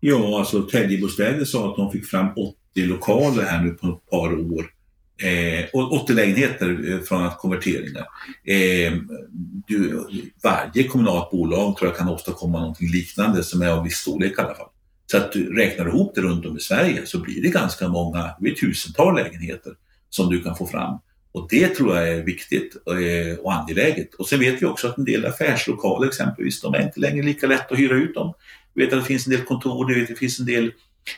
Ja, 0.00 0.38
alltså 0.38 0.62
Täljebostäder 0.62 1.44
sa 1.44 1.70
att 1.70 1.76
de 1.76 1.90
fick 1.90 2.06
fram 2.06 2.28
80 2.30 2.54
lokaler 2.74 3.42
här 3.42 3.62
nu 3.62 3.70
på 3.70 3.86
ett 3.86 4.10
par 4.10 4.32
år. 4.32 4.79
Eh, 5.22 5.64
80 5.72 6.12
lägenheter 6.12 6.92
eh, 6.92 7.00
från 7.00 7.24
att 7.24 7.38
konverteringar. 7.38 8.06
Eh, 8.44 8.92
du, 9.66 10.06
varje 10.42 10.88
kommunalt 10.88 11.30
bolag 11.30 11.76
tror 11.76 11.90
jag 11.90 11.98
kan 11.98 12.08
åstadkomma 12.08 12.60
någonting 12.60 12.90
liknande 12.90 13.42
som 13.42 13.62
är 13.62 13.68
av 13.68 13.84
viss 13.84 13.96
storlek 13.96 14.32
i 14.38 14.40
alla 14.40 14.54
fall. 14.54 14.68
Så 15.10 15.16
att 15.16 15.32
du 15.32 15.54
räknar 15.56 15.88
ihop 15.88 16.12
det 16.14 16.20
runt 16.20 16.46
om 16.46 16.56
i 16.56 16.60
Sverige 16.60 17.06
så 17.06 17.18
blir 17.18 17.42
det 17.42 17.48
ganska 17.48 17.88
många, 17.88 18.22
det 18.22 18.36
blir 18.40 18.54
tusental 18.54 19.16
lägenheter 19.16 19.72
som 20.10 20.30
du 20.30 20.42
kan 20.42 20.56
få 20.56 20.66
fram. 20.66 20.98
Och 21.32 21.46
det 21.50 21.68
tror 21.68 21.96
jag 21.96 22.08
är 22.08 22.22
viktigt 22.22 22.76
eh, 22.86 23.38
och 23.38 23.52
angeläget. 23.54 24.14
Och 24.14 24.26
sen 24.26 24.40
vet 24.40 24.62
vi 24.62 24.66
också 24.66 24.88
att 24.88 24.98
en 24.98 25.04
del 25.04 25.26
affärslokaler 25.26 26.08
exempelvis, 26.08 26.60
de 26.60 26.74
är 26.74 26.82
inte 26.82 27.00
längre 27.00 27.26
lika 27.26 27.46
lätt 27.46 27.72
att 27.72 27.78
hyra 27.78 27.94
ut 27.94 28.14
dem. 28.14 28.34
Vi 28.74 28.84
vet 28.84 28.92
att 28.92 29.00
det 29.00 29.06
finns 29.06 29.26
en 29.26 29.32
del 29.32 29.44
kontor, 29.44 29.88
vi 29.88 29.94
vet 29.94 30.02
att 30.02 30.08
det 30.08 30.18
finns 30.18 30.40
en 30.40 30.46
del 30.46 30.72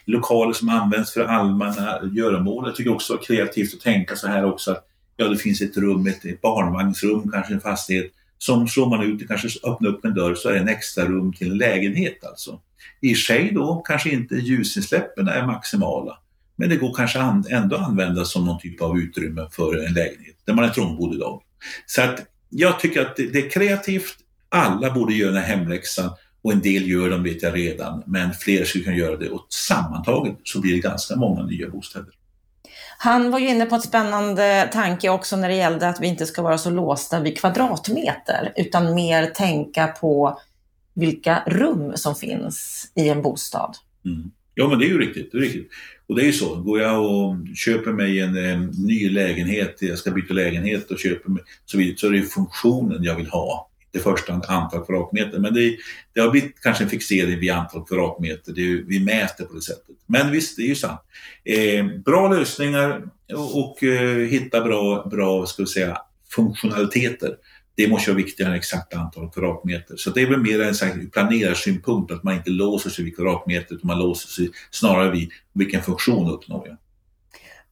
lokaler 0.05 0.53
som 0.53 0.69
används 0.69 1.13
för 1.13 1.25
allmänna 1.25 2.01
göromål. 2.13 2.67
Jag 2.67 2.77
tycker 2.77 2.93
också 2.93 3.15
det 3.15 3.23
är 3.23 3.25
kreativt 3.25 3.75
att 3.75 3.81
tänka 3.81 4.17
så 4.17 4.29
här 4.29 4.45
också 4.45 4.71
att 4.71 4.87
ja, 5.17 5.29
det 5.29 5.37
finns 5.37 5.63
ett 5.63 5.77
rum, 5.77 6.07
ett, 6.07 6.41
barnvagnsrum, 6.41 7.31
kanske 7.33 7.55
en 7.55 7.61
fastighet, 7.61 8.13
som 8.39 8.69
slår 8.69 8.87
man 8.87 9.03
ut, 9.03 9.29
kanske 9.29 9.49
öppnar 9.65 9.91
upp 9.91 10.05
en 10.05 10.15
dörr 10.15 10.35
så 10.35 10.49
är 10.49 10.53
det 10.53 10.59
en 10.59 10.69
extra 10.69 11.05
rum 11.05 11.33
till 11.33 11.51
en 11.51 11.59
lägenhet 11.59 12.25
alltså. 12.25 12.61
I 13.01 13.15
sig 13.15 13.51
då 13.55 13.77
kanske 13.87 14.11
inte 14.11 14.35
ljusinsläppen 14.35 15.29
är 15.29 15.47
maximala, 15.47 16.19
men 16.57 16.69
det 16.69 16.77
går 16.77 16.95
kanske 16.95 17.19
ändå 17.19 17.49
ändå 17.51 17.77
använda 17.77 18.25
som 18.25 18.45
någon 18.47 18.61
typ 18.61 18.83
av 18.83 18.99
utrymme 18.99 19.49
för 19.53 19.87
en 19.87 19.95
lägenhet 19.95 20.37
där 20.45 20.55
man 20.55 20.65
är 20.65 20.69
trångbodd 20.69 21.15
idag. 21.15 21.43
Så 21.87 22.03
att 22.03 22.21
jag 22.49 22.81
tycker 22.81 23.03
att 23.03 23.17
det, 23.17 23.27
det 23.33 23.47
är 23.47 23.51
kreativt, 23.51 24.17
alla 24.49 24.91
borde 24.91 25.15
göra 25.15 25.33
den 25.33 25.43
här 25.43 25.57
hemläxan 25.57 26.11
och 26.43 26.53
en 26.53 26.61
del 26.61 26.91
gör 26.91 27.11
dem 27.11 27.23
vet 27.23 27.43
jag 27.43 27.57
redan, 27.57 28.03
men 28.07 28.33
fler 28.33 28.65
skulle 28.65 28.85
kunna 28.85 28.97
göra 28.97 29.17
det 29.17 29.29
och 29.29 29.47
sammantaget 29.49 30.37
så 30.45 30.61
blir 30.61 30.73
det 30.73 30.79
ganska 30.79 31.17
många 31.17 31.47
nya 31.47 31.69
bostäder. 31.69 32.15
Han 32.99 33.31
var 33.31 33.39
ju 33.39 33.49
inne 33.49 33.67
på 33.67 33.77
ett 33.77 33.83
spännande 33.83 34.69
tanke 34.73 35.09
också 35.09 35.37
när 35.37 35.49
det 35.49 35.55
gällde 35.55 35.89
att 35.89 36.01
vi 36.01 36.07
inte 36.07 36.27
ska 36.27 36.43
vara 36.43 36.59
så 36.59 36.71
låsta 36.71 37.21
vid 37.21 37.39
kvadratmeter 37.39 38.53
utan 38.57 38.95
mer 38.95 39.27
tänka 39.27 39.87
på 39.87 40.41
vilka 40.95 41.43
rum 41.47 41.93
som 41.95 42.15
finns 42.15 42.91
i 42.95 43.09
en 43.09 43.23
bostad. 43.23 43.77
Mm. 44.05 44.31
Ja 44.55 44.69
men 44.69 44.79
det 44.79 44.85
är 44.85 44.89
ju 44.89 44.99
riktigt, 44.99 45.33
det 45.33 45.39
är 45.39 45.43
riktigt. 45.43 45.69
Och 46.07 46.17
det 46.17 46.23
är 46.23 46.27
ju 46.27 46.33
så, 46.33 46.55
går 46.55 46.81
jag 46.81 47.05
och 47.05 47.37
köper 47.57 47.93
mig 47.93 48.21
en, 48.21 48.37
en 48.37 48.67
ny 48.67 49.11
lägenhet, 49.11 49.77
jag 49.81 49.99
ska 49.99 50.11
byta 50.11 50.35
lägenhet 50.35 50.91
och 50.91 50.99
köper 50.99 51.31
mig, 51.31 51.43
så, 51.65 51.79
vidare, 51.79 51.97
så 51.99 52.07
är 52.07 52.11
det 52.11 52.23
funktionen 52.23 53.05
jag 53.05 53.17
vill 53.17 53.27
ha 53.27 53.69
det 53.93 53.99
första 53.99 54.33
antal 54.33 54.85
kvadratmeter. 54.85 55.39
Men 55.39 55.55
det, 55.55 55.77
det 56.13 56.21
har 56.21 56.31
blivit 56.31 56.61
kanske 56.61 56.85
en 56.85 56.91
fixering 56.91 57.39
vid 57.39 57.51
antal 57.51 57.85
kvadratmeter. 57.85 58.53
Det, 58.53 58.83
vi 58.87 59.01
mäter 59.01 59.45
på 59.45 59.55
det 59.55 59.63
sättet. 59.63 59.97
Men 60.07 60.31
visst, 60.31 60.57
det 60.57 60.63
är 60.63 60.67
ju 60.67 60.75
sant. 60.75 61.01
Eh, 61.45 61.87
bra 62.05 62.29
lösningar 62.29 63.03
och, 63.35 63.59
och 63.59 63.83
eh, 63.83 64.29
hitta 64.29 64.61
bra, 64.61 65.09
bra 65.11 65.47
ska 65.47 65.63
vi 65.63 65.69
säga, 65.69 65.99
funktionaliteter. 66.31 67.37
Det 67.75 67.89
måste 67.89 68.11
vara 68.11 68.17
viktigare 68.17 68.51
än 68.51 68.59
exakt 68.59 68.95
antal 68.95 69.31
kvadratmeter. 69.31 69.97
Så 69.97 70.11
det 70.11 70.23
är 70.23 70.27
väl 70.27 70.41
mer 70.41 70.61
en 70.61 71.11
planerarsynpunkt, 71.11 72.13
att 72.13 72.23
man 72.23 72.35
inte 72.35 72.51
låser 72.51 72.91
sig 72.91 73.05
vid 73.05 73.17
kvadratmeter, 73.17 73.75
utan 73.75 73.87
man 73.87 73.99
låser 73.99 74.29
sig 74.29 74.51
snarare 74.71 75.11
vid 75.11 75.31
vilken 75.53 75.83
funktion 75.83 76.31
uppnår 76.31 76.69
jag. 76.69 76.77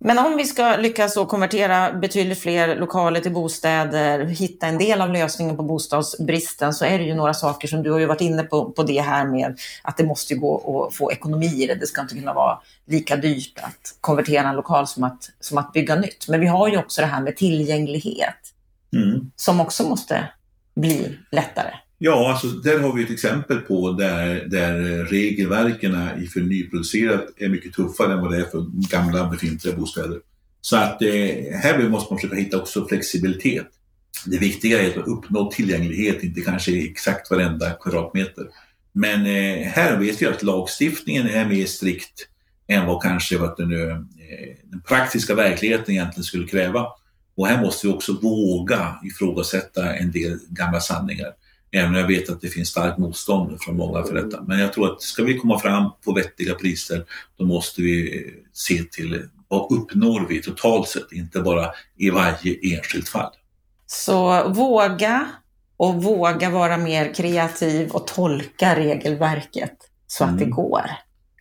Men 0.03 0.19
om 0.19 0.37
vi 0.37 0.45
ska 0.45 0.77
lyckas 0.77 1.15
konvertera 1.15 1.93
betydligt 1.93 2.39
fler 2.39 2.77
lokaler 2.77 3.21
till 3.21 3.33
bostäder, 3.33 4.25
hitta 4.25 4.67
en 4.67 4.79
del 4.79 5.01
av 5.01 5.13
lösningen 5.13 5.57
på 5.57 5.63
bostadsbristen, 5.63 6.75
så 6.75 6.85
är 6.85 6.99
det 6.99 7.05
ju 7.05 7.15
några 7.15 7.35
saker 7.35 7.69
som 7.69 7.83
du 7.83 7.91
har 7.91 7.99
ju 7.99 8.07
varit 8.07 8.21
inne 8.21 8.43
på, 8.43 8.71
på 8.71 8.83
det 8.83 9.01
här 9.01 9.27
med 9.27 9.59
att 9.83 9.97
det 9.97 10.05
måste 10.05 10.35
gå 10.35 10.87
att 10.87 10.95
få 10.95 11.13
ekonomi 11.13 11.63
i 11.63 11.67
det. 11.67 11.75
Det 11.75 11.87
ska 11.87 12.01
inte 12.01 12.15
kunna 12.15 12.35
vara 12.35 12.59
lika 12.87 13.17
dyrt 13.17 13.59
att 13.63 13.97
konvertera 14.01 14.49
en 14.49 14.57
lokal 14.57 14.87
som 14.87 15.05
att, 15.05 15.31
som 15.41 15.59
att 15.59 15.73
bygga 15.73 15.95
nytt. 15.95 16.29
Men 16.29 16.41
vi 16.41 16.47
har 16.47 16.69
ju 16.69 16.79
också 16.79 17.01
det 17.01 17.07
här 17.07 17.21
med 17.21 17.37
tillgänglighet 17.37 18.55
mm. 18.93 19.31
som 19.37 19.61
också 19.61 19.89
måste 19.89 20.29
bli 20.75 21.19
lättare. 21.31 21.71
Ja, 22.03 22.33
alltså 22.33 22.47
där 22.47 22.79
har 22.79 22.93
vi 22.93 23.03
ett 23.03 23.11
exempel 23.11 23.59
på 23.59 23.93
där, 23.93 24.45
där 24.47 25.05
regelverken 25.05 25.93
för 26.33 26.41
nyproducerat 26.41 27.27
är 27.37 27.49
mycket 27.49 27.73
tuffare 27.73 28.13
än 28.13 28.21
vad 28.21 28.31
det 28.31 28.37
är 28.37 28.45
för 28.45 28.67
gamla 28.91 29.29
befintliga 29.29 29.77
bostäder. 29.77 30.21
Så 30.61 30.77
att 30.77 31.03
eh, 31.03 31.09
här 31.63 31.89
måste 31.89 32.13
man 32.13 32.21
försöka 32.21 32.37
hitta 32.37 32.59
också 32.59 32.89
flexibilitet. 32.89 33.67
Det 34.27 34.39
viktiga 34.39 34.83
är 34.83 34.99
att 34.99 35.09
uppnå 35.09 35.51
tillgänglighet, 35.51 36.23
inte 36.23 36.41
kanske 36.41 36.85
exakt 36.85 37.31
varenda 37.31 37.71
kvadratmeter. 37.71 38.47
Men 38.93 39.27
eh, 39.27 39.67
här 39.67 39.97
vet 39.97 40.23
vi 40.23 40.27
att 40.27 40.43
lagstiftningen 40.43 41.27
är 41.27 41.45
mer 41.45 41.67
strikt 41.67 42.29
än 42.67 42.87
vad 42.87 43.03
kanske 43.03 43.39
vad 43.39 43.57
den, 43.57 43.73
eh, 43.73 43.99
den 44.65 44.81
praktiska 44.89 45.35
verkligheten 45.35 45.95
egentligen 45.95 46.25
skulle 46.25 46.47
kräva. 46.47 46.87
Och 47.37 47.47
här 47.47 47.63
måste 47.63 47.87
vi 47.87 47.93
också 47.93 48.13
våga 48.23 48.95
ifrågasätta 49.05 49.95
en 49.95 50.13
del 50.13 50.39
gamla 50.49 50.81
sanningar. 50.81 51.29
Även 51.73 51.91
om 51.91 51.95
jag 51.95 52.07
vet 52.07 52.31
att 52.31 52.41
det 52.41 52.49
finns 52.49 52.69
starkt 52.69 52.99
motstånd 52.99 53.61
från 53.61 53.77
många 53.77 54.03
för 54.03 54.15
detta. 54.15 54.43
Men 54.43 54.59
jag 54.59 54.73
tror 54.73 54.93
att 54.93 55.03
ska 55.03 55.23
vi 55.25 55.39
komma 55.39 55.59
fram 55.59 55.91
på 56.05 56.13
vettiga 56.13 56.55
priser, 56.55 57.05
då 57.37 57.45
måste 57.45 57.83
vi 57.83 58.27
se 58.53 58.83
till 58.83 59.23
vad 59.49 59.73
uppnår 59.73 60.27
vi 60.29 60.43
totalt 60.43 60.89
sett, 60.89 61.13
inte 61.13 61.41
bara 61.41 61.67
i 61.97 62.11
varje 62.11 62.77
enskilt 62.77 63.09
fall. 63.09 63.31
Så 63.87 64.49
våga 64.49 65.27
och 65.77 66.03
våga 66.03 66.51
vara 66.51 66.77
mer 66.77 67.15
kreativ 67.15 67.91
och 67.91 68.07
tolka 68.07 68.77
regelverket 68.77 69.77
så 70.07 70.25
att 70.25 70.31
mm. 70.31 70.45
det 70.45 70.51
går. 70.51 70.91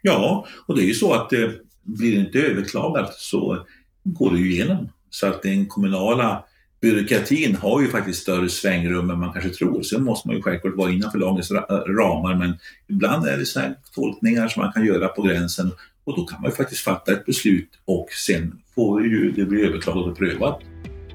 Ja, 0.02 0.48
och 0.68 0.76
det 0.76 0.84
är 0.84 0.88
ju 0.88 0.94
så 0.94 1.14
att 1.14 1.30
det 1.30 1.52
blir 1.84 2.16
det 2.16 2.22
inte 2.22 2.40
överklagat 2.40 3.14
så 3.14 3.66
går 4.04 4.32
det 4.32 4.38
ju 4.38 4.52
igenom. 4.52 4.90
Så 5.10 5.28
att 5.28 5.42
den 5.42 5.66
kommunala 5.66 6.44
byråkratin 6.82 7.56
har 7.56 7.82
ju 7.82 7.88
faktiskt 7.88 8.22
större 8.22 8.50
svängrum 8.50 9.10
än 9.10 9.20
man 9.20 9.34
kanske 9.34 9.50
tror. 9.50 9.82
Sen 9.82 10.04
måste 10.04 10.28
man 10.28 10.38
ju 10.38 10.42
självklart 10.42 10.76
vara 10.76 10.92
innanför 10.92 11.20
lagens 11.20 11.52
ramar 11.88 12.36
men 12.36 12.58
ibland 12.88 13.28
är 13.28 13.38
det 13.38 13.46
så 13.46 13.60
här 13.60 13.76
tolkningar 13.96 14.48
som 14.48 14.64
man 14.64 14.72
kan 14.72 14.86
göra 14.86 15.08
på 15.08 15.22
gränsen 15.22 15.72
och 16.04 16.16
då 16.16 16.26
kan 16.26 16.42
man 16.42 16.52
ju 16.52 16.56
faktiskt 16.56 16.82
fatta 16.82 17.12
ett 17.12 17.26
beslut 17.26 17.70
och 17.86 18.08
sen 18.12 18.60
får 18.76 19.04
ju 19.04 19.32
det 19.32 19.46
bli 19.46 19.66
överklagat 19.66 20.06
och 20.06 20.18
prövat. 20.18 20.60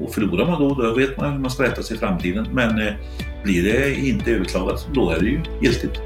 Och 0.01 0.15
förlorar 0.15 0.47
man 0.47 0.61
då, 0.61 0.75
då 0.75 0.95
vet 0.95 1.17
man 1.17 1.33
hur 1.33 1.39
man 1.39 1.51
ska 1.51 1.63
rätta 1.63 1.83
sig 1.83 1.97
i 1.97 2.01
framtiden. 2.01 2.47
Men 2.53 2.79
eh, 2.79 2.95
blir 3.45 3.63
det 3.63 3.95
inte 3.95 4.31
överklagat, 4.31 4.89
då 4.95 5.11
är 5.11 5.21
det 5.21 5.27
ju 5.27 5.41
giltigt. 5.63 6.01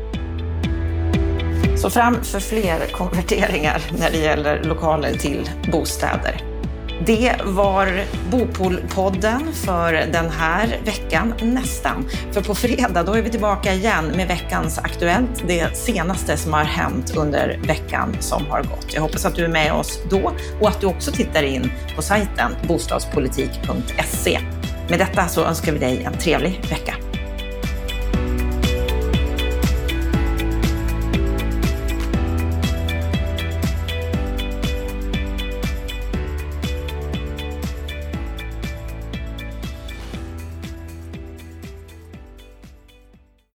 Så 1.76 1.90
fram 1.90 2.14
för 2.22 2.40
fler 2.40 2.92
konverteringar 2.92 3.82
när 3.98 4.10
det 4.10 4.18
gäller 4.18 4.64
lokaler 4.64 5.12
till 5.12 5.50
bostäder. 5.72 6.57
Det 7.06 7.34
var 7.44 8.04
Bopolpodden 8.30 9.52
för 9.52 9.92
den 9.92 10.30
här 10.30 10.80
veckan, 10.84 11.34
nästan. 11.42 12.08
För 12.32 12.42
på 12.42 12.54
fredag 12.54 13.02
då 13.02 13.12
är 13.12 13.22
vi 13.22 13.30
tillbaka 13.30 13.74
igen 13.74 14.12
med 14.16 14.28
veckans 14.28 14.78
Aktuellt, 14.78 15.44
det 15.46 15.76
senaste 15.76 16.36
som 16.36 16.52
har 16.52 16.64
hänt 16.64 17.16
under 17.16 17.60
veckan 17.66 18.16
som 18.20 18.46
har 18.46 18.62
gått. 18.62 18.94
Jag 18.94 19.02
hoppas 19.02 19.24
att 19.24 19.34
du 19.34 19.44
är 19.44 19.48
med 19.48 19.72
oss 19.72 20.02
då 20.10 20.32
och 20.60 20.68
att 20.68 20.80
du 20.80 20.86
också 20.86 21.12
tittar 21.12 21.42
in 21.42 21.72
på 21.96 22.02
sajten 22.02 22.56
bostadspolitik.se. 22.68 24.40
Med 24.88 24.98
detta 24.98 25.28
så 25.28 25.44
önskar 25.44 25.72
vi 25.72 25.78
dig 25.78 26.02
en 26.04 26.18
trevlig 26.18 26.60
vecka. 26.70 26.94